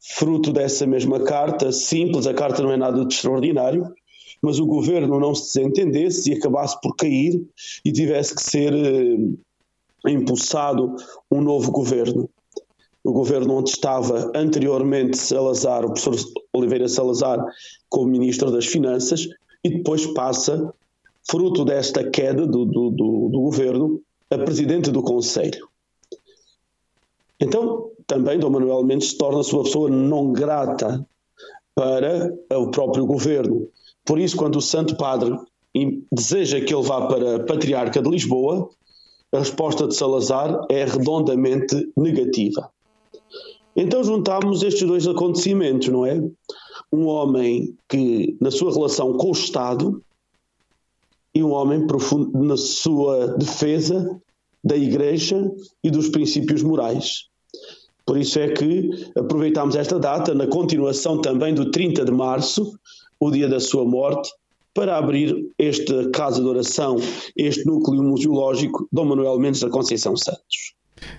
fruto 0.00 0.52
dessa 0.52 0.86
mesma 0.86 1.20
carta, 1.20 1.72
simples, 1.72 2.26
a 2.26 2.34
carta 2.34 2.62
não 2.62 2.72
é 2.72 2.76
nada 2.76 3.04
de 3.04 3.14
extraordinário, 3.14 3.92
mas 4.42 4.58
o 4.58 4.66
governo 4.66 5.20
não 5.20 5.34
se 5.34 5.58
desentendesse 5.58 6.30
e 6.30 6.34
acabasse 6.34 6.80
por 6.80 6.94
cair 6.96 7.44
e 7.84 7.92
tivesse 7.92 8.34
que 8.34 8.42
ser 8.42 8.72
impulsado 10.06 10.96
um 11.30 11.42
novo 11.42 11.70
governo 11.70 12.28
o 13.02 13.12
governo 13.12 13.56
onde 13.56 13.70
estava 13.70 14.30
anteriormente 14.34 15.16
Salazar, 15.16 15.84
o 15.84 15.92
professor 15.92 16.16
Oliveira 16.52 16.88
Salazar, 16.88 17.44
como 17.88 18.10
Ministro 18.10 18.50
das 18.50 18.66
Finanças, 18.66 19.26
e 19.64 19.70
depois 19.70 20.06
passa, 20.06 20.72
fruto 21.28 21.64
desta 21.64 22.08
queda 22.08 22.46
do, 22.46 22.64
do, 22.64 22.90
do, 22.90 23.28
do 23.30 23.40
governo, 23.40 24.00
a 24.30 24.38
Presidente 24.38 24.90
do 24.90 25.02
Conselho. 25.02 25.68
Então, 27.40 27.90
também 28.06 28.38
Dom 28.38 28.50
Manuel 28.50 28.84
Mendes 28.84 29.14
torna-se 29.14 29.52
uma 29.52 29.64
pessoa 29.64 29.88
não 29.88 30.32
grata 30.32 31.06
para 31.74 32.32
o 32.52 32.70
próprio 32.70 33.06
governo. 33.06 33.68
Por 34.04 34.18
isso, 34.18 34.36
quando 34.36 34.56
o 34.56 34.62
Santo 34.62 34.96
Padre 34.96 35.34
deseja 36.12 36.60
que 36.60 36.74
ele 36.74 36.82
vá 36.82 37.06
para 37.06 37.44
Patriarca 37.44 38.02
de 38.02 38.10
Lisboa, 38.10 38.68
a 39.32 39.38
resposta 39.38 39.86
de 39.86 39.94
Salazar 39.94 40.66
é 40.68 40.84
redondamente 40.84 41.90
negativa. 41.96 42.70
Então 43.74 44.02
juntámos 44.02 44.62
estes 44.62 44.86
dois 44.86 45.06
acontecimentos, 45.06 45.88
não 45.88 46.04
é? 46.04 46.20
Um 46.92 47.06
homem 47.06 47.76
que, 47.88 48.36
na 48.40 48.50
sua 48.50 48.72
relação 48.72 49.12
com 49.14 49.28
o 49.28 49.32
Estado, 49.32 50.02
e 51.34 51.42
um 51.42 51.52
homem 51.52 51.86
profundo 51.86 52.36
na 52.42 52.56
sua 52.56 53.28
defesa 53.38 54.20
da 54.62 54.76
Igreja 54.76 55.50
e 55.82 55.90
dos 55.90 56.08
princípios 56.08 56.62
morais. 56.62 57.28
Por 58.04 58.18
isso 58.18 58.38
é 58.38 58.48
que 58.48 58.90
aproveitamos 59.16 59.76
esta 59.76 59.98
data, 59.98 60.34
na 60.34 60.46
continuação 60.46 61.20
também 61.20 61.54
do 61.54 61.70
30 61.70 62.04
de 62.04 62.10
março, 62.10 62.72
o 63.18 63.30
dia 63.30 63.48
da 63.48 63.60
sua 63.60 63.84
morte, 63.84 64.30
para 64.74 64.96
abrir 64.96 65.50
esta 65.58 66.10
casa 66.10 66.40
de 66.40 66.48
oração, 66.48 66.96
este 67.36 67.64
núcleo 67.66 68.02
museológico 68.02 68.88
Dom 68.90 69.04
Manuel 69.04 69.38
Mendes 69.38 69.60
da 69.60 69.70
Conceição 69.70 70.16
Santos. 70.16 70.74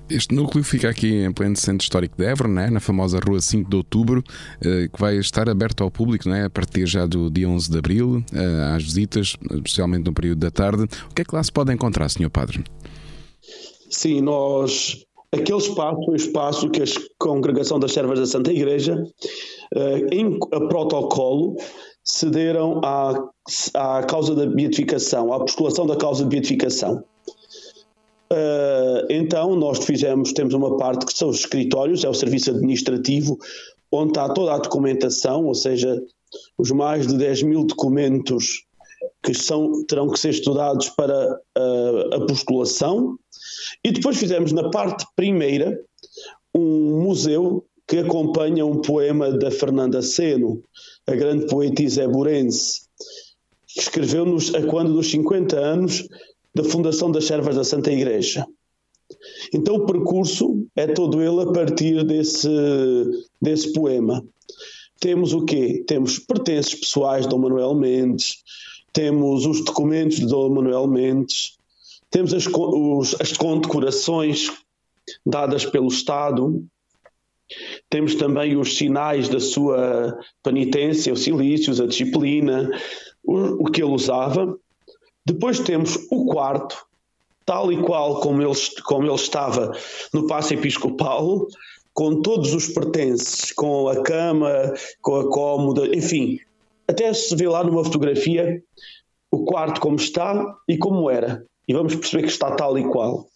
Este 0.09 0.33
núcleo 0.35 0.63
fica 0.63 0.89
aqui 0.89 1.23
em 1.23 1.31
pleno 1.31 1.55
centro 1.55 1.83
histórico 1.83 2.17
de 2.17 2.25
Évora, 2.25 2.49
né? 2.49 2.69
na 2.69 2.79
famosa 2.79 3.19
rua 3.19 3.39
5 3.39 3.69
de 3.69 3.75
Outubro, 3.75 4.23
eh, 4.63 4.87
que 4.93 4.99
vai 4.99 5.17
estar 5.17 5.49
aberto 5.49 5.83
ao 5.83 5.91
público 5.91 6.27
né? 6.29 6.45
a 6.45 6.49
partir 6.49 6.85
já 6.85 7.05
do 7.05 7.29
dia 7.29 7.47
11 7.47 7.71
de 7.71 7.77
Abril, 7.77 8.23
eh, 8.33 8.75
às 8.75 8.83
visitas, 8.83 9.37
especialmente 9.51 10.05
no 10.05 10.13
período 10.13 10.39
da 10.39 10.51
tarde. 10.51 10.83
O 11.09 11.13
que 11.13 11.21
é 11.21 11.25
que 11.25 11.35
lá 11.35 11.43
se 11.43 11.51
pode 11.51 11.73
encontrar, 11.73 12.09
Sr. 12.09 12.29
Padre? 12.29 12.63
Sim, 13.89 14.21
nós. 14.21 15.05
Aquele 15.33 15.59
espaço 15.59 16.01
é 16.09 16.11
o 16.11 16.15
espaço 16.15 16.69
que 16.69 16.81
a 16.81 16.85
Congregação 17.17 17.79
das 17.79 17.93
Servas 17.93 18.19
da 18.19 18.25
Santa 18.25 18.51
Igreja, 18.51 19.01
eh, 19.73 20.07
em 20.11 20.37
protocolo, 20.39 21.55
cederam 22.03 22.81
à, 22.83 23.13
à 23.73 24.03
causa 24.03 24.35
da 24.35 24.45
beatificação, 24.45 25.31
à 25.31 25.39
postulação 25.39 25.85
da 25.85 25.95
causa 25.95 26.23
de 26.23 26.29
beatificação. 26.29 27.03
Uh, 28.31 29.05
então, 29.09 29.57
nós 29.57 29.83
fizemos, 29.83 30.31
temos 30.31 30.53
uma 30.53 30.77
parte 30.77 31.05
que 31.05 31.13
são 31.13 31.27
os 31.27 31.39
escritórios, 31.39 32.05
é 32.05 32.09
o 32.09 32.13
serviço 32.13 32.51
administrativo, 32.51 33.37
onde 33.91 34.11
está 34.11 34.29
toda 34.29 34.53
a 34.53 34.57
documentação, 34.57 35.45
ou 35.45 35.53
seja, 35.53 36.01
os 36.57 36.71
mais 36.71 37.05
de 37.05 37.17
10 37.17 37.43
mil 37.43 37.65
documentos 37.65 38.63
que 39.21 39.33
são, 39.33 39.83
terão 39.85 40.09
que 40.09 40.17
ser 40.17 40.29
estudados 40.29 40.87
para 40.89 41.41
uh, 41.57 42.15
a 42.15 42.25
postulação. 42.25 43.17
E 43.83 43.91
depois 43.91 44.17
fizemos 44.17 44.53
na 44.53 44.69
parte 44.69 45.05
primeira 45.13 45.77
um 46.55 47.01
museu 47.01 47.65
que 47.85 47.97
acompanha 47.97 48.65
um 48.65 48.79
poema 48.79 49.29
da 49.31 49.51
Fernanda 49.51 50.01
Seno, 50.01 50.63
a 51.05 51.13
grande 51.13 51.47
poetisa 51.47 52.03
eburense, 52.03 52.83
que 53.67 53.81
escreveu 53.81 54.25
nos, 54.25 54.55
a 54.55 54.65
quando 54.65 54.93
dos 54.93 55.11
50 55.11 55.59
anos 55.59 56.07
da 56.53 56.63
fundação 56.63 57.11
das 57.11 57.25
Servas 57.25 57.55
da 57.55 57.63
Santa 57.63 57.91
Igreja. 57.91 58.45
Então 59.53 59.75
o 59.75 59.85
percurso 59.85 60.65
é 60.75 60.87
todo 60.87 61.21
ele 61.21 61.41
a 61.41 61.51
partir 61.51 62.03
desse, 62.03 62.49
desse 63.41 63.73
poema. 63.73 64.23
Temos 64.99 65.33
o 65.33 65.43
quê? 65.43 65.83
Temos 65.85 66.19
pertences 66.19 66.75
pessoais 66.75 67.23
de 67.23 67.29
Dom 67.29 67.39
Manuel 67.39 67.73
Mendes, 67.73 68.35
temos 68.93 69.45
os 69.45 69.63
documentos 69.63 70.17
de 70.17 70.27
Dom 70.27 70.49
Manuel 70.49 70.87
Mendes, 70.87 71.57
temos 72.09 72.33
as, 72.33 72.45
os, 72.47 73.19
as 73.19 73.33
condecorações 73.33 74.51
dadas 75.25 75.65
pelo 75.65 75.87
Estado, 75.87 76.63
temos 77.89 78.15
também 78.15 78.55
os 78.55 78.77
sinais 78.77 79.27
da 79.27 79.39
sua 79.39 80.17
penitência, 80.43 81.11
os 81.11 81.23
silícios, 81.23 81.81
a 81.81 81.87
disciplina, 81.87 82.69
o, 83.23 83.65
o 83.65 83.71
que 83.71 83.81
ele 83.81 83.91
usava. 83.91 84.57
Depois 85.25 85.59
temos 85.59 85.97
o 86.09 86.25
quarto, 86.25 86.85
tal 87.45 87.71
e 87.71 87.81
qual 87.81 88.19
como 88.19 88.41
ele, 88.41 88.53
como 88.83 89.05
ele 89.05 89.15
estava 89.15 89.71
no 90.13 90.27
passo 90.27 90.53
episcopal, 90.53 91.47
com 91.93 92.21
todos 92.21 92.53
os 92.53 92.67
pertences, 92.69 93.51
com 93.51 93.87
a 93.87 94.01
cama, 94.01 94.73
com 95.01 95.15
a 95.15 95.29
cómoda, 95.29 95.85
enfim. 95.95 96.39
Até 96.87 97.13
se 97.13 97.35
vê 97.35 97.47
lá 97.47 97.63
numa 97.63 97.83
fotografia 97.83 98.63
o 99.29 99.45
quarto 99.45 99.79
como 99.79 99.95
está 99.95 100.57
e 100.67 100.77
como 100.77 101.09
era. 101.09 101.45
E 101.67 101.73
vamos 101.73 101.95
perceber 101.95 102.23
que 102.23 102.31
está 102.31 102.55
tal 102.55 102.77
e 102.77 102.83
qual. 102.83 103.27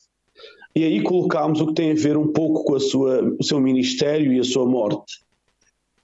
E 0.75 0.83
aí 0.83 1.01
colocámos 1.01 1.61
o 1.61 1.67
que 1.67 1.73
tem 1.73 1.91
a 1.91 1.95
ver 1.95 2.17
um 2.17 2.27
pouco 2.33 2.65
com 2.65 2.75
a 2.75 2.79
sua, 2.79 3.21
o 3.39 3.43
seu 3.43 3.61
ministério 3.61 4.33
e 4.33 4.39
a 4.39 4.43
sua 4.43 4.65
morte. 4.65 5.21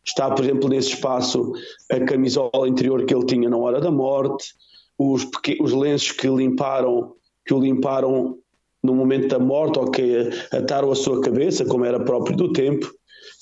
Está, 0.04 0.32
por 0.32 0.44
exemplo, 0.44 0.70
nesse 0.70 0.94
espaço 0.94 1.52
a 1.92 2.00
camisola 2.00 2.68
interior 2.68 3.06
que 3.06 3.14
ele 3.14 3.26
tinha 3.26 3.50
na 3.50 3.58
hora 3.58 3.82
da 3.82 3.92
morte, 3.92 4.54
os, 5.02 5.28
os 5.60 5.74
lenços 5.74 6.12
que 6.12 6.28
limparam, 6.28 7.14
que 7.46 7.54
o 7.54 7.60
limparam 7.60 8.38
no 8.84 8.94
momento 8.94 9.28
da 9.28 9.40
morte 9.40 9.80
ou 9.80 9.90
que 9.90 10.30
ataram 10.52 10.92
a 10.92 10.96
sua 10.96 11.22
cabeça, 11.22 11.66
como 11.66 11.86
era 11.86 12.00
próprio 12.00 12.36
do 12.36 12.54
tempo. 12.54 12.92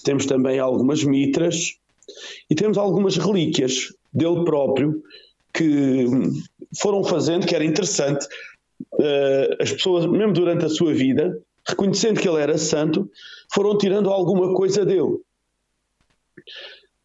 Temos 0.03 0.25
também 0.25 0.59
algumas 0.59 1.03
mitras 1.03 1.75
e 2.49 2.55
temos 2.55 2.77
algumas 2.77 3.17
relíquias 3.17 3.93
dele 4.13 4.43
próprio 4.45 5.01
que 5.53 6.05
foram 6.79 7.03
fazendo, 7.03 7.45
que 7.45 7.55
era 7.55 7.65
interessante, 7.65 8.25
uh, 8.93 9.61
as 9.61 9.71
pessoas, 9.71 10.05
mesmo 10.05 10.33
durante 10.33 10.65
a 10.65 10.69
sua 10.69 10.93
vida, 10.93 11.37
reconhecendo 11.67 12.19
que 12.19 12.27
ele 12.27 12.41
era 12.41 12.57
santo, 12.57 13.09
foram 13.53 13.77
tirando 13.77 14.09
alguma 14.09 14.53
coisa 14.53 14.85
dele. 14.85 15.17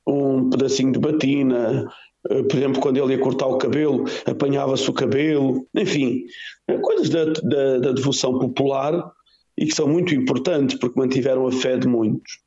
Um 0.06 0.50
pedacinho 0.50 0.92
de 0.92 0.98
batina, 0.98 1.90
por 2.28 2.56
exemplo, 2.56 2.80
quando 2.80 2.96
ele 2.96 3.14
ia 3.14 3.20
cortar 3.20 3.46
o 3.46 3.58
cabelo, 3.58 4.04
apanhava-se 4.24 4.88
o 4.88 4.94
cabelo, 4.94 5.66
enfim, 5.74 6.24
uh, 6.70 6.80
coisas 6.80 7.08
da, 7.10 7.24
da, 7.24 7.78
da 7.78 7.92
devoção 7.92 8.38
popular 8.38 9.12
e 9.56 9.66
que 9.66 9.74
são 9.74 9.86
muito 9.86 10.14
importantes 10.14 10.78
porque 10.78 10.98
mantiveram 10.98 11.46
a 11.46 11.52
fé 11.52 11.76
de 11.76 11.86
muitos. 11.86 12.40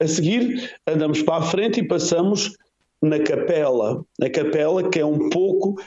A 0.00 0.06
seguir, 0.06 0.72
andamos 0.86 1.22
para 1.22 1.36
a 1.36 1.46
frente 1.46 1.80
e 1.80 1.86
passamos 1.86 2.56
na 3.00 3.20
capela. 3.20 4.04
A 4.20 4.28
capela 4.28 4.88
que 4.88 4.98
é 4.98 5.06
um 5.06 5.30
pouco 5.30 5.80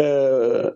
uh, 0.00 0.74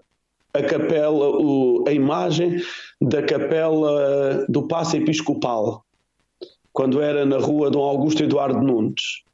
a 0.52 0.62
capela, 0.62 1.30
o, 1.30 1.84
a 1.88 1.92
imagem 1.92 2.60
da 3.00 3.22
capela 3.22 4.44
do 4.48 4.68
Passo 4.68 4.96
Episcopal, 4.96 5.84
quando 6.72 7.00
era 7.00 7.24
na 7.24 7.38
rua 7.38 7.70
Dom 7.70 7.82
Augusto 7.82 8.22
Eduardo 8.22 8.60
Nunes. 8.60 9.24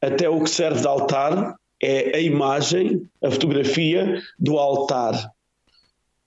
Até 0.00 0.28
o 0.28 0.42
que 0.42 0.50
serve 0.50 0.80
de 0.80 0.86
altar 0.86 1.56
é 1.82 2.16
a 2.16 2.20
imagem, 2.20 3.08
a 3.22 3.30
fotografia 3.30 4.20
do 4.38 4.58
altar 4.58 5.32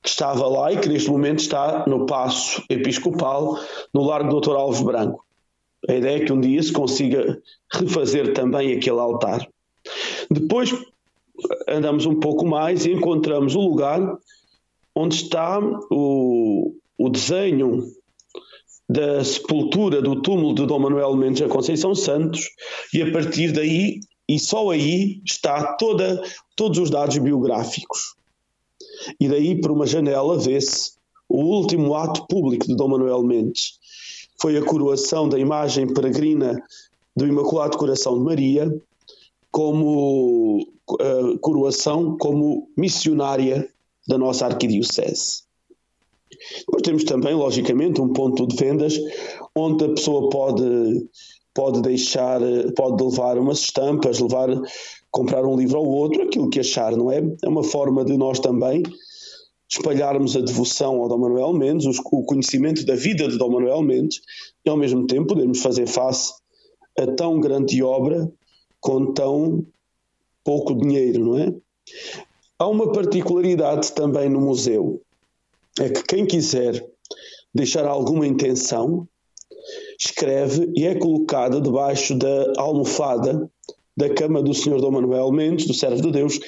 que 0.01 0.09
estava 0.09 0.47
lá 0.47 0.71
e 0.71 0.79
que 0.79 0.87
neste 0.87 1.09
momento 1.09 1.39
está 1.39 1.85
no 1.87 2.05
Passo 2.05 2.63
Episcopal, 2.69 3.59
no 3.93 4.03
Largo 4.03 4.29
Doutor 4.29 4.55
Alves 4.55 4.81
Branco. 4.81 5.25
A 5.87 5.93
ideia 5.93 6.21
é 6.21 6.25
que 6.25 6.31
um 6.31 6.39
dia 6.39 6.61
se 6.61 6.71
consiga 6.71 7.41
refazer 7.71 8.33
também 8.33 8.73
aquele 8.73 8.99
altar. 8.99 9.47
Depois 10.29 10.73
andamos 11.67 12.05
um 12.05 12.19
pouco 12.19 12.45
mais 12.45 12.85
e 12.85 12.91
encontramos 12.91 13.55
o 13.55 13.61
lugar 13.61 14.17
onde 14.95 15.15
está 15.15 15.59
o, 15.89 16.75
o 16.97 17.09
desenho 17.09 17.85
da 18.89 19.23
sepultura 19.23 20.01
do 20.01 20.21
túmulo 20.21 20.53
de 20.53 20.65
Dom 20.65 20.79
Manuel 20.79 21.15
Mendes 21.15 21.41
da 21.41 21.47
Conceição 21.47 21.93
Santos 21.93 22.49
e 22.93 23.01
a 23.01 23.11
partir 23.11 23.51
daí 23.51 23.99
e 24.29 24.37
só 24.37 24.69
aí 24.69 25.19
está 25.25 25.73
toda, 25.73 26.23
todos 26.55 26.77
os 26.77 26.91
dados 26.91 27.17
biográficos. 27.17 28.15
E 29.19 29.27
daí 29.27 29.59
por 29.59 29.71
uma 29.71 29.87
janela 29.87 30.37
vê-se 30.37 30.91
o 31.27 31.41
último 31.41 31.95
ato 31.95 32.27
público 32.27 32.67
de 32.67 32.75
Dom 32.75 32.89
Manuel 32.89 33.23
Mendes. 33.23 33.79
Foi 34.39 34.55
a 34.55 34.63
coroação 34.63 35.27
da 35.27 35.39
imagem 35.39 35.91
peregrina 35.91 36.61
do 37.15 37.25
Imaculado 37.25 37.75
Coração 37.75 38.19
de 38.19 38.23
Maria 38.23 38.81
como 39.49 40.61
uh, 40.61 41.39
coroação 41.39 42.15
como 42.15 42.69
missionária 42.77 43.67
da 44.07 44.15
nossa 44.15 44.45
arquidiocese. 44.45 45.41
Depois 46.59 46.83
temos 46.83 47.03
também, 47.03 47.33
logicamente, 47.33 47.99
um 47.99 48.13
ponto 48.13 48.45
de 48.45 48.55
vendas 48.55 48.93
onde 49.55 49.85
a 49.85 49.89
pessoa 49.89 50.29
pode, 50.29 50.63
pode 51.53 51.81
deixar, 51.81 52.39
pode 52.75 53.03
levar 53.03 53.37
umas 53.37 53.59
estampas, 53.59 54.19
levar, 54.19 54.49
comprar 55.11 55.45
um 55.45 55.55
livro 55.55 55.79
ou 55.79 55.87
outro, 55.87 56.23
aquilo 56.23 56.49
que 56.49 56.59
achar, 56.59 56.95
não 56.95 57.11
é? 57.11 57.21
É 57.43 57.47
uma 57.47 57.63
forma 57.63 58.05
de 58.05 58.17
nós 58.17 58.39
também 58.39 58.83
espalharmos 59.69 60.35
a 60.35 60.41
devoção 60.41 60.99
ao 60.99 61.07
Dom 61.07 61.19
Manuel 61.19 61.53
Mendes, 61.53 61.85
o 61.85 62.23
conhecimento 62.23 62.83
da 62.85 62.95
vida 62.95 63.27
de 63.27 63.37
Dom 63.37 63.51
Manuel 63.51 63.83
Mendes, 63.83 64.19
e 64.65 64.69
ao 64.69 64.75
mesmo 64.75 65.05
tempo 65.05 65.27
podermos 65.27 65.61
fazer 65.61 65.85
face 65.85 66.33
a 66.97 67.05
tão 67.05 67.39
grande 67.39 67.81
obra 67.83 68.31
com 68.79 69.13
tão 69.13 69.65
pouco 70.43 70.73
dinheiro, 70.73 71.23
não 71.23 71.37
é? 71.37 71.53
Há 72.57 72.67
uma 72.67 72.91
particularidade 72.91 73.91
também 73.91 74.27
no 74.27 74.41
museu, 74.41 75.01
é 75.79 75.89
que 75.89 76.03
quem 76.03 76.25
quiser 76.25 76.83
deixar 77.53 77.85
alguma 77.85 78.25
intenção, 78.25 79.07
escreve 79.99 80.71
e 80.75 80.85
é 80.85 80.95
colocada 80.95 81.59
debaixo 81.59 82.15
da 82.15 82.53
almofada 82.57 83.49
da 83.95 84.09
cama 84.13 84.41
do 84.41 84.53
Senhor 84.53 84.79
Dom 84.79 84.91
Manuel 84.91 85.29
Mendes, 85.31 85.67
do 85.67 85.73
servo 85.73 86.01
de 86.01 86.11
Deus, 86.11 86.39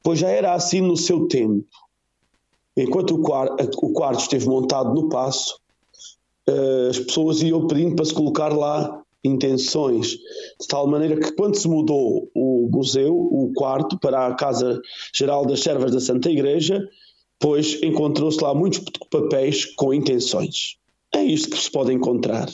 pois 0.00 0.20
já 0.20 0.28
era 0.28 0.54
assim 0.54 0.80
no 0.80 0.96
seu 0.96 1.26
tempo. 1.26 1.64
Enquanto 2.76 3.16
o 3.16 3.92
quarto, 3.92 4.20
esteve 4.20 4.46
montado 4.46 4.94
no 4.94 5.08
passo, 5.08 5.58
eh, 6.46 6.88
as 6.88 7.00
pessoas 7.00 7.42
iam 7.42 7.66
pedindo 7.66 7.96
para 7.96 8.04
se 8.04 8.14
colocar 8.14 8.56
lá 8.56 9.02
intenções, 9.24 10.10
de 10.60 10.66
tal 10.68 10.86
maneira 10.86 11.18
que 11.18 11.32
quando 11.32 11.56
se 11.56 11.68
mudou 11.68 12.30
o 12.32 12.70
museu, 12.72 13.14
o 13.14 13.52
quarto, 13.54 13.98
para 13.98 14.28
a 14.28 14.34
Casa 14.34 14.80
Geral 15.12 15.44
das 15.44 15.60
Servas 15.60 15.90
da 15.90 16.00
Santa 16.00 16.30
Igreja, 16.30 16.88
pois 17.40 17.82
encontrou-se 17.82 18.42
lá 18.42 18.54
muitos 18.54 18.82
papéis 19.10 19.64
com 19.64 19.92
intenções. 19.92 20.76
É 21.12 21.22
isto 21.24 21.50
que 21.50 21.58
se 21.58 21.70
pode 21.70 21.92
encontrar. 21.92 22.48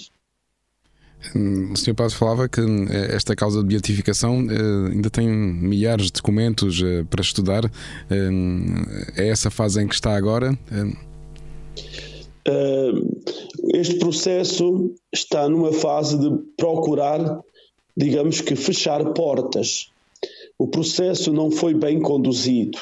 Hum, 1.35 1.73
o 1.73 1.77
Sr. 1.77 1.95
Padre 1.95 2.15
falava 2.15 2.49
que 2.49 2.61
hum, 2.61 2.87
esta 2.91 3.35
causa 3.35 3.61
de 3.61 3.67
beatificação 3.67 4.47
eh, 4.51 4.93
ainda 4.93 5.11
tem 5.11 5.29
milhares 5.29 6.07
de 6.07 6.13
documentos 6.13 6.81
eh, 6.83 7.05
para 7.09 7.21
estudar. 7.21 7.65
Hum, 8.11 8.85
é 9.17 9.29
essa 9.29 9.51
fase 9.51 9.83
em 9.83 9.89
que 9.89 9.95
está 9.95 10.17
agora? 10.17 10.57
este 13.75 13.99
processo 13.99 14.95
está 15.13 15.49
numa 15.49 15.73
fase 15.73 16.17
de 16.17 16.31
procurar, 16.57 17.41
digamos 17.97 18.41
que, 18.41 18.55
fechar 18.55 19.05
portas. 19.13 19.91
O 20.57 20.69
processo 20.69 21.33
não 21.33 21.51
foi 21.51 21.75
bem 21.75 22.01
conduzido 22.01 22.79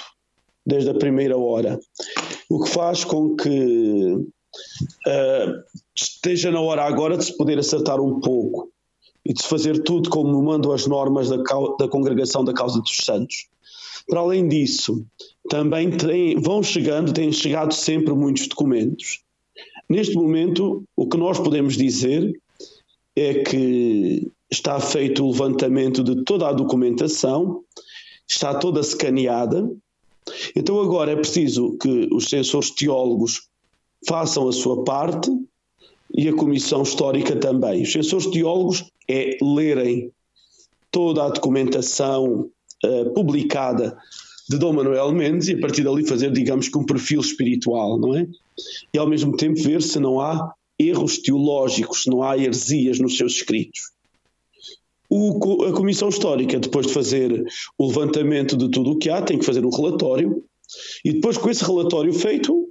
desde 0.67 0.91
a 0.91 0.95
primeira 0.95 1.37
hora, 1.37 1.79
o 2.49 2.63
que 2.63 2.71
faz 2.71 3.05
com 3.05 3.35
que 3.37 4.27
uh, 5.07 5.63
esteja 5.95 6.51
na 6.51 6.61
hora 6.61 6.83
agora 6.83 7.17
de 7.17 7.25
se 7.25 7.37
poder 7.37 7.59
acertar 7.59 8.01
um 8.01 8.21
pouco. 8.21 8.71
e 9.27 9.33
de 9.33 9.41
se 9.41 9.49
fazer 9.49 9.83
tudo 9.83 10.11
como 10.11 10.43
mandam 10.43 10.71
as 10.71 10.87
normas 10.87 11.31
da, 11.31 11.39
da 11.79 11.89
Congregação 11.89 12.45
da 12.45 12.53
Causa 12.53 12.81
dos 12.81 12.97
Santos. 12.99 13.47
Para 14.07 14.21
além 14.21 14.47
disso, 14.47 15.03
também 15.49 15.91
vão 16.39 16.63
chegando, 16.63 17.13
têm 17.13 17.33
chegado 17.33 17.73
sempre 17.73 18.13
muitos 18.13 18.47
documentos. 18.49 19.23
Neste 19.89 20.15
momento, 20.15 20.85
o 20.95 21.09
que 21.09 21.17
nós 21.17 21.39
podemos 21.39 21.77
dizer 21.77 22.39
é 23.17 23.43
que 23.43 24.31
está 24.51 24.79
feito 24.81 25.25
o 25.25 25.31
levantamento 25.31 26.03
de 26.03 26.23
toda 26.25 26.49
a 26.49 26.53
documentação, 26.53 27.63
está 28.29 28.55
toda 28.55 28.81
escaneada. 28.81 29.71
Então 30.57 30.81
agora 30.81 31.13
é 31.13 31.17
preciso 31.17 31.77
que 31.79 32.09
os 32.13 32.27
censores 32.27 32.71
teólogos 32.71 33.49
façam 34.07 34.49
a 34.49 34.53
sua 34.53 34.85
parte 34.85 35.31
e 36.15 36.29
a 36.29 36.35
Comissão 36.35 36.83
Histórica 36.83 37.37
também. 37.37 37.83
Os 37.83 37.93
censores 37.93 38.27
teólogos 38.27 38.85
é 39.09 39.37
lerem 39.43 40.11
toda 40.91 41.25
a 41.25 41.29
documentação 41.29 42.49
uh, 42.85 43.11
publicada 43.15 43.97
de 44.49 44.59
Dom 44.59 44.75
Manuel 44.75 45.13
Mendes 45.13 45.49
e 45.49 45.55
a 45.55 45.61
partir 45.61 45.83
dali 45.83 46.07
fazer, 46.07 46.31
digamos 46.31 46.69
que 46.69 46.79
um 46.79 46.85
perfil 46.85 47.21
espiritual, 47.21 47.99
não 47.99 48.15
é? 48.15 48.27
E 48.93 48.99
ao 48.99 49.09
mesmo 49.09 49.37
tempo 49.37 49.61
ver 49.61 49.83
se 49.83 49.99
não 49.99 50.21
há 50.21 50.55
erros 50.79 51.19
teológicos, 51.19 52.05
se 52.05 52.11
não 52.11 52.23
há 52.23 52.37
heresias 52.37 52.99
nos 52.99 53.17
seus 53.17 53.35
escritos. 53.37 53.93
O, 55.09 55.65
a 55.65 55.73
Comissão 55.73 56.09
Histórica, 56.09 56.59
depois 56.59 56.87
de 56.87 56.93
fazer 56.93 57.45
o 57.79 57.87
levantamento 57.87 58.57
de 58.57 58.71
tudo 58.71 58.93
o 58.93 58.99
que 58.99 59.11
há, 59.11 59.23
tem 59.23 59.39
que 59.39 59.45
fazer 59.45 59.65
um 59.65 59.71
relatório 59.71 60.45
e 61.05 61.13
depois 61.13 61.37
com 61.37 61.51
esse 61.51 61.65
relatório 61.65 62.13
feito, 62.13 62.64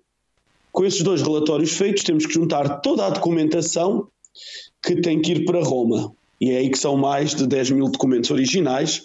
com 0.73 0.83
esses 0.83 1.03
dois 1.03 1.21
relatórios 1.21 1.77
feitos, 1.77 2.03
temos 2.03 2.25
que 2.25 2.33
juntar 2.33 2.81
toda 2.81 3.05
a 3.05 3.09
documentação 3.11 4.07
que 4.83 4.99
tem 4.99 5.21
que 5.21 5.33
ir 5.33 5.45
para 5.45 5.63
Roma. 5.63 6.11
E 6.41 6.49
é 6.49 6.57
aí 6.57 6.69
que 6.69 6.79
são 6.79 6.97
mais 6.97 7.35
de 7.35 7.47
10 7.47 7.71
mil 7.71 7.89
documentos 7.89 8.31
originais, 8.31 9.03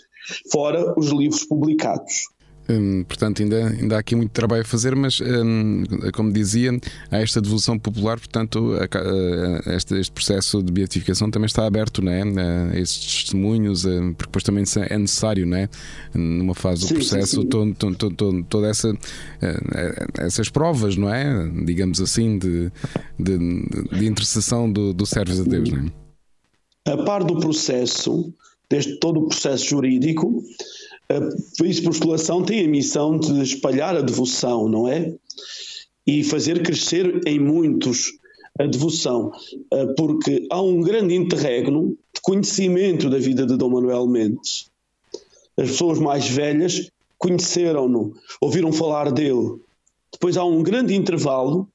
fora 0.51 0.99
os 0.99 1.09
livros 1.11 1.45
publicados. 1.45 2.29
Hum, 2.71 3.03
portanto, 3.05 3.43
ainda, 3.43 3.69
ainda 3.69 3.97
há 3.97 3.99
aqui 3.99 4.15
muito 4.15 4.31
trabalho 4.31 4.63
a 4.63 4.65
fazer, 4.65 4.95
mas 4.95 5.21
hum, 5.21 5.85
como 6.13 6.31
dizia, 6.31 6.79
há 7.11 7.19
esta 7.19 7.41
devolução 7.41 7.79
popular, 7.79 8.19
portanto, 8.19 8.75
a, 8.75 9.71
a, 9.71 9.75
este, 9.75 9.95
este, 9.99 10.13
processo 10.13 10.63
de 10.63 10.71
beatificação 10.71 11.31
também 11.31 11.47
está 11.47 11.67
aberto 11.67 12.03
né, 12.03 12.23
a 12.73 12.79
estes 12.79 13.23
testemunhos, 13.23 13.85
porque 13.85 14.27
depois 14.27 14.45
também 14.45 14.65
é 14.91 14.99
necessário, 14.99 15.47
né, 15.47 15.69
numa 16.15 16.55
fase 16.55 16.83
do 16.83 16.89
sim, 16.89 16.95
processo, 16.95 17.37
sim, 17.37 17.43
sim. 17.43 17.49
Todo, 17.49 17.75
todo, 17.75 18.15
todo, 18.15 18.45
toda 18.45 18.69
essa 18.69 18.95
eh, 19.41 20.07
essas 20.19 20.49
provas, 20.49 20.97
não 20.97 21.13
é? 21.13 21.49
Digamos 21.65 22.01
assim, 22.01 22.39
de, 22.39 22.71
de, 23.19 23.39
de 23.39 24.07
intercessão 24.07 24.71
do, 24.71 24.93
do 24.93 25.07
servo 25.07 25.43
de 25.43 25.49
Deus, 25.49 25.71
não 25.71 25.87
é? 25.87 26.93
A 26.93 27.05
par 27.05 27.23
do 27.23 27.39
processo, 27.39 28.33
deste 28.69 28.99
todo 28.99 29.21
o 29.21 29.29
processo 29.29 29.65
jurídico, 29.67 30.43
a 31.11 31.63
vice-postulação 31.63 32.45
tem 32.45 32.65
a 32.65 32.69
missão 32.69 33.19
de 33.19 33.43
espalhar 33.43 33.97
a 33.97 34.03
devoção, 34.03 34.69
não 34.69 34.87
é? 34.87 35.15
E 36.07 36.23
fazer 36.23 36.63
crescer 36.63 37.27
em 37.27 37.39
muitos 37.39 38.19
a 38.59 38.67
devoção, 38.67 39.33
eh, 39.73 39.87
porque 39.97 40.47
há 40.51 40.61
um 40.61 40.81
grande 40.81 41.15
interregno 41.15 41.97
de 42.13 42.21
conhecimento 42.21 43.09
da 43.09 43.19
vida 43.19 43.47
de 43.47 43.57
Dom 43.57 43.71
Manuel 43.71 44.07
Mendes. 44.07 44.69
As 45.57 45.71
pessoas 45.71 45.99
mais 45.99 46.29
velhas 46.29 46.91
conheceram-no, 47.17 48.15
ouviram 48.41 48.73
falar 48.73 49.13
dele. 49.13 49.61
Depois 50.13 50.37
há 50.37 50.45
um 50.45 50.63
grande 50.63 50.95
intervalo, 50.95 51.69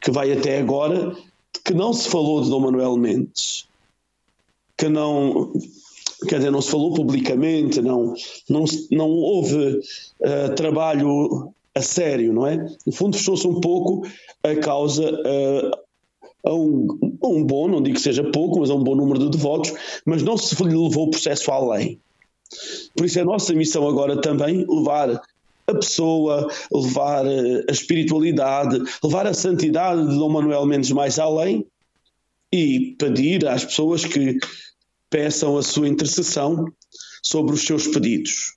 que 0.00 0.10
vai 0.10 0.32
até 0.32 0.58
agora, 0.58 1.16
que 1.64 1.72
não 1.72 1.92
se 1.92 2.08
falou 2.08 2.42
de 2.42 2.50
Dom 2.50 2.60
Manuel 2.60 2.96
Mendes, 2.96 3.68
que 4.76 4.88
não 4.88 5.52
quer 6.28 6.36
dizer, 6.36 6.50
não 6.50 6.62
se 6.62 6.70
falou 6.70 6.94
publicamente, 6.94 7.80
não, 7.80 8.14
não, 8.48 8.64
não 8.90 9.08
houve 9.08 9.80
uh, 10.20 10.54
trabalho 10.54 11.52
a 11.74 11.80
sério, 11.80 12.32
não 12.32 12.46
é? 12.46 12.56
No 12.86 12.92
fundo, 12.92 13.16
fechou-se 13.16 13.46
um 13.46 13.60
pouco 13.60 14.06
a 14.42 14.54
causa 14.56 15.10
uh, 15.10 15.70
a, 16.44 16.54
um, 16.54 17.16
a 17.22 17.26
um 17.26 17.44
bom, 17.44 17.68
não 17.68 17.82
digo 17.82 17.96
que 17.96 18.02
seja 18.02 18.24
pouco, 18.24 18.60
mas 18.60 18.70
a 18.70 18.74
um 18.74 18.82
bom 18.82 18.94
número 18.94 19.18
de 19.18 19.30
devotos, 19.30 19.72
mas 20.04 20.22
não 20.22 20.36
se 20.36 20.60
levou 20.62 21.06
o 21.06 21.10
processo 21.10 21.50
além. 21.50 21.98
Por 22.96 23.06
isso 23.06 23.18
é 23.18 23.24
nossa 23.24 23.52
missão 23.54 23.88
agora 23.88 24.20
também 24.20 24.66
levar 24.68 25.22
a 25.66 25.74
pessoa, 25.74 26.50
levar 26.72 27.24
eh, 27.24 27.64
a 27.68 27.72
espiritualidade, 27.72 28.82
levar 29.04 29.26
a 29.26 29.34
santidade 29.34 30.00
de 30.08 30.14
Dom 30.16 30.28
Manuel 30.30 30.66
Mendes 30.66 30.90
mais 30.90 31.18
além 31.18 31.64
e 32.52 32.96
pedir 32.98 33.46
às 33.46 33.64
pessoas 33.64 34.04
que 34.04 34.38
peçam 35.10 35.58
a 35.58 35.62
sua 35.62 35.88
intercessão 35.88 36.72
sobre 37.22 37.54
os 37.54 37.66
seus 37.66 37.88
pedidos. 37.88 38.54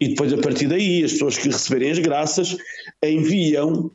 E 0.00 0.08
depois, 0.08 0.32
a 0.32 0.38
partir 0.38 0.68
daí, 0.68 1.02
as 1.02 1.12
pessoas 1.12 1.36
que 1.36 1.48
receberem 1.48 1.90
as 1.90 1.98
graças 1.98 2.56
enviam 3.02 3.90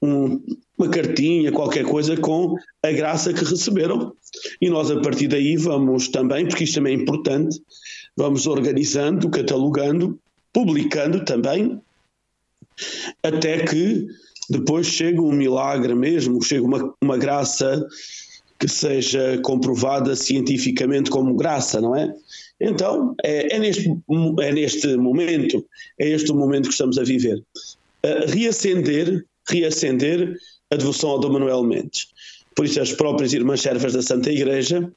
um, 0.00 0.40
uma 0.76 0.88
cartinha, 0.88 1.50
qualquer 1.50 1.84
coisa 1.84 2.16
com 2.16 2.56
a 2.82 2.92
graça 2.92 3.32
que 3.32 3.44
receberam. 3.44 4.12
E 4.60 4.70
nós, 4.70 4.90
a 4.90 5.00
partir 5.00 5.26
daí, 5.28 5.56
vamos 5.56 6.08
também, 6.08 6.46
porque 6.46 6.64
isto 6.64 6.74
também 6.74 6.96
é 6.96 7.02
importante, 7.02 7.60
vamos 8.16 8.46
organizando, 8.46 9.28
catalogando, 9.30 10.18
publicando 10.52 11.24
também, 11.24 11.80
até 13.22 13.64
que 13.64 14.06
depois 14.48 14.86
chega 14.86 15.20
um 15.20 15.32
milagre 15.32 15.94
mesmo, 15.94 16.42
chega 16.42 16.64
uma, 16.64 16.94
uma 17.02 17.18
graça 17.18 17.86
que 18.58 18.68
seja 18.68 19.38
comprovada 19.42 20.16
cientificamente 20.16 21.10
como 21.10 21.34
graça, 21.36 21.80
não 21.80 21.94
é? 21.94 22.12
Então, 22.60 23.14
é, 23.22 23.54
é, 23.54 23.58
neste, 23.58 23.88
é 24.40 24.52
neste 24.52 24.96
momento, 24.96 25.64
é 25.98 26.08
este 26.08 26.32
o 26.32 26.34
momento 26.34 26.66
que 26.66 26.72
estamos 26.72 26.98
a 26.98 27.04
viver. 27.04 27.38
Uh, 28.04 28.26
reacender, 28.28 29.24
reacender 29.48 30.36
a 30.70 30.76
devoção 30.76 31.10
ao 31.10 31.20
Dom 31.20 31.32
Manuel 31.32 31.62
Mendes. 31.62 32.08
Por 32.54 32.64
isso, 32.64 32.80
as 32.80 32.92
próprias 32.92 33.32
irmãs 33.32 33.60
servas 33.60 33.92
da 33.92 34.02
Santa 34.02 34.32
Igreja 34.32 34.92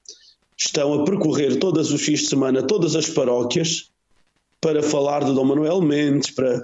estão 0.57 0.93
a 0.93 1.05
percorrer 1.05 1.57
todos 1.57 1.91
os 1.91 2.01
fins 2.01 2.21
de 2.21 2.27
semana, 2.27 2.63
todas 2.63 2.95
as 2.95 3.07
paróquias, 3.07 3.91
para 4.59 4.81
falar 4.81 5.23
de 5.23 5.33
Dom 5.33 5.45
Manuel 5.45 5.81
Mendes, 5.81 6.31
para 6.31 6.63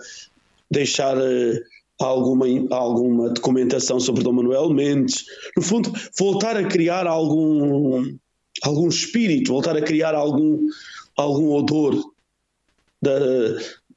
deixar 0.69 1.15
uh, 1.15 1.59
alguma, 1.99 2.45
alguma 2.69 3.29
documentação 3.29 3.99
sobre 3.99 4.23
Dom 4.23 4.33
Manuel 4.33 4.69
Mendes. 4.69 5.25
No 5.55 5.63
fundo, 5.63 5.91
voltar 6.17 6.57
a 6.57 6.65
criar 6.65 7.07
algum, 7.07 8.15
algum 8.63 8.87
espírito, 8.87 9.51
voltar 9.51 9.75
a 9.75 9.81
criar 9.81 10.13
algum, 10.15 10.67
algum 11.15 11.51
odor 11.51 11.95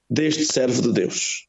deste 0.08 0.44
servo 0.44 0.82
de 0.82 0.92
Deus. 0.92 1.46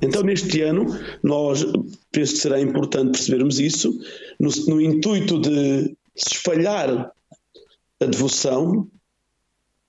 Então, 0.00 0.22
neste 0.22 0.62
ano, 0.62 0.86
nós 1.22 1.64
penso 2.12 2.34
que 2.34 2.40
será 2.40 2.60
importante 2.60 3.12
percebermos 3.12 3.58
isso, 3.58 3.98
no, 4.38 4.48
no 4.68 4.80
intuito 4.80 5.40
de 5.40 5.96
espalhar 6.14 7.12
a 8.00 8.04
devoção 8.04 8.88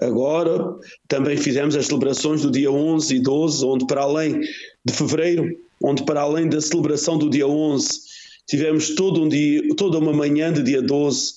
agora. 0.00 0.76
Também 1.08 1.36
fizemos 1.36 1.74
as 1.74 1.86
celebrações 1.86 2.42
do 2.42 2.50
dia 2.50 2.70
11 2.70 3.16
e 3.16 3.20
12, 3.20 3.64
onde 3.64 3.86
para 3.86 4.02
além 4.02 4.40
de 4.84 4.92
fevereiro, 4.92 5.58
onde 5.82 6.04
para 6.04 6.20
além 6.20 6.48
da 6.48 6.60
celebração 6.60 7.18
do 7.18 7.28
dia 7.28 7.48
11 7.48 8.13
Tivemos 8.46 8.94
todo 8.94 9.22
um 9.22 9.28
dia, 9.28 9.62
toda 9.76 9.98
uma 9.98 10.12
manhã 10.12 10.52
de 10.52 10.62
dia 10.62 10.82
12, 10.82 11.32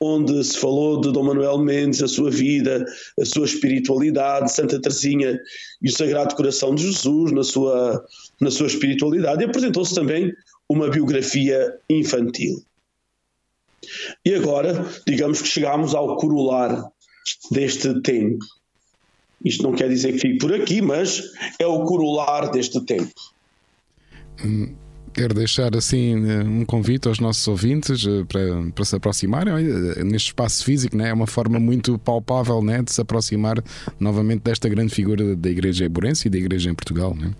onde 0.00 0.42
se 0.44 0.58
falou 0.58 1.00
de 1.00 1.12
Dom 1.12 1.24
Manuel 1.24 1.58
Mendes, 1.58 2.02
a 2.02 2.08
sua 2.08 2.30
vida, 2.30 2.84
a 3.18 3.24
sua 3.24 3.44
espiritualidade, 3.44 4.52
Santa 4.52 4.80
Teresinha 4.80 5.40
e 5.82 5.88
o 5.88 5.92
Sagrado 5.92 6.34
Coração 6.34 6.74
de 6.74 6.82
Jesus 6.82 7.32
na 7.32 7.42
sua, 7.42 8.04
na 8.40 8.50
sua 8.50 8.66
espiritualidade. 8.66 9.42
E 9.42 9.46
apresentou-se 9.46 9.94
também 9.94 10.32
uma 10.68 10.88
biografia 10.88 11.74
infantil. 11.88 12.62
E 14.24 14.34
agora, 14.34 14.86
digamos 15.06 15.42
que 15.42 15.48
chegamos 15.48 15.94
ao 15.94 16.16
corolar 16.16 16.84
deste 17.50 18.00
tempo. 18.00 18.44
Isto 19.44 19.62
não 19.62 19.72
quer 19.72 19.88
dizer 19.88 20.12
que 20.12 20.20
fique 20.20 20.38
por 20.38 20.54
aqui, 20.54 20.80
mas 20.80 21.22
é 21.58 21.66
o 21.66 21.84
corolar 21.84 22.50
deste 22.50 22.80
tempo. 22.84 23.12
Hum, 24.42 24.74
Quero 25.14 25.32
deixar 25.32 25.76
assim 25.76 26.16
um 26.42 26.64
convite 26.64 27.06
aos 27.06 27.20
nossos 27.20 27.46
ouvintes 27.46 28.04
eh, 28.04 28.24
para, 28.24 28.72
para 28.74 28.84
se 28.84 28.96
aproximarem 28.96 29.54
neste 30.04 30.28
espaço 30.28 30.64
físico, 30.64 30.96
né? 30.96 31.10
é 31.10 31.12
uma 31.12 31.26
forma 31.26 31.60
muito 31.60 31.96
palpável 31.98 32.60
né? 32.60 32.82
de 32.82 32.90
se 32.90 33.00
aproximar 33.00 33.62
novamente 34.00 34.40
desta 34.40 34.68
grande 34.68 34.92
figura 34.92 35.36
da 35.36 35.48
Igreja 35.48 35.84
Eburense 35.84 36.26
e 36.26 36.30
da 36.30 36.36
Igreja 36.36 36.68
em 36.68 36.74
Portugal. 36.74 37.14
Né? 37.14 37.32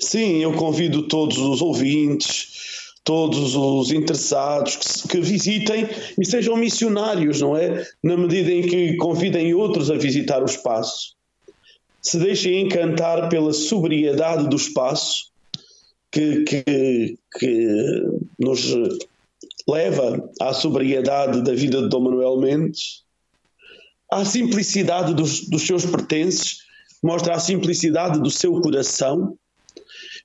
Sim, 0.00 0.42
eu 0.42 0.52
convido 0.54 1.06
todos 1.06 1.38
os 1.38 1.62
ouvintes, 1.62 2.48
todos 3.04 3.54
os 3.54 3.92
interessados 3.92 4.76
que, 4.76 5.08
que, 5.08 5.20
visitem 5.20 5.88
e 6.20 6.26
sejam 6.26 6.56
missionários, 6.56 7.40
não 7.40 7.56
é? 7.56 7.86
Na 8.02 8.16
medida 8.16 8.50
em 8.50 8.62
que 8.62 8.96
convidem 8.96 9.54
outros 9.54 9.92
a 9.92 9.94
visitar 9.96 10.42
o 10.42 10.46
espaço. 10.46 11.14
Se 12.00 12.18
deixem 12.18 12.62
encantar 12.62 13.28
pela 13.28 13.52
sobriedade 13.52 14.48
do 14.48 14.56
espaço 14.56 15.31
que, 16.12 16.44
que, 16.44 17.18
que 17.38 18.02
nos 18.38 18.74
leva 19.66 20.30
à 20.40 20.52
sobriedade 20.52 21.42
da 21.42 21.54
vida 21.54 21.80
de 21.80 21.88
Dom 21.88 22.02
Manuel 22.02 22.38
Mendes, 22.38 23.02
à 24.10 24.24
simplicidade 24.24 25.14
dos, 25.14 25.48
dos 25.48 25.62
seus 25.62 25.86
pertences, 25.86 26.58
mostra 27.02 27.34
a 27.34 27.40
simplicidade 27.40 28.20
do 28.20 28.30
seu 28.30 28.60
coração 28.60 29.36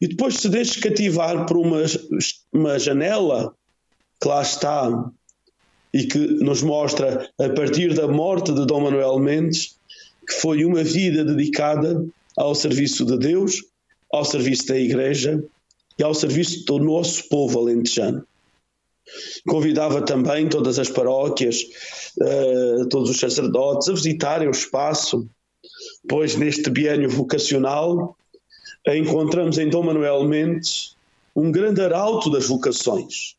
e 0.01 0.07
depois 0.09 0.35
se 0.35 0.49
deixe 0.49 0.79
cativar 0.79 1.45
por 1.45 1.57
uma, 1.57 1.83
uma 2.51 2.77
janela 2.77 3.55
que 4.21 4.27
lá 4.27 4.41
está 4.41 5.09
e 5.93 6.03
que 6.03 6.19
nos 6.19 6.61
mostra, 6.61 7.29
a 7.39 7.49
partir 7.49 7.93
da 7.93 8.07
morte 8.07 8.51
de 8.51 8.65
Dom 8.65 8.81
Manuel 8.81 9.17
Mendes, 9.19 9.77
que 10.27 10.33
foi 10.33 10.65
uma 10.65 10.83
vida 10.83 11.23
dedicada 11.23 12.05
ao 12.35 12.53
serviço 12.53 13.05
de 13.05 13.17
Deus, 13.17 13.63
ao 14.11 14.25
serviço 14.25 14.67
da 14.67 14.77
Igreja 14.77 15.41
e 15.97 16.03
ao 16.03 16.13
serviço 16.13 16.65
do 16.65 16.79
nosso 16.79 17.27
povo 17.29 17.59
alentejano. 17.59 18.25
Convidava 19.47 20.01
também 20.01 20.49
todas 20.49 20.77
as 20.79 20.89
paróquias, 20.89 21.63
uh, 22.19 22.87
todos 22.89 23.09
os 23.09 23.19
sacerdotes 23.19 23.87
a 23.87 23.93
visitarem 23.93 24.47
o 24.47 24.51
espaço, 24.51 25.27
pois 26.07 26.35
neste 26.35 26.69
biênio 26.69 27.09
vocacional 27.09 28.17
encontramos 28.85 29.57
em 29.57 29.69
Dom 29.69 29.83
Manuel 29.83 30.23
Mendes 30.23 30.95
um 31.35 31.51
grande 31.51 31.81
arauto 31.81 32.29
das 32.29 32.47
vocações. 32.47 33.35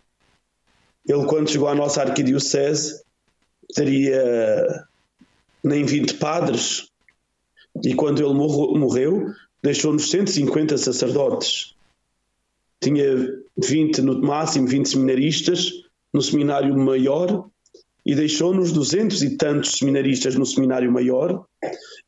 Ele, 1.06 1.24
quando 1.26 1.50
chegou 1.50 1.68
à 1.68 1.74
nossa 1.74 2.02
arquidiocese, 2.02 3.02
teria 3.74 4.84
nem 5.64 5.84
20 5.84 6.14
padres, 6.14 6.88
e 7.82 7.94
quando 7.94 8.22
ele 8.22 8.34
morreu, 8.34 9.32
deixou-nos 9.62 10.10
150 10.10 10.76
sacerdotes. 10.78 11.74
Tinha 12.80 13.04
20, 13.56 14.02
no 14.02 14.20
máximo, 14.20 14.66
20 14.66 14.88
seminaristas 14.88 15.72
no 16.12 16.22
seminário 16.22 16.76
maior 16.76 17.48
e 18.06 18.14
deixou-nos 18.14 18.72
duzentos 18.72 19.22
e 19.22 19.36
tantos 19.36 19.72
seminaristas 19.72 20.34
no 20.34 20.46
seminário 20.46 20.90
maior 20.90 21.44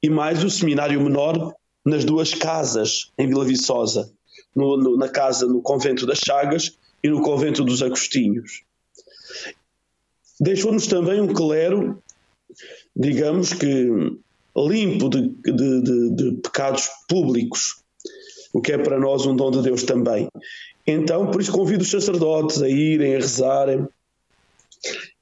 e 0.02 0.08
mais 0.08 0.42
o 0.42 0.50
seminário 0.50 1.00
menor 1.00 1.54
nas 1.84 2.04
duas 2.04 2.34
casas 2.34 3.10
em 3.18 3.26
Vila 3.26 3.44
Viçosa, 3.44 4.10
no, 4.54 4.76
no, 4.76 4.96
na 4.96 5.08
casa 5.08 5.46
no 5.46 5.60
convento 5.60 6.06
das 6.06 6.18
Chagas 6.18 6.78
e 7.02 7.08
no 7.08 7.22
convento 7.22 7.64
dos 7.64 7.82
Agostinhos. 7.82 8.62
Deixou-nos 10.40 10.86
também 10.86 11.20
um 11.20 11.32
clero, 11.32 12.02
digamos 12.96 13.52
que 13.52 13.88
limpo 14.56 15.08
de, 15.08 15.28
de, 15.28 15.82
de, 15.82 16.10
de 16.10 16.32
pecados 16.42 16.88
públicos, 17.08 17.79
o 18.52 18.60
que 18.60 18.72
é 18.72 18.78
para 18.78 18.98
nós 18.98 19.26
um 19.26 19.34
dom 19.34 19.50
de 19.50 19.62
Deus 19.62 19.82
também. 19.84 20.28
Então, 20.86 21.30
por 21.30 21.40
isso 21.40 21.52
convido 21.52 21.82
os 21.82 21.90
sacerdotes 21.90 22.62
a 22.62 22.68
irem, 22.68 23.14
a 23.14 23.18
rezarem, 23.18 23.86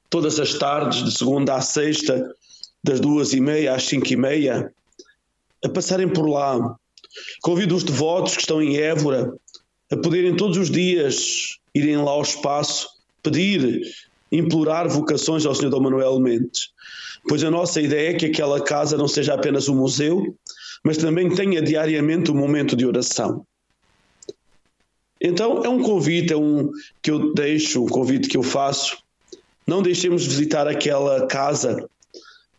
todas 0.09 0.39
as 0.39 0.53
tardes, 0.53 1.03
de 1.03 1.17
segunda 1.17 1.55
à 1.55 1.61
sexta, 1.61 2.33
das 2.83 2.99
duas 2.99 3.33
e 3.33 3.41
meia 3.41 3.75
às 3.75 3.83
cinco 3.83 4.11
e 4.11 4.15
meia, 4.15 4.73
a 5.63 5.69
passarem 5.69 6.07
por 6.07 6.27
lá. 6.27 6.75
Convido 7.41 7.75
os 7.75 7.83
devotos 7.83 8.35
que 8.35 8.41
estão 8.41 8.61
em 8.61 8.77
Évora 8.77 9.33
a 9.91 9.97
poderem 9.97 10.35
todos 10.35 10.57
os 10.57 10.69
dias 10.69 11.59
irem 11.73 11.97
lá 11.97 12.11
ao 12.11 12.21
espaço, 12.21 12.87
pedir, 13.21 13.81
implorar 14.31 14.87
vocações 14.87 15.45
ao 15.45 15.55
Senhor 15.55 15.71
Dom 15.71 15.81
Manuel 15.81 16.19
Mendes. 16.19 16.71
Pois 17.27 17.43
a 17.43 17.51
nossa 17.51 17.81
ideia 17.81 18.11
é 18.11 18.13
que 18.13 18.27
aquela 18.27 18.61
casa 18.61 18.97
não 18.97 19.07
seja 19.07 19.33
apenas 19.33 19.67
um 19.67 19.75
museu, 19.75 20.35
mas 20.83 20.97
também 20.97 21.29
tenha 21.29 21.61
diariamente 21.61 22.31
um 22.31 22.35
momento 22.35 22.75
de 22.75 22.85
oração. 22.85 23.45
Então 25.21 25.63
é 25.63 25.69
um 25.69 25.81
convite, 25.81 26.31
é 26.31 26.37
um 26.37 26.71
que 27.01 27.11
eu 27.11 27.33
deixo, 27.33 27.83
um 27.83 27.87
convite 27.87 28.29
que 28.29 28.37
eu 28.37 28.43
faço. 28.43 28.97
Não 29.67 29.81
deixemos 29.81 30.23
de 30.23 30.29
visitar 30.29 30.67
aquela 30.67 31.27
casa, 31.27 31.89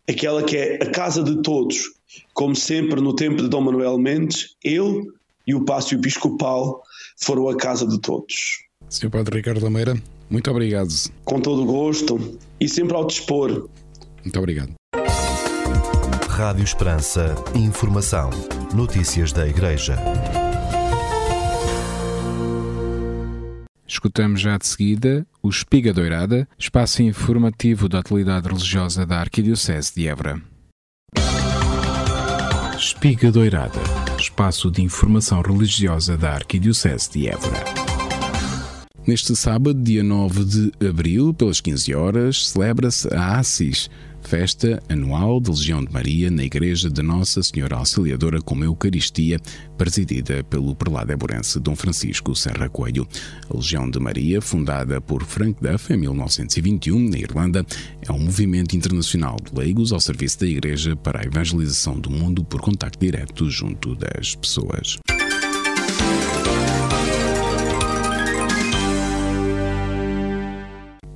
aquela 0.07 0.43
que 0.43 0.55
é 0.55 0.75
a 0.75 0.91
casa 0.91 1.23
de 1.23 1.41
todos, 1.41 1.91
como 2.33 2.55
sempre, 2.55 3.01
no 3.01 3.15
tempo 3.15 3.41
de 3.41 3.49
Dom 3.49 3.61
Manuel 3.61 3.97
Mendes, 3.97 4.55
ele 4.63 5.11
e 5.45 5.55
o 5.55 5.65
Pácio 5.65 5.97
Episcopal 5.97 6.83
foram 7.17 7.49
a 7.49 7.57
casa 7.57 7.87
de 7.87 7.99
todos. 7.99 8.63
Sr. 8.89 9.09
Padre 9.09 9.37
Ricardo 9.37 9.63
Lameira, 9.63 9.95
muito 10.29 10.49
obrigado. 10.51 10.89
Com 11.25 11.39
todo 11.39 11.63
o 11.63 11.65
gosto 11.65 12.37
e 12.59 12.69
sempre 12.69 12.95
ao 12.95 13.05
dispor. 13.05 13.69
Muito 14.23 14.37
obrigado. 14.37 14.80
Rádio 16.41 16.63
Esperança, 16.63 17.35
informação, 17.53 18.31
notícias 18.73 19.31
da 19.31 19.47
Igreja. 19.47 19.95
Escutamos 23.87 24.41
já 24.41 24.57
de 24.57 24.65
seguida 24.65 25.23
o 25.43 25.49
Espiga 25.49 25.93
Doirada, 25.93 26.47
espaço 26.57 27.03
informativo 27.03 27.87
da 27.87 27.99
atualidade 27.99 28.47
religiosa 28.47 29.05
da 29.05 29.19
Arquidiocese 29.19 29.93
de 29.93 30.07
Évora. 30.07 30.41
Espiga 32.75 33.31
Doirada, 33.31 33.79
espaço 34.17 34.71
de 34.71 34.81
informação 34.81 35.43
religiosa 35.43 36.17
da 36.17 36.31
Arquidiocese 36.33 37.11
de 37.11 37.27
Évora. 37.27 37.63
Neste 39.05 39.35
sábado, 39.35 39.75
dia 39.75 40.03
9 40.03 40.45
de 40.45 40.87
abril, 40.87 41.33
pelas 41.35 41.61
15 41.61 41.93
horas, 41.93 42.49
celebra-se 42.49 43.11
a 43.13 43.37
Assis, 43.37 43.89
festa 44.21 44.81
anual 44.89 45.39
de 45.39 45.49
Legião 45.49 45.83
de 45.83 45.91
Maria 45.91 46.31
na 46.31 46.43
Igreja 46.43 46.89
de 46.89 47.01
Nossa 47.01 47.41
Senhora 47.43 47.75
Auxiliadora 47.75 48.41
com 48.41 48.63
Eucaristia, 48.63 49.39
presidida 49.77 50.43
pelo 50.43 50.75
prelado 50.75 51.11
eburense 51.11 51.59
Dom 51.59 51.75
Francisco 51.75 52.35
Serra 52.35 52.69
Coelho. 52.69 53.07
A 53.49 53.55
Legião 53.55 53.89
de 53.89 53.99
Maria, 53.99 54.41
fundada 54.41 55.01
por 55.01 55.23
Frank 55.23 55.61
Duff 55.61 55.93
em 55.93 55.97
1921 55.97 57.09
na 57.09 57.17
Irlanda, 57.17 57.65
é 58.07 58.11
um 58.11 58.19
movimento 58.19 58.75
internacional 58.75 59.37
de 59.43 59.57
leigos 59.57 59.91
ao 59.91 59.99
serviço 59.99 60.39
da 60.39 60.47
Igreja 60.47 60.95
para 60.95 61.21
a 61.21 61.25
evangelização 61.25 61.99
do 61.99 62.09
mundo 62.09 62.43
por 62.43 62.61
contacto 62.61 62.99
direto 62.99 63.49
junto 63.49 63.95
das 63.95 64.35
pessoas. 64.35 64.99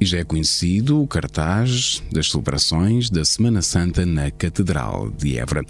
Já 0.06 0.20
é 0.20 0.24
conhecido 0.24 1.02
o 1.02 1.08
cartaz 1.08 2.04
das 2.12 2.30
celebrações 2.30 3.10
da 3.10 3.26
Semana 3.26 3.62
Santa 3.62 4.06
na 4.06 4.30
Catedral 4.30 5.10
de 5.10 5.38
Évora. 5.38 5.64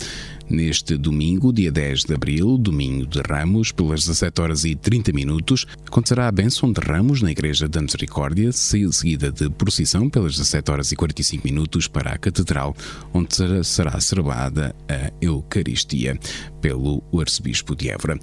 Neste 0.49 0.97
domingo, 0.97 1.53
dia 1.53 1.71
10 1.71 2.03
de 2.03 2.13
abril, 2.13 2.57
domingo 2.57 3.05
de 3.05 3.21
Ramos, 3.21 3.71
pelas 3.71 4.01
17 4.01 4.41
horas 4.41 4.65
e 4.65 4.75
30 4.75 5.11
minutos, 5.13 5.65
acontecerá 5.87 6.27
a 6.27 6.31
bênção 6.31 6.71
de 6.71 6.81
Ramos 6.81 7.21
na 7.21 7.31
Igreja 7.31 7.67
da 7.67 7.81
Misericórdia, 7.81 8.51
seguida 8.51 9.31
de 9.31 9.49
procissão 9.49 10.09
pelas 10.09 10.33
17 10.33 10.71
horas 10.71 10.91
e 10.91 10.95
45 10.95 11.47
minutos 11.47 11.87
para 11.87 12.11
a 12.11 12.17
Catedral, 12.17 12.75
onde 13.13 13.35
será 13.63 13.99
celebrada 13.99 14.75
a 14.89 15.11
Eucaristia 15.21 16.19
pelo 16.61 17.01
Arcebispo 17.17 17.75
de 17.75 17.89
Évora. 17.89 18.19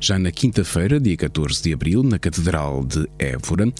Já 0.00 0.18
na 0.18 0.32
quinta-feira, 0.32 0.98
dia 0.98 1.16
14 1.16 1.62
de 1.62 1.72
abril, 1.72 2.02
na 2.02 2.18
Catedral 2.18 2.84
de 2.84 3.08
Évora, 3.20 3.72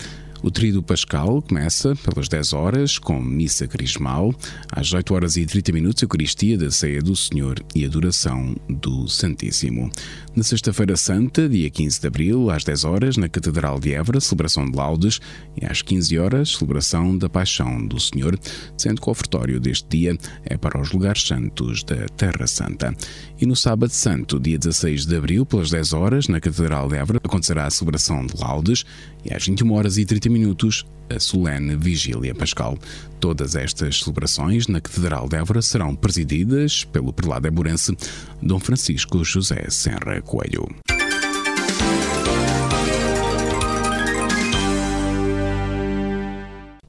o 0.42 0.50
Tríduo 0.50 0.82
Pascal 0.82 1.40
começa 1.40 1.94
pelas 1.94 2.28
10 2.28 2.52
horas 2.52 2.98
com 2.98 3.20
missa 3.20 3.66
crismal, 3.66 4.34
às 4.70 4.92
8 4.92 5.14
horas 5.14 5.36
e 5.36 5.46
30 5.46 5.72
minutos 5.72 6.02
Eucaristia 6.02 6.58
da 6.58 6.70
Ceia 6.70 7.00
do 7.00 7.14
Senhor 7.14 7.62
e 7.74 7.84
adoração 7.84 8.56
do 8.68 9.06
Santíssimo. 9.08 9.90
Na 10.34 10.42
Sexta-feira 10.42 10.96
Santa, 10.96 11.48
dia 11.48 11.70
15 11.70 12.00
de 12.00 12.06
abril, 12.06 12.50
às 12.50 12.64
10 12.64 12.84
horas, 12.84 13.16
na 13.16 13.28
Catedral 13.28 13.78
de 13.78 13.94
Évora, 13.94 14.20
celebração 14.20 14.68
de 14.68 14.76
laudes 14.76 15.20
e 15.60 15.64
às 15.64 15.80
15 15.80 16.18
horas, 16.18 16.56
celebração 16.56 17.16
da 17.16 17.28
Paixão 17.28 17.86
do 17.86 18.00
Senhor, 18.00 18.36
sendo 18.76 19.00
que 19.00 19.08
o 19.08 19.12
ofertório 19.12 19.60
deste 19.60 19.88
dia 19.88 20.18
é 20.44 20.56
para 20.56 20.80
os 20.80 20.90
lugares 20.90 21.22
santos 21.22 21.84
da 21.84 22.08
Terra 22.16 22.46
Santa. 22.48 22.92
E 23.40 23.46
no 23.46 23.54
Sábado 23.54 23.92
Santo, 23.92 24.40
dia 24.40 24.58
16 24.58 25.06
de 25.06 25.16
abril, 25.16 25.46
pelas 25.46 25.70
10 25.70 25.92
horas, 25.92 26.28
na 26.28 26.40
Catedral 26.40 26.88
de 26.88 26.96
Évora, 26.96 27.20
acontecerá 27.22 27.66
a 27.66 27.70
celebração 27.70 28.26
de 28.26 28.40
laudes 28.40 28.84
e 29.24 29.34
às 29.34 29.46
21 29.46 29.72
horas 29.72 29.98
e 29.98 30.04
30 30.04 30.28
minutos, 30.28 30.84
a 31.08 31.18
solene 31.20 31.76
Vigília 31.76 32.34
Pascal. 32.34 32.78
Todas 33.20 33.54
estas 33.54 34.00
celebrações 34.00 34.66
na 34.66 34.80
Catedral 34.80 35.28
de 35.28 35.36
Évora 35.36 35.62
serão 35.62 35.94
presididas 35.94 36.84
pelo 36.84 37.12
prelado 37.12 37.46
eburense 37.46 37.96
Dom 38.40 38.58
Francisco 38.58 39.24
José 39.24 39.66
Serra 39.68 40.20
Coelho. 40.22 40.68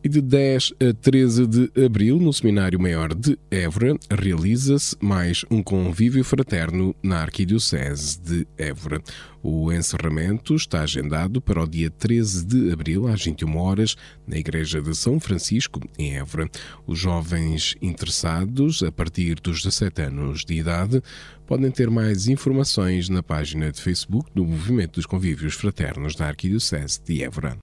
E 0.06 0.10
de 0.10 0.20
10 0.20 0.74
a 0.82 0.93
13 0.93 1.47
de 1.47 1.86
abril, 1.86 2.20
no 2.20 2.34
Seminário 2.34 2.78
Maior 2.78 3.14
de 3.14 3.39
Évora, 3.49 3.95
realiza-se 4.12 4.97
mais 4.99 5.45
um 5.49 5.64
convívio 5.64 6.26
fraterno 6.26 6.93
na 7.01 7.22
Arquidiocese 7.22 8.20
de 8.20 8.45
Évora. 8.58 9.01
O 9.41 9.72
encerramento 9.72 10.56
está 10.56 10.82
agendado 10.82 11.39
para 11.39 11.64
o 11.64 11.66
dia 11.66 11.89
13 11.89 12.45
de 12.45 12.74
abril, 12.74 13.08
às 13.08 13.24
21 13.24 13.56
horas, 13.56 13.95
na 14.28 14.38
Igreja 14.38 14.82
de 14.82 14.93
São 14.93 15.22
Francisco, 15.22 15.80
em 15.97 16.18
Évora. 16.18 16.49
Os 16.86 16.99
jovens 16.99 17.78
interessados, 17.82 18.84
a 18.84 18.91
partir 18.91 19.36
dos 19.36 19.64
17 19.64 20.01
anos 20.01 20.43
de 20.43 20.56
idade, 20.56 21.01
podem 21.47 21.72
ter 21.72 21.89
mais 21.89 22.28
informações 22.28 23.08
na 23.08 23.24
página 23.24 23.72
de 23.72 23.82
Facebook 23.82 24.30
do 24.36 24.43
Movimento 24.43 24.95
dos 24.95 25.06
Convívios 25.06 25.54
Fraternos 25.54 26.14
da 26.14 26.28
Arquidiocese 26.28 27.01
de 27.06 27.24
Évora. 27.24 27.58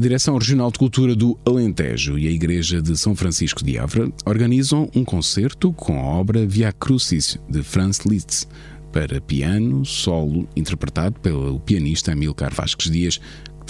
A 0.00 0.02
Direção 0.02 0.38
Regional 0.38 0.70
de 0.70 0.78
Cultura 0.78 1.14
do 1.14 1.38
Alentejo 1.44 2.18
e 2.18 2.26
a 2.26 2.30
Igreja 2.30 2.80
de 2.80 2.96
São 2.96 3.14
Francisco 3.14 3.62
de 3.62 3.76
Évora 3.76 4.10
organizam 4.24 4.90
um 4.94 5.04
concerto 5.04 5.74
com 5.74 6.00
a 6.00 6.02
obra 6.02 6.46
Via 6.46 6.72
Crucis 6.72 7.38
de 7.46 7.62
Franz 7.62 7.98
Liszt 8.06 8.48
para 8.90 9.20
piano 9.20 9.84
solo 9.84 10.48
interpretado 10.56 11.20
pelo 11.20 11.60
pianista 11.60 12.12
Amilcar 12.12 12.54
Vasques 12.54 12.90
Dias, 12.90 13.20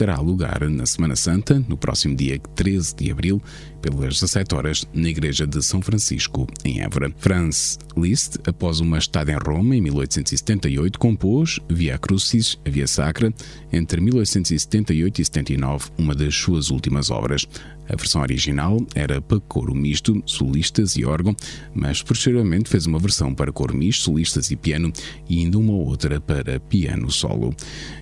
terá 0.00 0.18
lugar 0.18 0.66
na 0.70 0.86
Semana 0.86 1.14
Santa, 1.14 1.62
no 1.68 1.76
próximo 1.76 2.16
dia 2.16 2.40
13 2.54 2.96
de 2.96 3.10
abril, 3.10 3.42
pelas 3.82 4.14
17 4.14 4.54
horas, 4.54 4.88
na 4.94 5.10
Igreja 5.10 5.46
de 5.46 5.62
São 5.62 5.82
Francisco, 5.82 6.46
em 6.64 6.80
Évora. 6.80 7.12
Franz 7.18 7.78
Liszt, 7.94 8.38
após 8.46 8.80
uma 8.80 8.96
estada 8.96 9.30
em 9.30 9.36
Roma 9.36 9.76
em 9.76 9.80
1878, 9.82 10.98
compôs 10.98 11.60
Via 11.68 11.98
Crucis, 11.98 12.58
Via 12.64 12.86
Sacra, 12.86 13.30
entre 13.70 14.00
1878 14.00 15.20
e 15.20 15.24
79, 15.26 15.90
uma 15.98 16.14
das 16.14 16.34
suas 16.34 16.70
últimas 16.70 17.10
obras. 17.10 17.46
A 17.90 17.96
versão 17.96 18.22
original 18.22 18.78
era 18.94 19.20
para 19.20 19.40
coro 19.40 19.74
misto, 19.74 20.22
solistas 20.24 20.96
e 20.96 21.04
órgão, 21.04 21.34
mas 21.74 22.00
posteriormente 22.02 22.70
fez 22.70 22.86
uma 22.86 23.00
versão 23.00 23.34
para 23.34 23.52
coro 23.52 23.76
misto, 23.76 24.04
solistas 24.04 24.52
e 24.52 24.56
piano 24.56 24.92
e 25.28 25.40
ainda 25.40 25.58
uma 25.58 25.72
outra 25.72 26.20
para 26.20 26.60
piano 26.60 27.10
solo. 27.10 27.52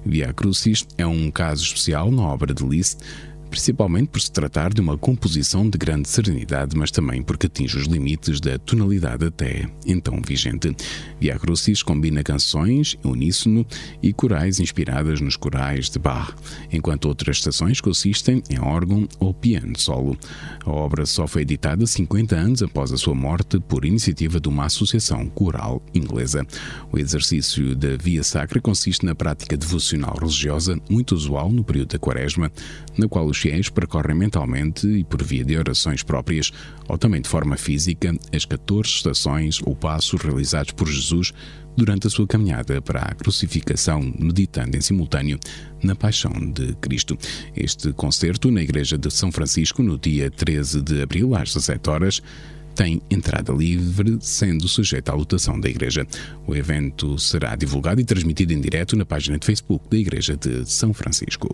Via 0.05 0.31
Crucis 0.35 0.87
é 0.99 1.07
um 1.07 1.31
caso 1.31 1.65
especial 1.65 2.11
na 2.11 2.23
obra 2.23 2.53
de 2.53 2.63
Liszt, 2.67 3.01
principalmente 3.49 4.09
por 4.09 4.21
se 4.21 4.31
tratar 4.31 4.73
de 4.73 4.81
uma 4.81 4.97
composição 4.97 5.69
de 5.69 5.79
grande 5.79 6.09
serenidade, 6.09 6.77
mas 6.77 6.91
também 6.91 7.23
porque 7.23 7.47
atinge 7.47 7.77
os 7.77 7.87
limites 7.87 8.41
da 8.41 8.59
tonalidade 8.59 9.25
até 9.25 9.69
então 9.87 10.21
vigente. 10.25 10.75
Via 11.21 11.39
Crucis 11.39 11.83
combina 11.83 12.23
canções 12.23 12.97
uníssono 13.05 13.67
e 14.03 14.13
corais 14.13 14.61
inspiradas 14.61 15.21
nos 15.21 15.37
corais 15.37 15.89
de 15.89 15.99
Bach, 15.99 16.35
enquanto 16.73 17.07
outras 17.07 17.39
estações 17.39 17.81
consistem 17.81 18.43
em 18.51 18.61
órgão 18.61 19.09
ou 19.19 19.33
piano 19.33 19.79
solo. 19.79 20.17
A 20.65 20.71
obra 20.71 21.07
só 21.07 21.27
foi 21.27 21.43
editada 21.43 21.87
50 21.87 22.37
anos 22.37 22.63
após 22.63 22.93
a 22.93 22.97
sua 22.97 23.15
morte 23.15 23.59
por 23.61 23.85
iniciativa 23.85 24.39
de 24.39 24.49
uma 24.49 24.67
associação 24.67 25.27
coral 25.29 25.83
inglesa. 25.95 26.47
O 26.93 26.99
exercício 26.99 27.75
da 27.75 27.97
Via 27.97 28.23
Sacra 28.23 28.61
consiste 28.61 29.07
na 29.07 29.15
prática 29.15 29.57
devocional 29.57 30.17
religiosa 30.19 30.79
muito 30.91 31.15
usual 31.15 31.51
no 31.51 31.65
período 31.65 31.93
da 31.93 31.99
Quaresma, 31.99 32.53
na 32.97 33.09
qual 33.09 33.27
os 33.27 33.38
os 33.39 33.43
fiéis 33.43 33.69
percorrem 33.69 34.17
mentalmente 34.17 34.87
e 34.89 35.05
por 35.05 35.23
via 35.23 35.45
de 35.45 35.57
orações 35.57 36.03
próprias, 36.03 36.51
ou 36.89 36.99
também 36.99 37.21
de 37.21 37.29
forma 37.29 37.57
física, 37.57 38.13
as 38.35 38.45
14 38.45 38.89
estações 38.89 39.61
ou 39.65 39.77
passos 39.77 40.21
realizados 40.21 40.73
por 40.73 40.89
Jesus 40.89 41.33
durante 41.77 42.09
a 42.09 42.11
sua 42.11 42.27
caminhada 42.27 42.83
para 42.83 43.01
a 43.01 43.15
crucificação, 43.15 44.13
meditando 44.19 44.77
em 44.77 44.81
simultâneo 44.81 45.39
na 45.81 45.95
paixão 45.95 46.33
de 46.53 46.75
Cristo. 46.81 47.17
Este 47.55 47.93
concerto 47.93 48.51
na 48.51 48.61
Igreja 48.61 48.99
de 48.99 49.09
São 49.09 49.31
Francisco, 49.31 49.85
no 49.85 49.97
dia 49.97 50.29
13 50.29 50.83
de 50.83 51.01
abril, 51.01 51.37
às 51.37 51.55
17 51.55 51.91
horas, 51.91 52.23
tem 52.75 53.01
entrada 53.09 53.53
livre, 53.53 54.19
sendo 54.21 54.67
sujeito 54.67 55.11
à 55.11 55.15
lotação 55.15 55.61
da 55.61 55.69
Igreja. 55.69 56.05
O 56.45 56.57
evento 56.57 57.17
será 57.19 57.55
divulgado 57.55 58.01
e 58.01 58.05
transmitido 58.05 58.53
em 58.53 58.61
direto 58.61 58.97
na 58.97 59.07
página 59.07 59.39
de 59.39 59.47
Facebook 59.47 59.89
da 59.89 59.97
Igreja 59.97 60.37
de 60.37 60.69
São 60.69 60.93
Francisco. 60.93 61.49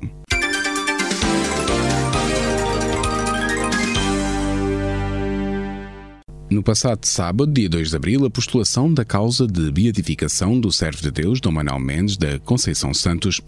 No 6.54 6.62
passado 6.62 7.04
sábado, 7.04 7.52
dia 7.52 7.68
2 7.68 7.90
de 7.90 7.96
abril, 7.96 8.24
a 8.24 8.30
postulação 8.30 8.94
da 8.94 9.04
causa 9.04 9.44
de 9.44 9.72
beatificação 9.72 10.60
do 10.60 10.70
servo 10.70 11.02
de 11.02 11.10
Deus, 11.10 11.40
Dom 11.40 11.50
Manuel 11.50 11.80
Mendes, 11.80 12.16
da 12.16 12.38
Conceição 12.38 12.94
Santos, 12.94 13.40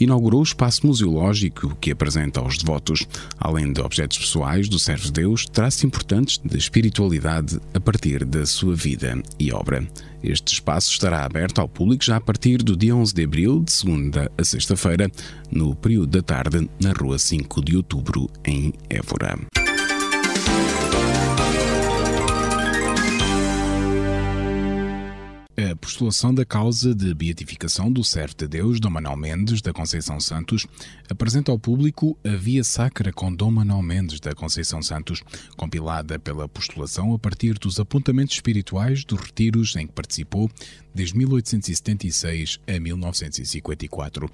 inaugurou 0.00 0.40
o 0.40 0.44
espaço 0.44 0.86
museológico 0.86 1.76
que 1.78 1.90
apresenta 1.90 2.40
aos 2.40 2.56
devotos, 2.56 3.06
além 3.38 3.70
de 3.70 3.82
objetos 3.82 4.16
pessoais 4.16 4.66
do 4.66 4.78
servo 4.78 5.04
de 5.04 5.12
Deus, 5.12 5.44
traços 5.44 5.84
importantes 5.84 6.40
de 6.42 6.56
espiritualidade 6.56 7.60
a 7.74 7.80
partir 7.80 8.24
da 8.24 8.46
sua 8.46 8.74
vida 8.74 9.22
e 9.38 9.52
obra. 9.52 9.86
Este 10.22 10.54
espaço 10.54 10.90
estará 10.90 11.22
aberto 11.22 11.58
ao 11.58 11.68
público 11.68 12.02
já 12.02 12.16
a 12.16 12.20
partir 12.20 12.62
do 12.62 12.74
dia 12.74 12.96
11 12.96 13.12
de 13.12 13.24
abril, 13.24 13.62
de 13.62 13.72
segunda 13.72 14.32
a 14.38 14.42
sexta-feira, 14.42 15.12
no 15.52 15.74
período 15.74 16.06
da 16.06 16.22
tarde, 16.22 16.66
na 16.80 16.92
rua 16.92 17.18
5 17.18 17.62
de 17.62 17.76
outubro, 17.76 18.30
em 18.42 18.72
Évora. 18.88 19.38
A 25.56 25.76
postulação 25.76 26.34
da 26.34 26.44
causa 26.44 26.92
de 26.92 27.14
beatificação 27.14 27.90
do 27.90 28.02
servo 28.02 28.34
de 28.36 28.48
Deus, 28.48 28.80
Dom 28.80 28.90
Manuel 28.90 29.16
Mendes, 29.16 29.62
da 29.62 29.72
Conceição 29.72 30.18
Santos, 30.18 30.66
apresenta 31.08 31.52
ao 31.52 31.58
público 31.60 32.18
a 32.24 32.34
Via 32.34 32.64
Sacra 32.64 33.12
com 33.12 33.32
Dom 33.32 33.52
Manuel 33.52 33.80
Mendes, 33.80 34.18
da 34.18 34.34
Conceição 34.34 34.82
Santos, 34.82 35.22
compilada 35.56 36.18
pela 36.18 36.48
postulação 36.48 37.14
a 37.14 37.18
partir 37.20 37.56
dos 37.56 37.78
apontamentos 37.78 38.34
espirituais 38.34 39.04
dos 39.04 39.20
retiros 39.20 39.76
em 39.76 39.86
que 39.86 39.92
participou 39.92 40.50
desde 40.92 41.16
1876 41.18 42.58
a 42.66 42.80
1954. 42.80 44.28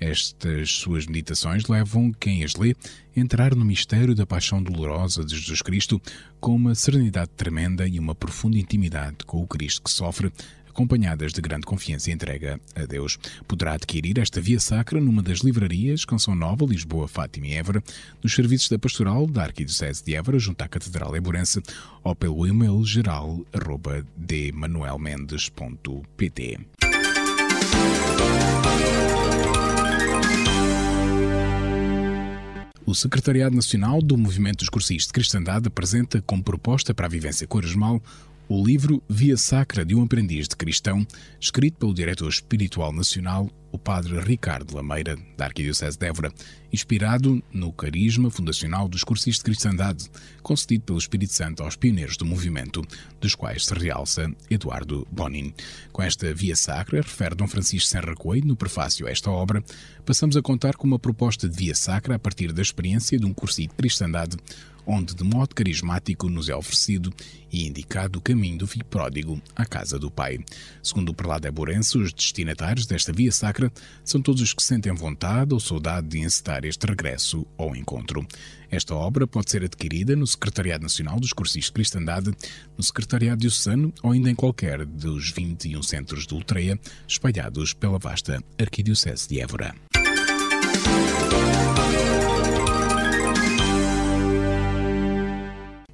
Estas 0.00 0.70
suas 0.70 1.06
meditações 1.06 1.66
levam 1.66 2.12
quem 2.12 2.44
as 2.44 2.54
lê 2.54 2.74
a 3.16 3.20
entrar 3.20 3.54
no 3.54 3.64
mistério 3.64 4.14
da 4.14 4.26
paixão 4.26 4.62
dolorosa 4.62 5.24
de 5.24 5.36
Jesus 5.36 5.62
Cristo 5.62 6.00
com 6.40 6.54
uma 6.54 6.74
serenidade 6.74 7.30
tremenda 7.36 7.86
e 7.86 7.98
uma 7.98 8.14
profunda 8.14 8.58
intimidade 8.58 9.18
com 9.26 9.42
o 9.42 9.46
Cristo 9.46 9.82
que 9.82 9.90
sofre, 9.90 10.32
acompanhadas 10.74 11.32
de 11.32 11.40
grande 11.40 11.64
confiança 11.64 12.10
e 12.10 12.12
entrega 12.12 12.60
a 12.74 12.84
Deus. 12.84 13.16
Poderá 13.46 13.74
adquirir 13.74 14.18
esta 14.18 14.40
via 14.40 14.58
sacra 14.58 15.00
numa 15.00 15.22
das 15.22 15.38
livrarias 15.38 16.04
Canção 16.04 16.34
Nova, 16.34 16.66
Lisboa, 16.66 17.06
Fátima 17.06 17.46
e 17.46 17.54
Évora, 17.54 17.82
nos 18.20 18.34
serviços 18.34 18.68
da 18.68 18.78
Pastoral 18.78 19.26
da 19.28 19.44
Arquidiocese 19.44 20.04
de 20.04 20.16
Évora, 20.16 20.38
junto 20.38 20.60
à 20.62 20.68
Catedral 20.68 21.14
Eburense, 21.14 21.62
ou 22.02 22.14
pelo 22.16 22.44
e-mail 22.44 22.84
geral 22.84 23.40
arroba. 23.52 24.04
O 32.86 32.94
Secretariado 32.94 33.56
Nacional 33.56 34.02
do 34.02 34.14
Movimento 34.16 34.58
dos 34.58 34.68
de 35.06 35.12
Cristandade 35.14 35.68
apresenta 35.68 36.20
como 36.20 36.44
proposta 36.44 36.92
para 36.92 37.06
a 37.06 37.08
vivência 37.08 37.46
quaresmal 37.46 38.02
o 38.48 38.62
livro 38.62 39.02
Via 39.08 39.36
Sacra 39.36 39.84
de 39.84 39.94
um 39.94 40.02
Aprendiz 40.02 40.48
de 40.48 40.56
Cristão, 40.56 41.06
escrito 41.40 41.78
pelo 41.78 41.94
diretor 41.94 42.28
espiritual 42.28 42.92
nacional, 42.92 43.50
o 43.72 43.78
padre 43.78 44.20
Ricardo 44.20 44.76
Lameira, 44.76 45.16
da 45.36 45.46
Arquidiocese 45.46 45.98
de 45.98 46.06
Évora, 46.06 46.32
inspirado 46.72 47.42
no 47.52 47.72
carisma 47.72 48.30
fundacional 48.30 48.86
dos 48.86 49.02
cursis 49.02 49.36
de 49.36 49.42
cristandade, 49.42 50.10
concedido 50.42 50.84
pelo 50.84 50.98
Espírito 50.98 51.32
Santo 51.32 51.62
aos 51.62 51.74
pioneiros 51.74 52.16
do 52.16 52.24
movimento, 52.24 52.86
dos 53.20 53.34
quais 53.34 53.64
se 53.64 53.74
realça 53.74 54.30
Eduardo 54.48 55.06
Bonin. 55.10 55.52
Com 55.90 56.02
esta 56.02 56.32
Via 56.32 56.54
Sacra, 56.54 57.00
refere 57.00 57.34
Dom 57.34 57.48
Francisco 57.48 57.88
Serra 57.88 58.14
Coelho 58.14 58.46
no 58.46 58.56
prefácio 58.56 59.06
a 59.06 59.10
esta 59.10 59.30
obra, 59.30 59.64
passamos 60.04 60.36
a 60.36 60.42
contar 60.42 60.76
com 60.76 60.86
uma 60.86 60.98
proposta 60.98 61.48
de 61.48 61.56
Via 61.56 61.74
Sacra 61.74 62.14
a 62.14 62.18
partir 62.18 62.52
da 62.52 62.62
experiência 62.62 63.18
de 63.18 63.26
um 63.26 63.32
cursi 63.32 63.62
de 63.62 63.74
cristandade 63.74 64.36
onde 64.86 65.14
de 65.14 65.24
modo 65.24 65.54
carismático 65.54 66.28
nos 66.28 66.48
é 66.48 66.56
oferecido 66.56 67.12
e 67.50 67.66
indicado 67.66 68.18
o 68.18 68.22
caminho 68.22 68.58
do 68.58 68.66
filho 68.66 68.84
pródigo 68.84 69.40
à 69.54 69.64
casa 69.64 69.98
do 69.98 70.10
pai. 70.10 70.38
Segundo 70.82 71.10
o 71.10 71.14
prelado 71.14 71.46
Eburense, 71.46 71.96
os 71.96 72.12
destinatários 72.12 72.86
desta 72.86 73.12
via 73.12 73.30
sacra 73.30 73.72
são 74.04 74.20
todos 74.20 74.42
os 74.42 74.52
que 74.52 74.62
sentem 74.62 74.92
vontade 74.92 75.54
ou 75.54 75.60
saudade 75.60 76.08
de 76.08 76.18
encetar 76.18 76.64
este 76.64 76.86
regresso 76.86 77.46
ou 77.56 77.76
encontro. 77.76 78.26
Esta 78.70 78.94
obra 78.94 79.26
pode 79.26 79.50
ser 79.50 79.62
adquirida 79.62 80.16
no 80.16 80.26
Secretariado 80.26 80.82
Nacional 80.82 81.20
dos 81.20 81.32
Cursis 81.32 81.66
de 81.66 81.72
Cristandade, 81.72 82.32
no 82.76 82.82
Secretariado 82.82 83.40
Diocesano 83.40 83.92
ou 84.02 84.10
ainda 84.10 84.30
em 84.30 84.34
qualquer 84.34 84.84
dos 84.84 85.30
21 85.30 85.82
centros 85.82 86.26
de 86.26 86.34
Ultreia 86.34 86.78
espalhados 87.06 87.72
pela 87.72 87.98
vasta 87.98 88.42
Arquidiocese 88.58 89.28
de 89.28 89.40
Évora. 89.40 89.74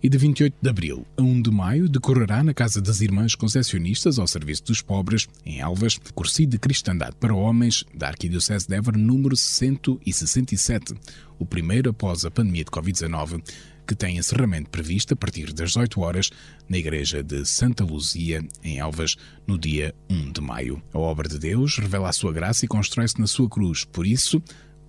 E 0.02 0.08
de 0.08 0.16
28 0.16 0.56
de 0.62 0.70
abril 0.70 1.06
a 1.14 1.20
1 1.20 1.42
de 1.42 1.50
maio 1.50 1.86
decorrerá 1.86 2.42
na 2.42 2.54
Casa 2.54 2.80
das 2.80 3.02
Irmãs 3.02 3.34
Concessionistas 3.34 4.18
ao 4.18 4.26
Serviço 4.26 4.64
dos 4.64 4.80
Pobres, 4.80 5.28
em 5.44 5.60
Elvas, 5.60 6.00
curso 6.14 6.46
de 6.46 6.58
Cristandade 6.58 7.16
para 7.20 7.34
Homens 7.34 7.84
da 7.94 8.08
Arquidiocese 8.08 8.66
de 8.66 8.74
Évora 8.74 8.96
número 8.96 9.36
167, 9.36 10.94
o 11.38 11.44
primeiro 11.44 11.90
após 11.90 12.24
a 12.24 12.30
pandemia 12.30 12.64
de 12.64 12.70
Covid-19, 12.70 13.42
que 13.86 13.94
tem 13.94 14.16
encerramento 14.16 14.70
previsto 14.70 15.12
a 15.12 15.16
partir 15.16 15.52
das 15.52 15.72
18 15.72 16.00
horas 16.00 16.30
na 16.66 16.78
Igreja 16.78 17.22
de 17.22 17.44
Santa 17.44 17.84
Luzia, 17.84 18.42
em 18.64 18.78
Elvas, 18.78 19.16
no 19.46 19.58
dia 19.58 19.94
1 20.08 20.32
de 20.32 20.40
maio. 20.40 20.82
A 20.94 20.98
obra 20.98 21.28
de 21.28 21.38
Deus 21.38 21.76
revela 21.76 22.08
a 22.08 22.12
sua 22.12 22.32
graça 22.32 22.64
e 22.64 22.68
constrói-se 22.68 23.20
na 23.20 23.26
sua 23.26 23.50
cruz. 23.50 23.84
Por 23.84 24.06
isso, 24.06 24.42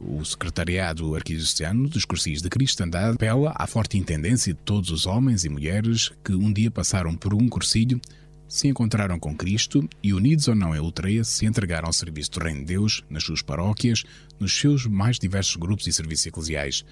o 0.04 0.24
Secretariado 0.26 1.16
Arquidiocesano 1.16 1.88
dos 1.88 2.06
Cursis 2.06 2.42
de 2.42 2.50
Cristandade 2.50 3.16
apela 3.16 3.54
à 3.56 3.68
forte 3.68 3.98
intendência 3.98 4.54
de 4.54 4.60
todos 4.60 4.90
os 4.90 5.06
homens 5.06 5.46
e 5.46 5.50
mulheres 5.50 6.12
que 6.24 6.34
um 6.34 6.52
dia 6.52 6.72
passaram 6.72 7.16
por 7.16 7.34
um 7.34 7.48
cursilho, 7.48 8.02
se 8.48 8.68
encontraram 8.68 9.20
com 9.20 9.36
Cristo 9.36 9.88
e, 10.04 10.14
unidos 10.14 10.48
ou 10.48 10.56
não 10.56 10.76
em 10.76 10.80
Ultreia, 10.80 11.24
se 11.24 11.46
entregaram 11.46 11.88
ao 11.88 11.94
serviço 11.94 12.32
do 12.32 12.40
Reino 12.40 12.62
de 12.62 12.66
Deus 12.66 13.04
nas 13.10 13.24
suas 13.24 13.42
paróquias, 13.42 14.04
nos 14.40 14.58
seus 14.58 14.86
mais 14.86 15.18
diversos 15.18 15.56
grupos 15.56 15.88
e 15.88 15.94
serviços 15.94 16.26
eclesiais. 16.26 16.84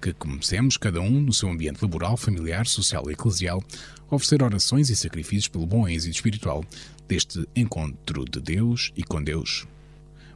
Que 0.00 0.12
comecemos, 0.12 0.76
cada 0.76 1.00
um 1.00 1.20
no 1.20 1.32
seu 1.32 1.50
ambiente 1.50 1.82
laboral, 1.82 2.16
familiar, 2.16 2.66
social 2.66 3.10
e 3.10 3.12
eclesial, 3.12 3.62
a 4.10 4.14
oferecer 4.14 4.42
orações 4.42 4.88
e 4.88 4.96
sacrifícios 4.96 5.48
pelo 5.48 5.66
bom 5.66 5.88
êxito 5.88 6.14
espiritual 6.14 6.64
deste 7.08 7.46
encontro 7.56 8.24
de 8.24 8.40
Deus 8.40 8.92
e 8.96 9.02
com 9.02 9.22
Deus 9.22 9.66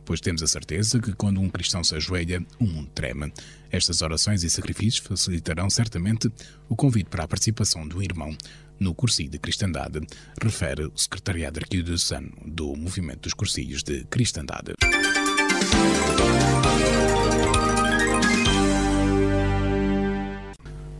pois 0.04 0.20
temos 0.20 0.42
a 0.42 0.46
certeza 0.46 0.98
que 0.98 1.12
quando 1.12 1.40
um 1.40 1.48
cristão 1.48 1.82
se 1.82 1.94
ajoelha, 1.94 2.44
o 2.58 2.64
mundo 2.64 2.90
treme. 2.94 3.32
Estas 3.70 4.02
orações 4.02 4.42
e 4.42 4.50
sacrifícios 4.50 5.04
facilitarão 5.04 5.68
certamente 5.68 6.30
o 6.68 6.76
convite 6.76 7.08
para 7.08 7.24
a 7.24 7.28
participação 7.28 7.86
do 7.86 8.02
irmão 8.02 8.36
no 8.78 8.94
cursilho 8.94 9.30
de 9.30 9.38
cristandade, 9.38 10.00
refere 10.42 10.84
o 10.84 10.92
Secretariado 10.96 11.60
Arquidiocesano 11.60 12.32
do 12.44 12.74
Movimento 12.76 13.20
dos 13.20 13.34
Cursilhos 13.34 13.82
de 13.82 14.04
Cristandade. 14.04 14.74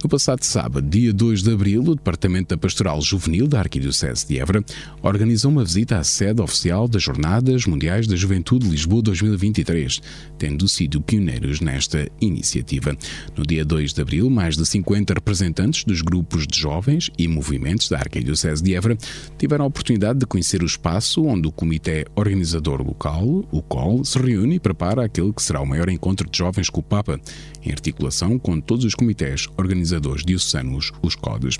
No 0.04 0.10
passado 0.10 0.44
sábado, 0.44 0.86
dia 0.86 1.14
2 1.14 1.42
de 1.42 1.50
abril, 1.50 1.80
o 1.82 1.94
Departamento 1.94 2.50
da 2.50 2.58
Pastoral 2.58 3.00
Juvenil 3.00 3.48
da 3.48 3.60
Arquidiocese 3.60 4.28
de 4.28 4.38
Évora 4.38 4.62
organizou 5.02 5.50
uma 5.50 5.64
visita 5.64 5.96
à 5.96 6.04
sede 6.04 6.42
oficial 6.42 6.86
das 6.86 7.02
Jornadas 7.02 7.64
Mundiais 7.64 8.06
da 8.06 8.14
Juventude 8.14 8.68
Lisboa 8.68 9.00
2023, 9.00 10.02
tendo 10.36 10.68
sido 10.68 11.00
pioneiros 11.00 11.62
nesta 11.62 12.06
iniciativa. 12.20 12.94
No 13.34 13.46
dia 13.46 13.64
2 13.64 13.94
de 13.94 14.02
abril, 14.02 14.28
mais 14.28 14.58
de 14.58 14.66
50 14.66 15.14
representantes 15.14 15.84
dos 15.84 16.02
grupos 16.02 16.46
de 16.46 16.58
jovens 16.58 17.10
e 17.16 17.26
movimentos 17.26 17.88
da 17.88 17.96
Arquidiocese 17.96 18.62
de 18.62 18.74
Évora 18.74 18.98
tiveram 19.38 19.64
a 19.64 19.68
oportunidade 19.68 20.18
de 20.18 20.26
conhecer 20.26 20.62
o 20.62 20.66
espaço 20.66 21.24
onde 21.24 21.48
o 21.48 21.52
Comitê 21.52 22.04
Organizador 22.14 22.82
Local, 22.82 23.24
o 23.50 23.62
COL, 23.62 24.04
se 24.04 24.18
reúne 24.18 24.56
e 24.56 24.60
prepara 24.60 25.02
aquele 25.02 25.32
que 25.32 25.42
será 25.42 25.62
o 25.62 25.66
maior 25.66 25.88
encontro 25.88 26.28
de 26.28 26.36
jovens 26.36 26.68
com 26.68 26.80
o 26.80 26.84
Papa, 26.84 27.18
em 27.64 27.70
articulação 27.70 28.38
com 28.38 28.60
todos 28.60 28.84
os 28.84 28.94
comitês 28.94 29.48
organizadores 29.56 29.93
organizadores 29.94 30.24
diocesanos, 30.24 30.92
os 31.02 31.14
CODES. 31.14 31.58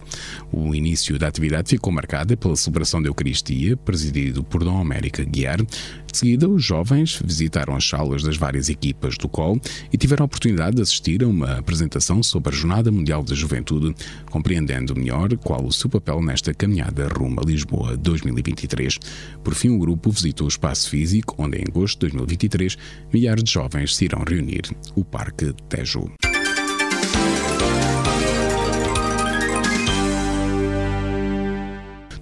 O 0.52 0.74
início 0.74 1.18
da 1.18 1.28
atividade 1.28 1.70
ficou 1.70 1.92
marcada 1.92 2.36
pela 2.36 2.56
celebração 2.56 3.00
da 3.00 3.08
Eucaristia, 3.08 3.76
presidido 3.76 4.42
por 4.42 4.64
Dom 4.64 4.78
América 4.78 5.24
Guiar. 5.24 5.62
De 5.62 6.18
seguida, 6.18 6.48
os 6.48 6.62
jovens 6.62 7.20
visitaram 7.24 7.74
as 7.74 7.88
salas 7.88 8.22
das 8.22 8.36
várias 8.36 8.68
equipas 8.68 9.16
do 9.16 9.28
COL 9.28 9.60
e 9.92 9.96
tiveram 9.96 10.24
a 10.24 10.26
oportunidade 10.26 10.76
de 10.76 10.82
assistir 10.82 11.22
a 11.22 11.26
uma 11.26 11.58
apresentação 11.58 12.22
sobre 12.22 12.54
a 12.54 12.56
Jornada 12.56 12.90
Mundial 12.90 13.22
da 13.22 13.34
Juventude, 13.34 13.94
compreendendo 14.30 14.94
melhor 14.94 15.36
qual 15.38 15.64
o 15.64 15.72
seu 15.72 15.90
papel 15.90 16.22
nesta 16.22 16.54
caminhada 16.54 17.08
rumo 17.08 17.40
a 17.40 17.44
Lisboa 17.44 17.96
2023. 17.96 18.98
Por 19.42 19.54
fim, 19.54 19.70
o 19.70 19.78
grupo 19.78 20.10
visitou 20.10 20.46
o 20.46 20.48
espaço 20.48 20.88
físico, 20.88 21.34
onde 21.38 21.58
em 21.58 21.64
agosto 21.68 22.06
de 22.06 22.12
2023 22.12 22.76
milhares 23.12 23.44
de 23.44 23.52
jovens 23.52 23.96
se 23.96 24.04
irão 24.04 24.22
reunir, 24.26 24.62
o 24.94 25.04
Parque 25.04 25.52
Tejo. 25.68 26.33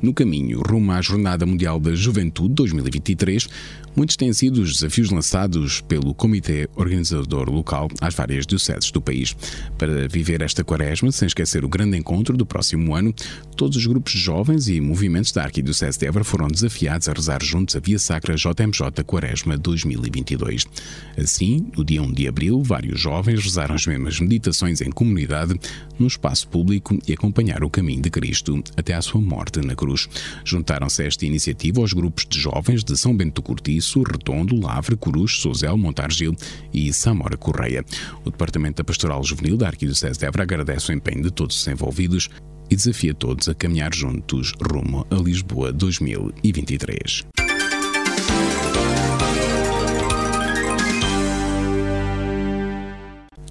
No 0.03 0.13
caminho 0.13 0.61
rumo 0.61 0.91
à 0.91 1.01
Jornada 1.01 1.47
Mundial 1.47 1.79
da 1.79 1.95
Juventude 1.95 2.53
2023, 2.55 3.49
muitos 3.95 4.17
têm 4.17 4.33
sido 4.33 4.63
os 4.63 4.75
desafios 4.75 5.11
lançados 5.11 5.81
pelo 5.81 6.15
Comitê 6.15 6.69
Organizador 6.77 7.51
Local 7.51 7.89
às 8.01 8.15
várias 8.15 8.47
dioceses 8.47 8.91
do 8.91 9.01
país. 9.01 9.37
Para 9.79 10.09
viver 10.09 10.43
esta 10.43 10.65
quaresma, 10.65 11.11
sem 11.13 11.27
esquecer 11.27 11.65
o 11.65 11.69
grande 11.69 11.97
encontro 11.97 12.37
do 12.37 12.47
próximo 12.47 12.95
ano, 12.95 13.15
todos 13.57 13.77
os 13.77 13.87
grupos 13.87 14.13
jovens 14.13 14.69
e 14.69 14.81
movimentos 14.81 15.33
da 15.33 15.43
Arquidiocese 15.43 15.99
de 15.99 16.07
Évora 16.07 16.25
foram 16.25 16.49
desafiados 16.49 17.09
a 17.09 17.13
rezar 17.13 17.43
juntos 17.43 17.77
a 17.77 17.81
Via 17.81 17.99
Sacra 17.99 18.35
JMJ 18.35 19.05
Quaresma 19.05 19.57
2022. 19.57 20.67
Assim, 21.17 21.67
no 21.77 21.85
dia 21.85 22.03
1 22.03 22.13
de 22.13 22.29
abril, 22.29 22.63
vários 22.63 23.01
jovens 23.01 23.43
rezaram 23.43 23.75
as 23.75 23.87
mesmas 23.87 24.21
meditações 24.21 24.81
em 24.81 24.91
comunidade, 24.91 25.55
no 25.99 26.07
espaço 26.07 26.49
público 26.49 26.99
e 27.07 27.13
acompanharam 27.13 27.67
o 27.67 27.71
caminho 27.71 28.03
de 28.03 28.11
Cristo 28.11 28.63
até 28.77 28.95
à 28.95 29.03
sua 29.03 29.21
morte 29.21 29.61
na 29.61 29.75
cruz. 29.75 30.09
Juntaram-se 30.45 31.03
a 31.03 31.07
esta 31.07 31.25
iniciativa 31.27 31.81
os 31.81 31.93
grupos 31.93 32.27
de 32.29 32.39
jovens 32.39 32.83
de 32.83 32.97
São 32.97 33.17
Bento 33.17 33.37
do 33.37 33.43
Cortiço, 33.43 33.82
Redondo, 33.83 34.59
Lavre, 34.59 34.97
Corujo, 34.97 35.37
Souzel, 35.37 35.77
Montargil 35.77 36.35
e 36.73 36.93
Samora 36.93 37.37
Correia. 37.37 37.85
O 38.25 38.31
Departamento 38.31 38.77
da 38.77 38.85
Pastoral 38.85 39.23
Juvenil 39.25 39.57
da 39.57 39.67
Arquidiocese 39.67 40.19
de 40.19 40.27
Évora 40.27 40.45
agradece 40.45 40.93
o 40.93 40.95
empenho 40.95 41.23
de 41.23 41.31
todos 41.31 41.61
os 41.61 41.67
envolvidos 41.67 42.29
e 42.71 42.77
desafia 42.77 43.13
todos 43.13 43.49
a 43.49 43.55
caminhar 43.55 43.95
juntos 43.95 44.53
rumo 44.61 45.07
a 45.11 45.15
Lisboa 45.17 45.73
2023. 45.73 47.27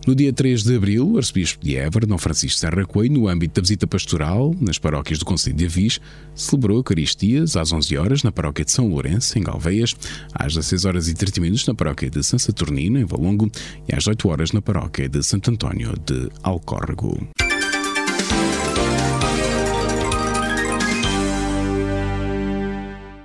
No 0.08 0.16
dia 0.16 0.34
3 0.34 0.64
de 0.64 0.76
abril, 0.76 1.12
o 1.12 1.18
arcebispo 1.18 1.64
de 1.64 1.76
Évora, 1.76 2.08
Dom 2.08 2.18
Francisco 2.18 2.60
Serra 2.60 2.86
Coelho, 2.86 3.14
no 3.14 3.28
âmbito 3.28 3.56
da 3.56 3.62
visita 3.62 3.86
pastoral 3.86 4.54
nas 4.60 4.80
paróquias 4.80 5.20
do 5.20 5.26
Conselho 5.26 5.56
de 5.56 5.66
Avis, 5.66 6.00
celebrou 6.34 6.78
Eucaristias 6.78 7.56
às 7.56 7.72
11 7.72 7.98
horas 7.98 8.24
na 8.24 8.32
paróquia 8.32 8.66
de 8.66 8.72
São 8.72 8.88
Lourenço, 8.88 9.38
em 9.38 9.44
Galveias, 9.44 9.96
às 10.34 10.56
16 10.56 10.86
horas 10.86 11.08
e 11.08 11.14
30 11.14 11.42
minutos 11.42 11.68
na 11.68 11.76
paróquia 11.76 12.10
de 12.10 12.24
São 12.24 12.40
Saturnino, 12.40 13.00
em 13.00 13.06
Valongo, 13.06 13.52
e 13.88 13.96
às 13.96 14.08
8 14.08 14.28
horas 14.28 14.52
na 14.52 14.62
paróquia 14.62 15.08
de 15.08 15.22
Santo 15.22 15.52
António 15.52 15.94
de 16.04 16.30
Alcórrego. 16.42 17.30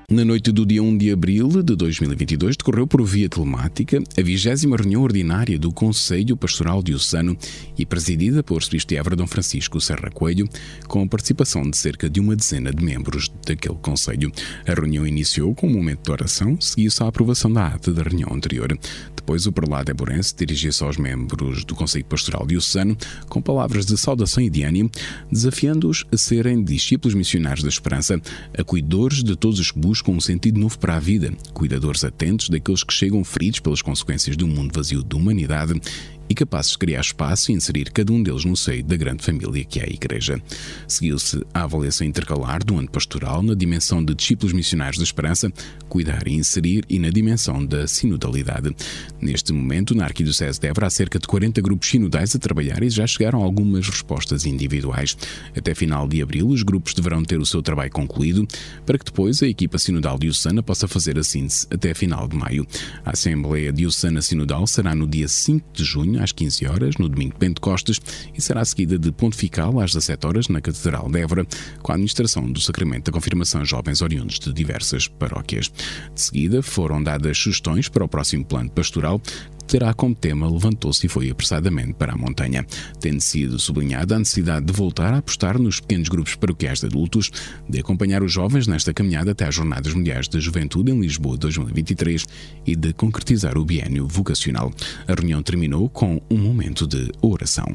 Na 0.09 0.25
noite 0.25 0.53
do 0.53 0.65
dia 0.65 0.81
1 0.81 0.99
de 0.99 1.11
abril 1.11 1.49
de 1.49 1.75
2022, 1.75 2.57
decorreu 2.57 2.87
por 2.87 3.03
via 3.05 3.29
telemática 3.29 4.01
a 4.17 4.23
vigésima 4.23 4.77
reunião 4.77 5.03
ordinária 5.03 5.59
do 5.59 5.73
Conselho 5.73 6.37
Pastoral 6.37 6.81
Diocesano 6.81 7.37
e 7.77 7.85
presidida 7.85 8.41
por 8.41 8.63
de 8.63 8.97
Évora 8.97 9.27
Francisco 9.27 9.81
Serra 9.81 10.09
Coelho, 10.09 10.49
com 10.87 11.03
a 11.03 11.09
participação 11.09 11.69
de 11.69 11.77
cerca 11.77 12.09
de 12.09 12.21
uma 12.21 12.37
dezena 12.37 12.73
de 12.73 12.85
membros 12.85 13.29
daquele 13.45 13.75
Conselho. 13.83 14.31
A 14.65 14.75
reunião 14.75 15.05
iniciou 15.05 15.53
com 15.57 15.67
um 15.67 15.73
momento 15.73 16.05
de 16.05 16.13
oração, 16.13 16.57
seguiu-se 16.61 17.03
à 17.03 17.09
aprovação 17.09 17.53
da 17.53 17.67
ata 17.67 17.93
da 17.93 18.05
reunião 18.05 18.33
anterior. 18.33 18.79
Depois, 19.17 19.45
o 19.45 19.51
prelado 19.51 19.91
Eburense 19.91 20.37
dirigiu-se 20.37 20.85
aos 20.85 20.99
membros 20.99 21.65
do 21.65 21.75
Conselho 21.75 22.05
Pastoral 22.05 22.47
Diocesano 22.47 22.97
com 23.29 23.43
palavras 23.43 23.85
de 23.85 23.99
saudação 23.99 24.41
e 24.41 24.49
de 24.49 24.63
ânimo, 24.63 24.89
desafiando-os 25.33 26.05
a 26.13 26.17
serem 26.17 26.63
discípulos 26.63 27.13
missionários 27.13 27.65
da 27.65 27.69
esperança, 27.69 28.23
acuidores 28.57 29.25
de 29.25 29.35
todos 29.35 29.59
os 29.59 29.73
que 29.73 29.81
buscam 29.97 30.13
um 30.13 30.21
sentido 30.21 30.61
novo 30.61 30.79
para 30.79 30.97
a 30.97 31.01
vida, 31.01 31.33
cuidadores 31.55 32.05
atentos 32.05 32.51
daqueles 32.51 32.85
que 32.85 32.93
chegam 32.93 33.25
feridos 33.25 33.61
pelas 33.61 33.81
consequências 33.81 34.37
de 34.37 34.45
um 34.45 34.49
mundo 34.49 34.71
vazio 34.75 35.03
de 35.03 35.17
humanidade 35.17 35.81
e 36.29 36.35
capazes 36.35 36.73
de 36.73 36.79
criar 36.79 37.01
espaço 37.01 37.51
e 37.51 37.55
inserir 37.55 37.91
cada 37.91 38.13
um 38.13 38.23
deles 38.23 38.45
no 38.45 38.57
seio 38.57 38.85
da 38.85 38.97
grande 38.97 39.23
família 39.23 39.65
que 39.65 39.81
é 39.81 39.85
a 39.85 39.89
Igreja. 39.89 40.41
Seguiu-se 40.89 41.45
a 41.53 41.65
avaliação 41.65 42.07
intercalar 42.07 42.65
do 42.65 42.79
ano 42.79 42.91
pastoral 42.91 43.43
na 43.43 43.55
dimensão 43.55 44.05
de 44.05 44.15
discípulos 44.15 44.53
missionários 44.53 44.99
da 44.99 45.05
esperança, 45.05 45.53
cuidar 45.89 46.27
e 46.27 46.35
inserir, 46.35 46.85
e 46.89 46.99
na 46.99 47.11
dimensão 47.11 47.65
da 47.65 47.87
sinodalidade. 47.87 48.75
Neste 49.21 49.53
momento, 49.53 49.95
na 49.95 50.05
Arquidiocese 50.05 50.61
de 50.61 50.69
Évora, 50.69 50.87
há 50.87 50.91
cerca 50.91 51.19
de 51.19 51.27
40 51.27 51.61
grupos 51.61 51.89
sinodais 51.89 52.35
a 52.35 52.39
trabalhar 52.39 52.83
e 52.83 52.91
já 52.91 53.07
chegaram 53.07 53.43
algumas 53.43 53.89
respostas 53.89 54.45
individuais. 54.47 55.17
Até 55.57 55.75
final 55.75 56.07
de 56.09 56.23
abril, 56.23 56.49
os 56.49 56.63
grupos 56.63 56.95
deverão 56.95 57.23
ter 57.23 57.39
o 57.39 57.47
seu 57.47 57.63
trabalho 57.63 57.91
concluído, 57.91 58.47
para 58.85 58.99
que 58.99 59.05
depois 59.05 59.43
a 59.43 59.47
equipa 59.47 59.79
sinodal 59.79 60.19
diocesana 60.19 60.63
possa 60.63 60.89
fazer 60.89 61.19
a 61.19 61.25
síntese 61.25 61.67
até 61.71 61.95
final 61.95 62.27
de 62.29 62.37
maio. 62.37 62.67
A 63.05 63.11
Assembleia 63.11 63.73
Diocesana 63.73 64.21
Sinodal 64.23 64.67
será 64.67 64.95
no 64.95 65.07
dia 65.07 65.29
5 65.29 65.67
de 65.73 65.85
junho 65.85 66.16
às 66.21 66.33
15 66.33 66.67
horas, 66.67 66.97
no 66.97 67.09
domingo 67.09 67.35
de 67.35 67.39
Pentecostes, 67.39 68.01
e 68.35 68.41
será 68.41 68.65
seguida 68.65 68.99
de 68.99 69.13
Pontifical 69.13 69.81
às 69.81 69.93
17 69.93 70.27
horas 70.27 70.49
na 70.49 70.61
Catedral 70.61 71.09
de 71.09 71.21
Évora, 71.21 71.47
com 71.83 71.93
a 71.93 71.95
administração 71.95 72.51
do 72.51 72.61
Sacramento 72.61 73.07
da 73.07 73.13
Confirmação 73.13 73.65
Jovens 73.65 74.03
Oriundos 74.03 74.39
de 74.39 74.53
diversas 74.53 75.09
paróquias. 75.09 75.71
De 76.15 76.21
seguida, 76.21 76.63
foram 76.63 77.03
dadas 77.03 77.37
sugestões 77.39 77.89
para 77.89 78.05
o 78.05 78.09
próximo 78.09 78.45
plano 78.45 78.71
pastoral, 78.71 79.21
terá 79.67 79.93
como 79.93 80.15
tema 80.15 80.51
Levantou-se 80.51 81.07
e 81.07 81.09
foi 81.09 81.31
apressadamente 81.31 81.95
para 81.95 82.13
a 82.13 82.17
montanha, 82.17 82.65
tendo 83.01 83.21
sido 83.21 83.59
sublinhada 83.59 84.17
a 84.17 84.19
necessidade 84.19 84.67
de 84.67 84.73
voltar 84.73 85.13
a 85.13 85.19
apostar 85.19 85.59
nos 85.59 85.81
pequenos 85.81 86.09
grupos 86.09 86.35
paroquiais 86.35 86.81
de 86.81 86.87
adultos, 86.87 87.31
de 87.69 87.81
acompanhar 87.81 88.23
os 88.23 88.33
jovens 88.33 88.67
nesta 88.67 88.95
caminhada 88.95 89.33
até 89.33 89.47
às 89.47 89.55
Jornadas 89.55 89.93
Mundiais 89.93 90.29
da 90.29 90.39
Juventude 90.39 90.93
em 90.93 91.01
Lisboa 91.01 91.37
2023 91.37 92.27
e 92.67 92.77
de 92.77 92.93
concretizar 92.93 93.59
o 93.59 93.65
biênio 93.65 94.07
vocacional. 94.07 94.73
A 95.07 95.15
reunião 95.15 95.43
terminou 95.43 95.89
com 95.89 96.21
um 96.31 96.39
momento 96.39 96.87
de 96.87 97.11
oração. 97.21 97.67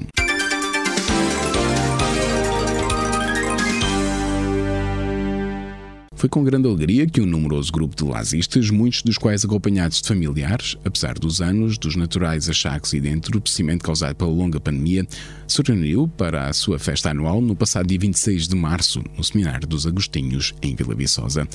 Foi 6.22 6.30
com 6.30 6.44
grande 6.44 6.68
alegria 6.68 7.08
que 7.08 7.20
um 7.20 7.26
numeroso 7.26 7.72
grupo 7.72 7.96
de 7.96 8.04
lazistas, 8.04 8.70
muitos 8.70 9.02
dos 9.02 9.18
quais 9.18 9.44
acompanhados 9.44 10.00
de 10.04 10.08
familiares, 10.08 10.78
apesar 10.86 11.18
dos 11.18 11.42
anos, 11.42 11.80
dos 11.80 11.96
naturais 11.96 12.48
achaques 12.48 12.94
e 12.94 13.00
de 13.00 13.10
entorpecimento 13.10 13.84
causado 13.84 14.14
pela 14.14 14.30
longa 14.30 14.60
pandemia, 14.60 15.04
se 15.52 15.62
reuniu 15.62 16.08
para 16.08 16.48
a 16.48 16.54
sua 16.54 16.80
festa 16.80 17.10
anual 17.10 17.42
no 17.42 17.54
passado 17.56 17.86
dia 17.86 18.00
26 18.00 18.48
de 18.48 18.56
março, 18.56 19.04
no 19.18 19.22
Seminário 19.22 19.68
dos 19.68 19.86
Agostinhos, 19.86 20.54
em 20.62 20.74
Vila 20.76 20.96
Viçosa. 20.96 21.46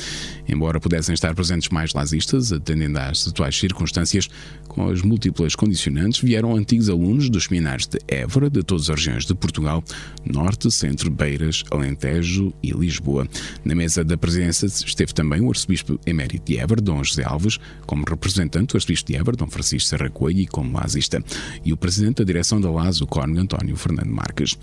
Embora 0.47 0.79
pudessem 0.79 1.15
estar 1.15 1.35
presentes 1.35 1.71
mais 1.71 1.95
lazistas, 1.95 2.53
atendendo 2.53 2.99
às 2.99 3.27
atuais 3.27 3.59
circunstâncias, 3.59 4.29
com 4.69 4.87
as 4.91 5.01
múltiplas 5.01 5.55
condicionantes, 5.55 6.21
vieram 6.21 6.55
antigos 6.55 6.91
alunos 6.91 7.31
dos 7.31 7.45
seminários 7.45 7.87
de 7.87 7.99
Évora, 8.07 8.51
de 8.51 8.63
todas 8.63 8.91
as 8.91 8.97
regiões 8.97 9.25
de 9.25 9.35
Portugal, 9.35 9.83
Norte, 10.27 10.71
Centro, 10.71 11.11
Beiras, 11.11 11.65
Alentejo 11.71 12.53
e 12.63 12.73
Lisboa. 12.73 13.27
Na 13.65 13.75
mesa 13.75 14.05
da 14.05 14.19
presidência 14.19 14.67
esteve 14.67 15.15
também 15.15 15.41
o 15.41 15.49
arcebispo 15.49 15.99
emérito 16.05 16.45
de 16.45 16.59
Évora, 16.59 16.83
Dom 16.83 17.03
José 17.03 17.25
Alves, 17.25 17.59
como 17.87 18.05
representante 18.07 18.73
do 18.73 18.77
arcebispo 18.77 19.11
de 19.11 19.17
Évora, 19.17 19.39
Dom 19.39 19.49
Francisco 19.49 19.89
Serra 19.89 20.11
Coelho, 20.11 20.41
e 20.41 20.47
como 20.47 20.77
lazista, 20.77 21.25
e 21.65 21.73
o 21.73 21.77
presidente 21.79 22.19
da 22.19 22.25
direção 22.25 22.61
da 22.61 22.71
LAS, 22.71 23.01
o 23.01 23.07
Cónigo 23.07 23.41
António 23.41 23.75
Fernando 23.87 24.12
Marques. 24.12 24.59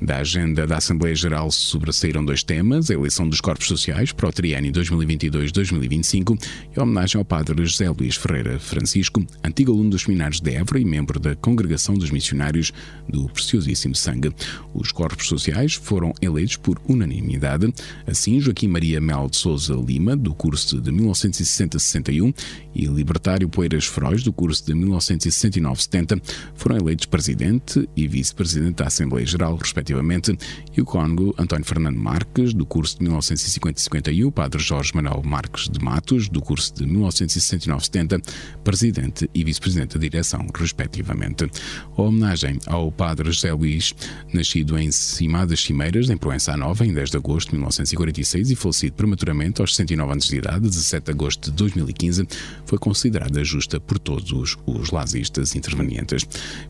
Da 0.00 0.18
agenda 0.18 0.66
da 0.66 0.76
Assembleia 0.76 1.14
Geral 1.14 1.50
sobressaíram 1.50 2.22
dois 2.22 2.42
temas: 2.42 2.90
a 2.90 2.94
eleição 2.94 3.26
dos 3.26 3.40
corpos 3.40 3.66
sociais 3.66 4.12
para 4.12 4.28
o 4.28 4.32
triênio 4.32 4.70
2022-2025 4.72 6.38
e 6.76 6.78
a 6.78 6.82
homenagem 6.82 7.18
ao 7.18 7.24
padre 7.24 7.64
José 7.64 7.88
Luís 7.88 8.14
Ferreira 8.14 8.58
Francisco, 8.58 9.24
antigo 9.42 9.72
aluno 9.72 9.90
dos 9.90 10.02
seminários 10.02 10.40
de 10.40 10.54
Évora 10.54 10.78
e 10.78 10.84
membro 10.84 11.18
da 11.18 11.34
Congregação 11.34 11.94
dos 11.94 12.10
Missionários 12.10 12.72
do 13.08 13.26
Preciosíssimo 13.30 13.94
Sangue. 13.94 14.34
Os 14.74 14.92
corpos 14.92 15.28
sociais 15.28 15.72
foram 15.74 16.12
eleitos 16.20 16.56
por 16.56 16.78
unanimidade. 16.86 17.72
Assim, 18.06 18.38
Joaquim 18.38 18.68
Maria 18.68 19.00
Mel 19.00 19.28
de 19.30 19.36
Souza 19.36 19.74
Lima, 19.74 20.14
do 20.14 20.34
curso 20.34 20.78
de 20.78 20.92
1960-61, 20.92 22.34
e 22.74 22.84
Libertário 22.84 23.48
Poeiras 23.48 23.86
Frois, 23.86 24.22
do 24.22 24.32
curso 24.32 24.66
de 24.66 24.74
1969-70, 24.74 26.20
foram 26.54 26.76
eleitos 26.76 27.06
presidente 27.06 27.88
e 27.96 28.06
vice-presidente 28.06 28.76
da 28.76 28.88
Assembleia 28.88 29.26
Geral, 29.26 29.56
respectivamente 29.56 29.85
respectivamente, 29.86 30.36
e 30.76 30.80
o 30.80 30.84
Congo 30.84 31.34
António 31.38 31.64
Fernando 31.64 31.96
Marques, 31.96 32.52
do 32.52 32.66
curso 32.66 32.98
de 32.98 33.06
1950-51, 33.06 34.32
Padre 34.32 34.60
Jorge 34.60 34.92
Manuel 34.94 35.22
Marques 35.24 35.68
de 35.68 35.82
Matos, 35.82 36.28
do 36.28 36.42
curso 36.42 36.74
de 36.74 36.84
1969-70, 36.84 38.20
presidente 38.64 39.30
e 39.32 39.44
vice-presidente 39.44 39.94
da 39.94 40.00
direção, 40.00 40.46
respectivamente. 40.54 41.48
A 41.96 42.02
homenagem 42.02 42.58
ao 42.66 42.90
Padre 42.90 43.30
José 43.30 43.52
Luís, 43.52 43.94
nascido 44.32 44.76
em 44.76 44.90
Cima 44.90 45.46
das 45.46 45.60
Cimeiras, 45.60 46.10
em 46.10 46.16
Proença 46.16 46.56
Nova, 46.56 46.84
em 46.84 46.92
10 46.92 47.10
de 47.10 47.16
agosto 47.16 47.50
de 47.50 47.56
1946 47.56 48.50
e 48.50 48.56
falecido 48.56 48.94
prematuramente 48.94 49.60
aos 49.60 49.74
69 49.76 50.12
anos 50.12 50.28
de 50.28 50.36
idade, 50.36 50.60
17 50.60 51.04
de 51.04 51.10
agosto 51.12 51.50
de 51.50 51.56
2015, 51.56 52.26
foi 52.64 52.78
considerada 52.78 53.42
justa 53.44 53.78
por 53.78 53.98
todos 53.98 54.56
os 54.66 54.90
lazistas 54.90 55.54
intervenientes. 55.54 56.26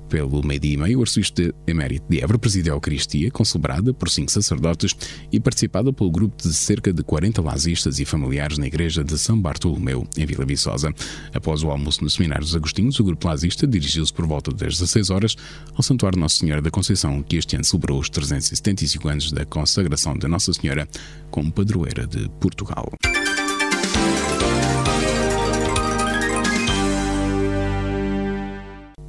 Pelo 0.09 0.45
meio-dia 0.47 0.75
e 0.75 0.77
meio, 0.77 0.99
o 0.99 1.03
arcebispo 1.03 1.43
de 1.43 1.55
emérito 1.67 2.05
de 2.09 2.21
Évora 2.21 2.39
presidiu 2.39 2.77
a 2.77 2.81
Cristo 2.81 3.06
Eucaristia, 3.07 3.31
concelebrada 3.31 3.95
por 3.95 4.11
cinco 4.11 4.31
sacerdotes 4.31 4.95
e 5.33 5.39
participada 5.39 5.93
pelo 5.93 6.11
grupo 6.11 6.43
de 6.43 6.53
cerca 6.53 6.93
de 6.93 7.03
40 7.03 7.41
lazistas 7.41 8.01
e 8.01 8.05
familiares 8.05 8.59
na 8.59 8.67
igreja 8.67 9.05
de 9.05 9.17
São 9.17 9.41
Bartolomeu, 9.41 10.07
em 10.17 10.27
Vila 10.27 10.45
Viçosa. 10.45 10.93
Após 11.33 11.63
o 11.63 11.71
almoço 11.71 12.03
no 12.03 12.11
Seminário 12.11 12.45
dos 12.45 12.55
Agostinhos, 12.55 12.99
o 12.99 13.05
grupo 13.05 13.27
lazista 13.27 13.67
dirigiu-se 13.67 14.13
por 14.13 14.27
volta 14.27 14.51
das 14.51 14.75
16 14.75 15.11
horas 15.11 15.37
ao 15.75 15.83
Santuário 15.83 16.19
Nossa 16.19 16.39
Senhora 16.39 16.61
da 16.61 16.71
Conceição, 16.71 17.23
que 17.23 17.37
este 17.37 17.55
ano 17.55 17.65
celebrou 17.65 18.01
os 18.01 18.11
375 18.11 19.09
anos 19.09 19.33
da 19.33 19.45
consagração 19.47 20.17
de 20.17 20.27
Nossa 20.27 20.53
Senhora 20.53 20.89
como 21.31 21.53
padroeira 21.53 22.07
de 22.07 22.29
Portugal. 22.41 22.91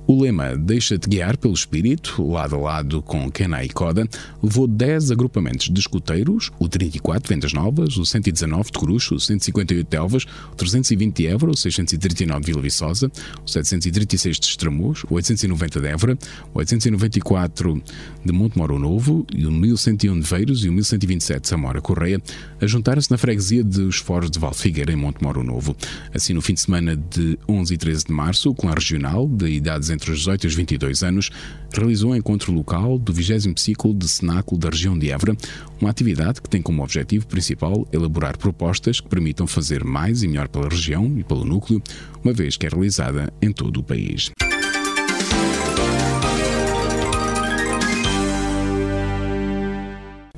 O 0.10 0.22
lema 0.22 0.56
Deixa-te 0.56 1.10
guiar 1.10 1.36
pelo 1.36 1.54
espírito, 1.54 2.26
lado 2.26 2.56
a 2.56 2.60
lado 2.60 3.02
com 3.02 3.30
Kena 3.30 3.66
e 3.66 3.68
Coda, 3.68 4.08
levou 4.42 4.66
10 4.66 5.12
agrupamentos 5.12 5.70
de 5.70 5.82
escuteiros, 5.82 6.50
o 6.58 6.70
34 6.70 7.28
Vendas 7.28 7.52
Novas, 7.52 7.98
o 7.98 8.06
119 8.06 8.72
de 8.72 8.80
Corucho, 8.80 9.16
o 9.16 9.20
158 9.20 9.90
de 9.90 9.98
Elvas, 9.98 10.24
o 10.54 10.56
320 10.56 11.14
de 11.14 11.28
Évora, 11.28 11.52
o 11.52 11.58
639 11.58 12.40
de 12.40 12.46
Vila 12.46 12.62
Viçosa, 12.62 13.12
o 13.46 13.50
736 13.50 14.40
de 14.40 14.46
Estremoz, 14.46 15.04
o 15.10 15.16
890 15.16 15.82
de 15.82 15.88
Évora, 15.88 16.18
o 16.54 16.60
894 16.60 17.84
de 18.24 18.32
Montemoro 18.32 18.80
Novo, 18.80 19.28
e 19.36 19.46
o 19.46 19.52
1101 19.52 20.22
de 20.22 20.26
Veiros 20.26 20.64
e 20.64 20.70
o 20.70 20.72
1127 20.72 21.42
de 21.42 21.48
Samora 21.50 21.82
Correia, 21.82 22.22
a 22.62 22.66
juntar-se 22.66 23.12
na 23.12 23.18
freguesia 23.18 23.62
dos 23.62 23.98
Foros 23.98 24.32
de 24.32 24.40
Valfigueira, 24.40 24.94
em 24.94 24.96
Montemoro 24.96 25.44
Novo. 25.44 25.76
Assim, 26.14 26.32
no 26.32 26.42
fim 26.42 26.54
de 26.54 26.62
semana 26.62 26.96
de 26.96 27.38
11 27.50 27.74
e 27.74 27.78
13 27.78 28.06
de 28.06 28.14
março, 28.14 28.50
o 28.50 28.56
clã 28.56 28.72
regional 28.74 29.28
de 29.28 29.50
idades 29.50 29.97
entre 29.98 30.12
os 30.12 30.20
18 30.20 30.44
e 30.44 30.48
os 30.48 30.54
22 30.54 31.04
anos, 31.04 31.32
realizou 31.74 32.12
um 32.12 32.16
encontro 32.16 32.54
local 32.54 33.00
do 33.00 33.12
20 33.12 33.60
ciclo 33.60 33.94
de 33.94 34.08
Cenáculo 34.08 34.60
da 34.60 34.70
região 34.70 34.98
de 34.98 35.12
Évora, 35.12 35.36
uma 35.82 35.90
atividade 35.90 36.40
que 36.40 36.50
tem 36.50 36.62
como 36.62 36.84
objetivo 36.84 37.26
principal 37.26 37.88
elaborar 37.92 38.38
propostas 38.38 39.02
que 39.02 39.10
permitam 39.10 39.48
fazer 39.48 39.84
mais 39.84 40.22
e 40.22 40.28
melhor 40.28 40.48
pela 40.48 40.70
região 40.70 41.18
e 41.18 41.24
pelo 41.24 41.44
núcleo, 41.44 41.82
uma 42.24 42.32
vez 42.32 42.56
que 42.56 42.68
é 42.68 42.70
realizada 42.70 43.34
em 43.42 43.52
todo 43.52 43.80
o 43.80 43.84
país. 43.84 44.32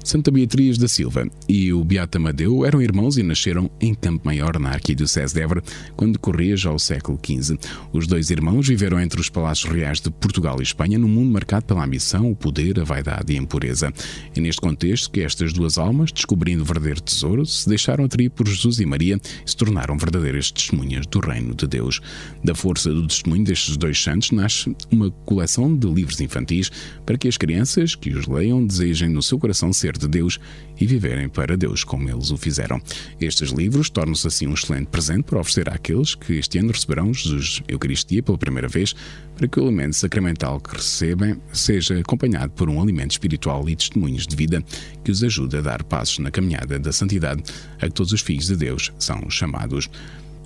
Santa 0.10 0.32
Beatriz 0.32 0.80
da 0.80 0.88
Silva 0.88 1.30
e 1.48 1.72
o 1.72 1.84
Beata 1.84 2.18
Amadeu 2.18 2.66
eram 2.66 2.82
irmãos 2.82 3.20
e 3.20 3.22
nasceram 3.22 3.70
em 3.80 3.94
Campo 3.94 4.26
Maior, 4.26 4.58
na 4.58 4.72
Arquidiocese 4.72 5.36
de 5.36 5.42
Évora, 5.42 5.62
quando 5.96 6.18
corria 6.18 6.58
já 6.58 6.72
o 6.72 6.80
século 6.80 7.20
XV. 7.24 7.60
Os 7.94 8.08
dois 8.08 8.32
irmãos 8.32 8.68
viveram 8.68 9.00
entre 9.00 9.22
os 9.22 9.30
palácios 9.30 9.72
reais 9.72 10.02
de 10.02 10.10
Portugal 10.10 10.56
e 10.60 10.64
Espanha 10.64 10.98
num 10.98 11.08
mundo 11.08 11.32
marcado 11.32 11.68
pela 11.68 11.86
ambição, 11.86 12.32
o 12.32 12.36
poder, 12.36 12.80
a 12.80 12.84
vaidade 12.84 13.32
e 13.32 13.38
a 13.38 13.40
impureza. 13.40 13.94
É 14.36 14.42
neste 14.42 14.60
contexto 14.60 15.12
que 15.12 15.22
estas 15.22 15.54
duas 15.54 15.78
almas, 15.78 16.12
descobrindo 16.12 16.64
o 16.64 16.66
verdadeiro 16.66 17.02
tesouro, 17.02 17.46
se 17.46 17.70
deixaram 17.70 18.06
atrair 18.06 18.32
por 18.32 18.48
Jesus 18.48 18.80
e 18.80 18.88
Maria 18.88 19.22
e 19.46 19.50
se 19.52 19.56
tornaram 19.56 19.96
verdadeiras 19.96 20.50
testemunhas 20.50 21.06
do 21.06 21.20
reino 21.20 21.54
de 21.54 21.68
Deus. 21.68 22.02
Da 22.44 22.56
força 22.56 22.92
do 22.92 23.06
testemunho 23.06 23.44
destes 23.44 23.78
dois 23.78 24.02
santos 24.02 24.32
nasce 24.32 24.76
uma 24.90 25.12
coleção 25.12 25.78
de 25.78 25.88
livros 25.88 26.20
infantis 26.20 26.72
para 27.06 27.16
que 27.16 27.28
as 27.28 27.38
crianças 27.38 27.94
que 27.94 28.10
os 28.10 28.26
leiam 28.26 28.66
desejem 28.66 29.10
no 29.10 29.22
seu 29.22 29.38
coração 29.38 29.72
ser 29.72 29.99
de 30.00 30.08
Deus 30.08 30.40
e 30.80 30.86
viverem 30.86 31.28
para 31.28 31.58
Deus 31.58 31.84
como 31.84 32.10
eles 32.10 32.32
o 32.32 32.38
fizeram. 32.38 32.82
Estes 33.20 33.50
livros 33.50 33.90
tornam-se 33.90 34.28
assim 34.28 34.48
um 34.48 34.54
excelente 34.54 34.88
presente 34.88 35.24
para 35.24 35.40
oferecer 35.40 35.70
àqueles 35.70 36.16
que 36.16 36.34
este 36.34 36.58
ano 36.58 36.72
receberão 36.72 37.14
Jesus 37.14 37.62
Eucaristia 37.68 38.24
pela 38.24 38.38
primeira 38.38 38.68
vez, 38.68 38.96
para 39.36 39.48
que 39.48 39.60
o 39.60 39.64
alimento 39.64 39.96
sacramental 39.96 40.60
que 40.60 40.76
recebem 40.76 41.38
seja 41.52 42.00
acompanhado 42.00 42.52
por 42.54 42.70
um 42.70 42.82
alimento 42.82 43.12
espiritual 43.12 43.68
e 43.70 43.76
testemunhos 43.76 44.26
de 44.26 44.36
vida 44.36 44.64
que 45.04 45.12
os 45.12 45.24
ajude 45.24 45.58
a 45.58 45.62
dar 45.62 45.84
passos 45.84 46.20
na 46.20 46.32
caminhada 46.32 46.80
da 46.80 46.92
santidade 46.92 47.44
a 47.82 47.88
que 47.88 47.94
todos 47.94 48.14
os 48.14 48.22
filhos 48.22 48.48
de 48.48 48.56
Deus 48.56 48.92
são 48.98 49.30
chamados. 49.30 49.90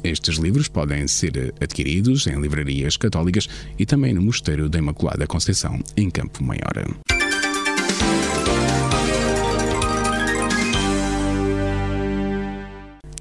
Estes 0.03 0.35
livros 0.35 0.67
podem 0.67 1.07
ser 1.07 1.53
adquiridos 1.61 2.27
em 2.27 2.39
livrarias 2.39 2.97
católicas 2.97 3.47
e 3.79 3.85
também 3.85 4.13
no 4.13 4.21
Mosteiro 4.21 4.67
da 4.67 4.77
Imaculada 4.77 5.25
Conceição, 5.25 5.79
em 5.95 6.09
Campo 6.09 6.43
Maior. 6.43 7.12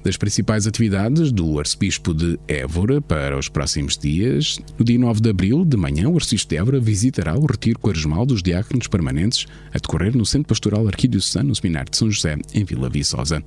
Das 0.03 0.17
principais 0.17 0.67
atividades 0.67 1.31
do 1.31 1.59
Arcebispo 1.59 2.13
de 2.13 2.37
Évora 2.47 3.01
para 3.01 3.37
os 3.37 3.47
próximos 3.47 3.97
dias. 3.97 4.59
No 4.77 4.83
dia 4.83 4.99
9 4.99 5.21
de 5.21 5.29
abril, 5.29 5.63
de 5.63 5.77
manhã, 5.77 6.09
o 6.09 6.15
Arcebispo 6.15 6.49
de 6.49 6.57
Évora 6.57 6.79
visitará 6.79 7.37
o 7.37 7.45
retiro 7.45 7.79
quaresmal 7.79 8.25
dos 8.25 8.43
diáconos 8.43 8.87
permanentes 8.87 9.45
a 9.73 9.77
decorrer 9.77 10.15
no 10.15 10.25
Centro 10.25 10.49
Pastoral 10.49 10.87
Arquidiocesano 10.87 11.49
no 11.49 11.55
Seminário 11.55 11.89
de 11.89 11.97
São 11.97 12.11
José, 12.11 12.37
em 12.53 12.63
Vila 12.63 12.89
Viçosa. 12.89 13.43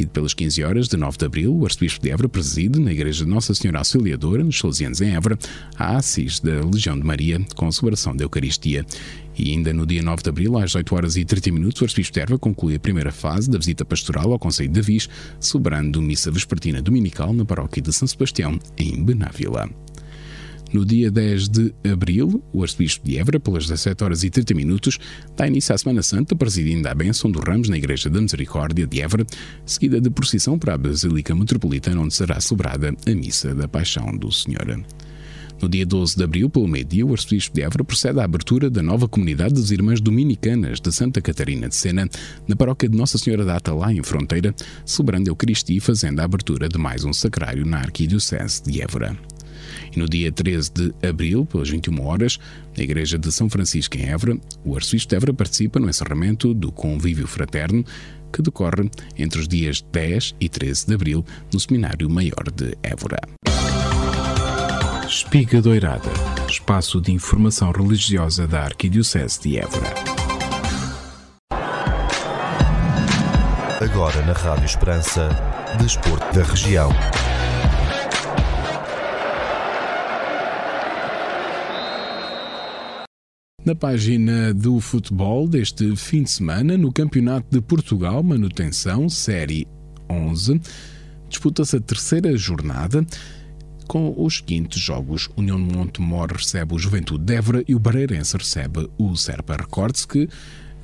E 0.00 0.06
pelas 0.06 0.32
15 0.32 0.64
horas 0.64 0.88
de 0.88 0.96
9 0.96 1.18
de 1.18 1.26
abril, 1.26 1.54
o 1.54 1.66
Arcebispo 1.66 2.02
de 2.02 2.10
Évora 2.10 2.26
preside 2.26 2.80
na 2.80 2.90
Igreja 2.90 3.22
de 3.22 3.30
Nossa 3.30 3.54
Senhora 3.54 3.80
Auxiliadora, 3.80 4.42
nos 4.42 4.58
Salesianos 4.58 5.02
em 5.02 5.14
Évora, 5.14 5.38
a 5.76 5.98
Assis 5.98 6.40
da 6.40 6.64
Legião 6.64 6.98
de 6.98 7.04
Maria, 7.04 7.38
com 7.54 7.66
a 7.66 7.70
celebração 7.72 8.16
da 8.16 8.24
Eucaristia. 8.24 8.86
E 9.36 9.50
ainda 9.50 9.74
no 9.74 9.84
dia 9.84 10.02
9 10.02 10.22
de 10.22 10.30
abril, 10.30 10.56
às 10.56 10.74
8 10.74 10.94
horas 10.94 11.16
e 11.18 11.24
30 11.26 11.52
minutos, 11.52 11.82
o 11.82 11.84
Arcebispo 11.84 12.14
de 12.14 12.20
Erva 12.20 12.38
conclui 12.38 12.76
a 12.76 12.80
primeira 12.80 13.12
fase 13.12 13.50
da 13.50 13.58
visita 13.58 13.84
pastoral 13.84 14.32
ao 14.32 14.38
Conselho 14.38 14.70
de 14.70 14.80
Avis, 14.80 15.06
celebrando 15.38 16.00
missa 16.00 16.30
vespertina 16.30 16.80
dominical 16.80 17.34
na 17.34 17.44
paróquia 17.44 17.82
de 17.82 17.92
São 17.92 18.08
Sebastião, 18.08 18.58
em 18.78 19.04
Benávila. 19.04 19.68
No 20.72 20.84
dia 20.84 21.10
10 21.10 21.48
de 21.48 21.74
abril, 21.90 22.40
o 22.52 22.62
arcebispo 22.62 23.04
de 23.04 23.18
Évora, 23.18 23.40
pelas 23.40 23.64
17 23.64 24.04
horas 24.04 24.22
e 24.22 24.30
30 24.30 24.54
minutos, 24.54 24.98
dá 25.36 25.48
início 25.48 25.74
à 25.74 25.78
Semana 25.78 26.00
Santa, 26.00 26.36
presidindo 26.36 26.86
a 26.88 26.94
bênção 26.94 27.28
dos 27.28 27.42
ramos 27.42 27.68
na 27.68 27.76
Igreja 27.76 28.08
da 28.08 28.20
Misericórdia 28.20 28.86
de 28.86 29.00
Évora, 29.00 29.26
seguida 29.66 30.00
de 30.00 30.08
procissão 30.10 30.56
para 30.56 30.74
a 30.74 30.78
Basílica 30.78 31.34
Metropolitana, 31.34 32.00
onde 32.00 32.14
será 32.14 32.40
celebrada 32.40 32.94
a 33.04 33.10
Missa 33.10 33.52
da 33.52 33.66
Paixão 33.66 34.16
do 34.16 34.30
Senhor. 34.30 34.84
No 35.60 35.68
dia 35.68 35.84
12 35.84 36.16
de 36.16 36.22
abril, 36.22 36.48
pelo 36.48 36.68
meio-dia, 36.68 37.04
o 37.04 37.12
arcebispo 37.12 37.54
de 37.54 37.62
Évora 37.62 37.82
procede 37.82 38.20
à 38.20 38.24
abertura 38.24 38.70
da 38.70 38.82
nova 38.82 39.08
comunidade 39.08 39.54
das 39.54 39.72
Irmãs 39.72 40.00
Dominicanas 40.00 40.80
de 40.80 40.92
Santa 40.92 41.20
Catarina 41.20 41.68
de 41.68 41.74
Sena, 41.74 42.08
na 42.46 42.54
paróquia 42.54 42.88
de 42.88 42.96
Nossa 42.96 43.18
Senhora 43.18 43.44
da 43.44 43.60
lá 43.74 43.92
em 43.92 44.02
Fronteira, 44.02 44.54
celebrando 44.86 45.28
a 45.28 45.32
Eucaristia 45.32 45.76
e 45.76 45.80
fazendo 45.80 46.20
a 46.20 46.24
abertura 46.24 46.68
de 46.68 46.78
mais 46.78 47.04
um 47.04 47.12
sacrário 47.12 47.66
na 47.66 47.78
Arquidiocese 47.78 48.62
de 48.62 48.80
Évora. 48.80 49.18
E 49.94 49.98
no 49.98 50.08
dia 50.08 50.30
13 50.30 50.70
de 50.72 50.94
abril, 51.06 51.44
pelas 51.46 51.68
21 51.68 52.06
horas, 52.06 52.38
na 52.76 52.82
Igreja 52.82 53.18
de 53.18 53.30
São 53.32 53.48
Francisco 53.50 53.96
em 53.96 54.08
Évora, 54.08 54.38
o 54.64 54.76
arcebispo 54.76 55.10
de 55.10 55.16
Évora 55.16 55.34
participa 55.34 55.80
no 55.80 55.88
encerramento 55.88 56.54
do 56.54 56.70
Convívio 56.70 57.26
Fraterno, 57.26 57.84
que 58.32 58.42
decorre 58.42 58.88
entre 59.18 59.40
os 59.40 59.48
dias 59.48 59.84
10 59.92 60.36
e 60.40 60.48
13 60.48 60.86
de 60.86 60.94
abril 60.94 61.24
no 61.52 61.58
Seminário 61.58 62.08
Maior 62.08 62.50
de 62.54 62.76
Évora. 62.82 63.18
Espiga 65.08 65.60
Doirada, 65.60 66.08
espaço 66.48 67.00
de 67.00 67.10
informação 67.10 67.72
religiosa 67.72 68.46
da 68.46 68.62
Arquidiocese 68.62 69.40
de 69.40 69.58
Évora. 69.58 69.92
Agora 73.80 74.24
na 74.24 74.34
Rádio 74.34 74.66
Esperança, 74.66 75.30
Desporto 75.80 76.32
da 76.38 76.44
Região. 76.44 76.90
Na 83.62 83.74
página 83.74 84.54
do 84.54 84.80
futebol 84.80 85.46
deste 85.46 85.94
fim 85.94 86.22
de 86.22 86.30
semana, 86.30 86.78
no 86.78 86.90
Campeonato 86.90 87.46
de 87.50 87.60
Portugal, 87.60 88.22
manutenção, 88.22 89.06
Série 89.06 89.68
11, 90.08 90.58
disputa-se 91.28 91.76
a 91.76 91.80
terceira 91.80 92.34
jornada 92.38 93.04
com 93.86 94.14
os 94.16 94.38
seguintes 94.38 94.80
jogos. 94.80 95.28
União 95.36 95.62
de 95.62 95.76
Montemor 95.76 96.32
recebe 96.32 96.74
o 96.74 96.78
Juventude 96.78 97.22
de 97.22 97.34
Évora 97.34 97.62
e 97.68 97.74
o 97.74 97.78
Barreirense 97.78 98.34
recebe 98.34 98.88
o 98.96 99.14
Serpa. 99.14 99.56
Recorde-se 99.56 100.08
que 100.08 100.26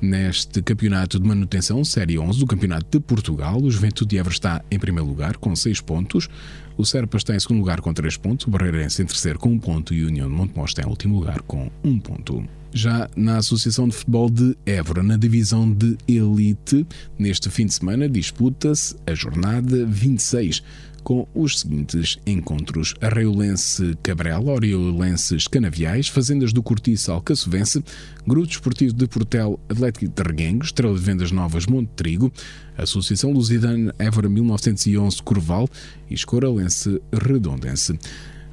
neste 0.01 0.61
campeonato 0.61 1.19
de 1.19 1.27
manutenção, 1.27 1.83
Série 1.83 2.19
11 2.19 2.39
do 2.39 2.45
Campeonato 2.45 2.87
de 2.91 2.99
Portugal, 3.03 3.61
o 3.61 3.69
Juventude 3.69 4.09
de 4.09 4.17
Évora 4.17 4.33
está 4.33 4.63
em 4.69 4.77
primeiro 4.77 5.07
lugar 5.07 5.37
com 5.37 5.55
6 5.55 5.81
pontos, 5.81 6.29
o 6.77 6.85
Serpa 6.85 7.17
está 7.17 7.35
em 7.35 7.39
segundo 7.39 7.59
lugar 7.59 7.81
com 7.81 7.91
3 7.91 8.17
pontos, 8.17 8.45
o 8.45 8.51
Barreirense 8.51 9.01
em 9.01 9.05
terceiro 9.05 9.39
com 9.39 9.49
1 9.49 9.53
um 9.53 9.59
ponto. 9.59 9.93
E 9.93 10.03
o 10.03 10.07
União 10.07 10.29
de 10.29 10.35
Montemor 10.35 10.65
está 10.65 10.83
em 10.83 10.85
último 10.85 11.15
lugar 11.15 11.41
com 11.41 11.71
1 11.83 11.89
um 11.89 11.99
ponto. 11.99 12.45
Já 12.71 13.09
na 13.15 13.37
Associação 13.37 13.87
de 13.87 13.95
Futebol 13.95 14.29
de 14.29 14.55
Évora, 14.65 15.01
na 15.01 15.17
divisão 15.17 15.71
de 15.71 15.97
Elite, 16.07 16.85
neste 17.17 17.49
fim 17.49 17.65
de 17.65 17.73
semana 17.73 18.07
disputa-se 18.07 18.95
a 19.07 19.15
jornada 19.15 19.85
26 19.85 20.61
com 21.07 21.25
os 21.33 21.61
seguintes 21.61 22.17
encontros: 22.27 22.93
Arreiolense 22.99 23.97
Cabrela, 24.03 24.51
Oriolenses 24.51 25.47
Canaviais, 25.47 26.09
Fazendas 26.09 26.51
do 26.51 26.61
Cortiço 26.61 27.13
Alcaçovense, 27.13 27.81
Grupo 28.27 28.51
Esportivo 28.51 28.93
de 28.93 29.07
Portel 29.07 29.57
Atlético 29.69 30.09
de 30.09 30.21
Reguengo, 30.21 30.65
Estrela 30.65 30.93
de 30.93 30.99
Vendas 30.99 31.31
Novas 31.31 31.65
Monte 31.65 31.91
Trigo, 31.95 32.29
Associação 32.77 33.31
Lusitana 33.31 33.95
Évora 33.97 34.27
1911 34.27 35.23
Curval 35.23 35.69
e 36.09 36.13
Escoralense 36.13 37.01
Redondense. 37.13 37.97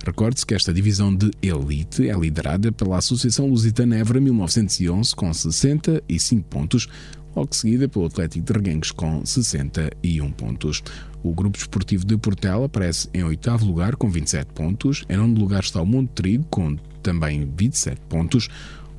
Recorde-se 0.07 0.47
que 0.47 0.55
esta 0.55 0.73
divisão 0.73 1.13
de 1.13 1.33
elite 1.43 2.09
é 2.09 2.17
liderada 2.17 2.71
pela 2.71 2.99
Associação 2.99 3.49
Lusitana 3.49 3.97
Évora 3.97 4.21
1911 4.21 5.17
com 5.17 5.35
65 5.35 6.45
pontos, 6.49 6.89
logo 7.35 7.55
seguida 7.55 7.89
pelo 7.89 8.07
Atlético 8.07 8.47
de 8.47 8.53
Reguengos 8.53 8.91
com 8.91 9.24
61 9.24 10.30
pontos. 10.32 10.82
O 11.22 11.32
Grupo 11.35 11.59
Esportivo 11.59 12.05
de 12.05 12.16
Portela 12.16 12.66
aparece 12.66 13.09
em 13.14 13.24
oitavo 13.24 13.64
lugar 13.64 13.97
com 13.97 14.11
27 14.11 14.53
pontos. 14.53 15.05
Em 15.09 15.16
nono 15.16 15.39
lugar 15.39 15.62
está 15.62 15.80
o 15.80 15.87
Monte 15.87 16.11
Trigo 16.11 16.45
com 16.51 16.76
também 17.03 17.51
27 17.57 18.01
pontos. 18.09 18.49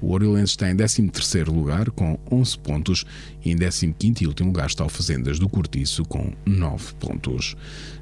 O 0.06 0.12
Oriolense 0.12 0.52
está 0.52 0.70
em 0.70 0.78
13 0.78 1.46
lugar 1.46 1.90
com 1.90 2.20
11 2.32 2.60
pontos 2.60 3.06
e 3.44 3.52
em 3.52 3.58
15 3.58 4.24
e 4.24 4.28
último 4.28 4.50
lugar 4.50 4.68
está 4.68 4.86
o 4.86 4.90
Fazendas 4.90 5.40
do 5.40 5.50
Cortiço 5.50 6.06
com 6.06 6.32
9 6.46 6.94
pontos. 7.00 7.56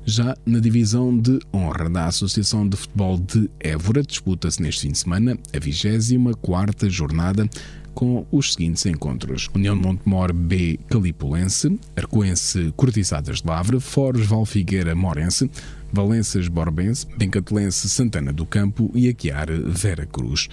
Já 0.06 0.36
na 0.46 0.60
divisão 0.60 1.18
de 1.18 1.40
honra 1.54 1.90
da 1.90 2.08
Associação 2.08 2.68
de 2.68 2.76
Futebol 2.76 3.18
de 3.18 3.50
Évora 3.58 4.04
disputa-se 4.04 4.62
neste 4.62 4.82
fim 4.82 4.92
de 4.92 4.98
semana 4.98 5.40
a 5.54 5.58
24ª 5.58 6.90
jornada 6.90 7.50
com 7.94 8.26
os 8.30 8.52
seguintes 8.52 8.86
encontros: 8.86 9.50
União 9.56 9.78
de 9.78 9.88
Montemor 9.88 10.34
B 10.34 10.78
Calipulense, 10.90 11.80
Arcoense 11.96 12.74
Cortiçadas 12.76 13.42
de 13.42 13.48
Lavra, 13.48 13.80
Foros 13.80 14.28
Valfigueira 14.28 14.94
Morense, 14.94 15.50
Valenças 15.90 16.50
Borbense, 16.50 17.08
Bencatelense 17.18 17.88
Santana 17.88 18.34
do 18.34 18.46
Campo 18.46 18.92
e 18.94 19.08
Aquiar 19.08 19.48
Vera 19.52 20.06
Cruz. 20.06 20.50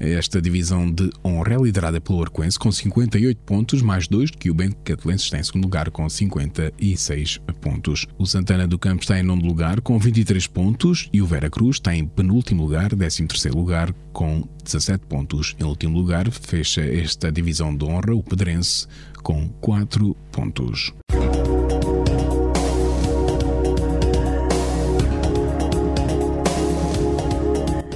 Esta 0.00 0.40
divisão 0.40 0.90
de 0.90 1.10
honra 1.24 1.54
é 1.54 1.56
liderada 1.56 2.00
pelo 2.00 2.22
Arcoense 2.22 2.58
com 2.58 2.70
58 2.70 3.40
pontos, 3.42 3.82
mais 3.82 4.06
dois 4.06 4.30
do 4.30 4.38
que 4.38 4.50
o 4.50 4.54
Bencatelense 4.54 5.24
está 5.24 5.38
em 5.38 5.42
segundo 5.42 5.64
lugar 5.64 5.90
com 5.90 6.08
56 6.08 7.40
pontos. 7.60 8.06
O 8.16 8.24
Santana 8.24 8.66
do 8.66 8.78
Campo 8.78 9.02
está 9.02 9.18
em 9.18 9.22
nono 9.22 9.44
lugar 9.44 9.80
com 9.80 9.98
23 9.98 10.46
pontos 10.46 11.08
e 11.12 11.20
o 11.20 11.26
Vera 11.26 11.50
Cruz 11.50 11.76
está 11.76 11.94
em 11.94 12.06
penúltimo 12.06 12.62
lugar, 12.62 12.90
13 12.90 13.26
terceiro 13.26 13.58
lugar 13.58 13.92
com 14.12 14.48
17 14.64 15.06
pontos. 15.06 15.56
Em 15.58 15.64
último 15.64 15.98
lugar, 15.98 16.30
fecha 16.30 16.80
esta 16.82 17.32
divisão 17.32 17.76
de 17.76 17.84
honra 17.84 18.14
o 18.14 18.22
Pedrense 18.22 18.86
com 19.22 19.48
4 19.60 20.14
pontos. 20.30 20.92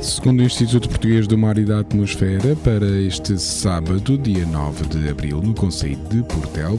Segundo 0.02 0.40
o 0.40 0.42
Instituto 0.42 0.88
Português 0.88 1.28
do 1.28 1.38
Mar 1.38 1.56
e 1.58 1.64
da 1.64 1.78
Atmosfera, 1.78 2.56
para 2.56 2.84
este 3.00 3.38
sábado, 3.38 4.18
dia 4.18 4.44
9 4.44 4.86
de 4.86 5.08
abril, 5.08 5.40
no 5.40 5.54
Conselho 5.54 5.96
de 6.10 6.24
Portel, 6.24 6.76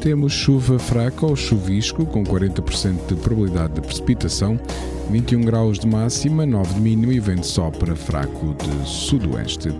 temos 0.00 0.32
chuva 0.32 0.78
fraca 0.78 1.26
ou 1.26 1.36
chuvisco, 1.36 2.06
com 2.06 2.24
40% 2.24 3.08
de 3.08 3.14
probabilidade 3.16 3.74
de 3.74 3.82
precipitação, 3.82 4.58
21 5.10 5.42
graus 5.42 5.78
de 5.78 5.86
máxima, 5.86 6.44
9 6.44 6.74
de 6.74 6.80
mínimo 6.80 7.12
e 7.12 7.20
vento 7.20 7.46
sopra 7.46 7.94
fraco 7.94 8.54
de 8.54 8.88
sudoeste. 8.88 9.70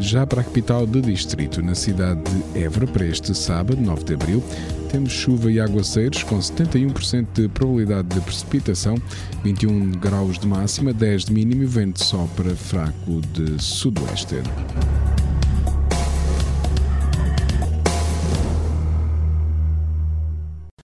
Já 0.00 0.26
para 0.26 0.40
a 0.40 0.44
capital 0.44 0.86
do 0.86 1.00
distrito, 1.00 1.62
na 1.62 1.74
cidade 1.74 2.20
de 2.22 2.60
Évora, 2.62 2.86
para 2.86 3.06
este 3.06 3.34
sábado, 3.34 3.80
9 3.80 4.04
de 4.04 4.14
abril, 4.14 4.42
temos 4.90 5.12
chuva 5.12 5.50
e 5.50 5.60
aguaceiros 5.60 6.22
com 6.24 6.38
71% 6.38 7.26
de 7.32 7.48
probabilidade 7.48 8.08
de 8.08 8.20
precipitação, 8.20 8.96
21 9.44 9.92
graus 9.92 10.38
de 10.38 10.46
máxima, 10.46 10.92
10 10.92 11.26
de 11.26 11.32
mínimo 11.32 11.62
e 11.62 11.66
vento 11.66 12.02
sopra 12.02 12.54
fraco 12.56 13.20
de 13.32 13.62
sudoeste. 13.62 14.36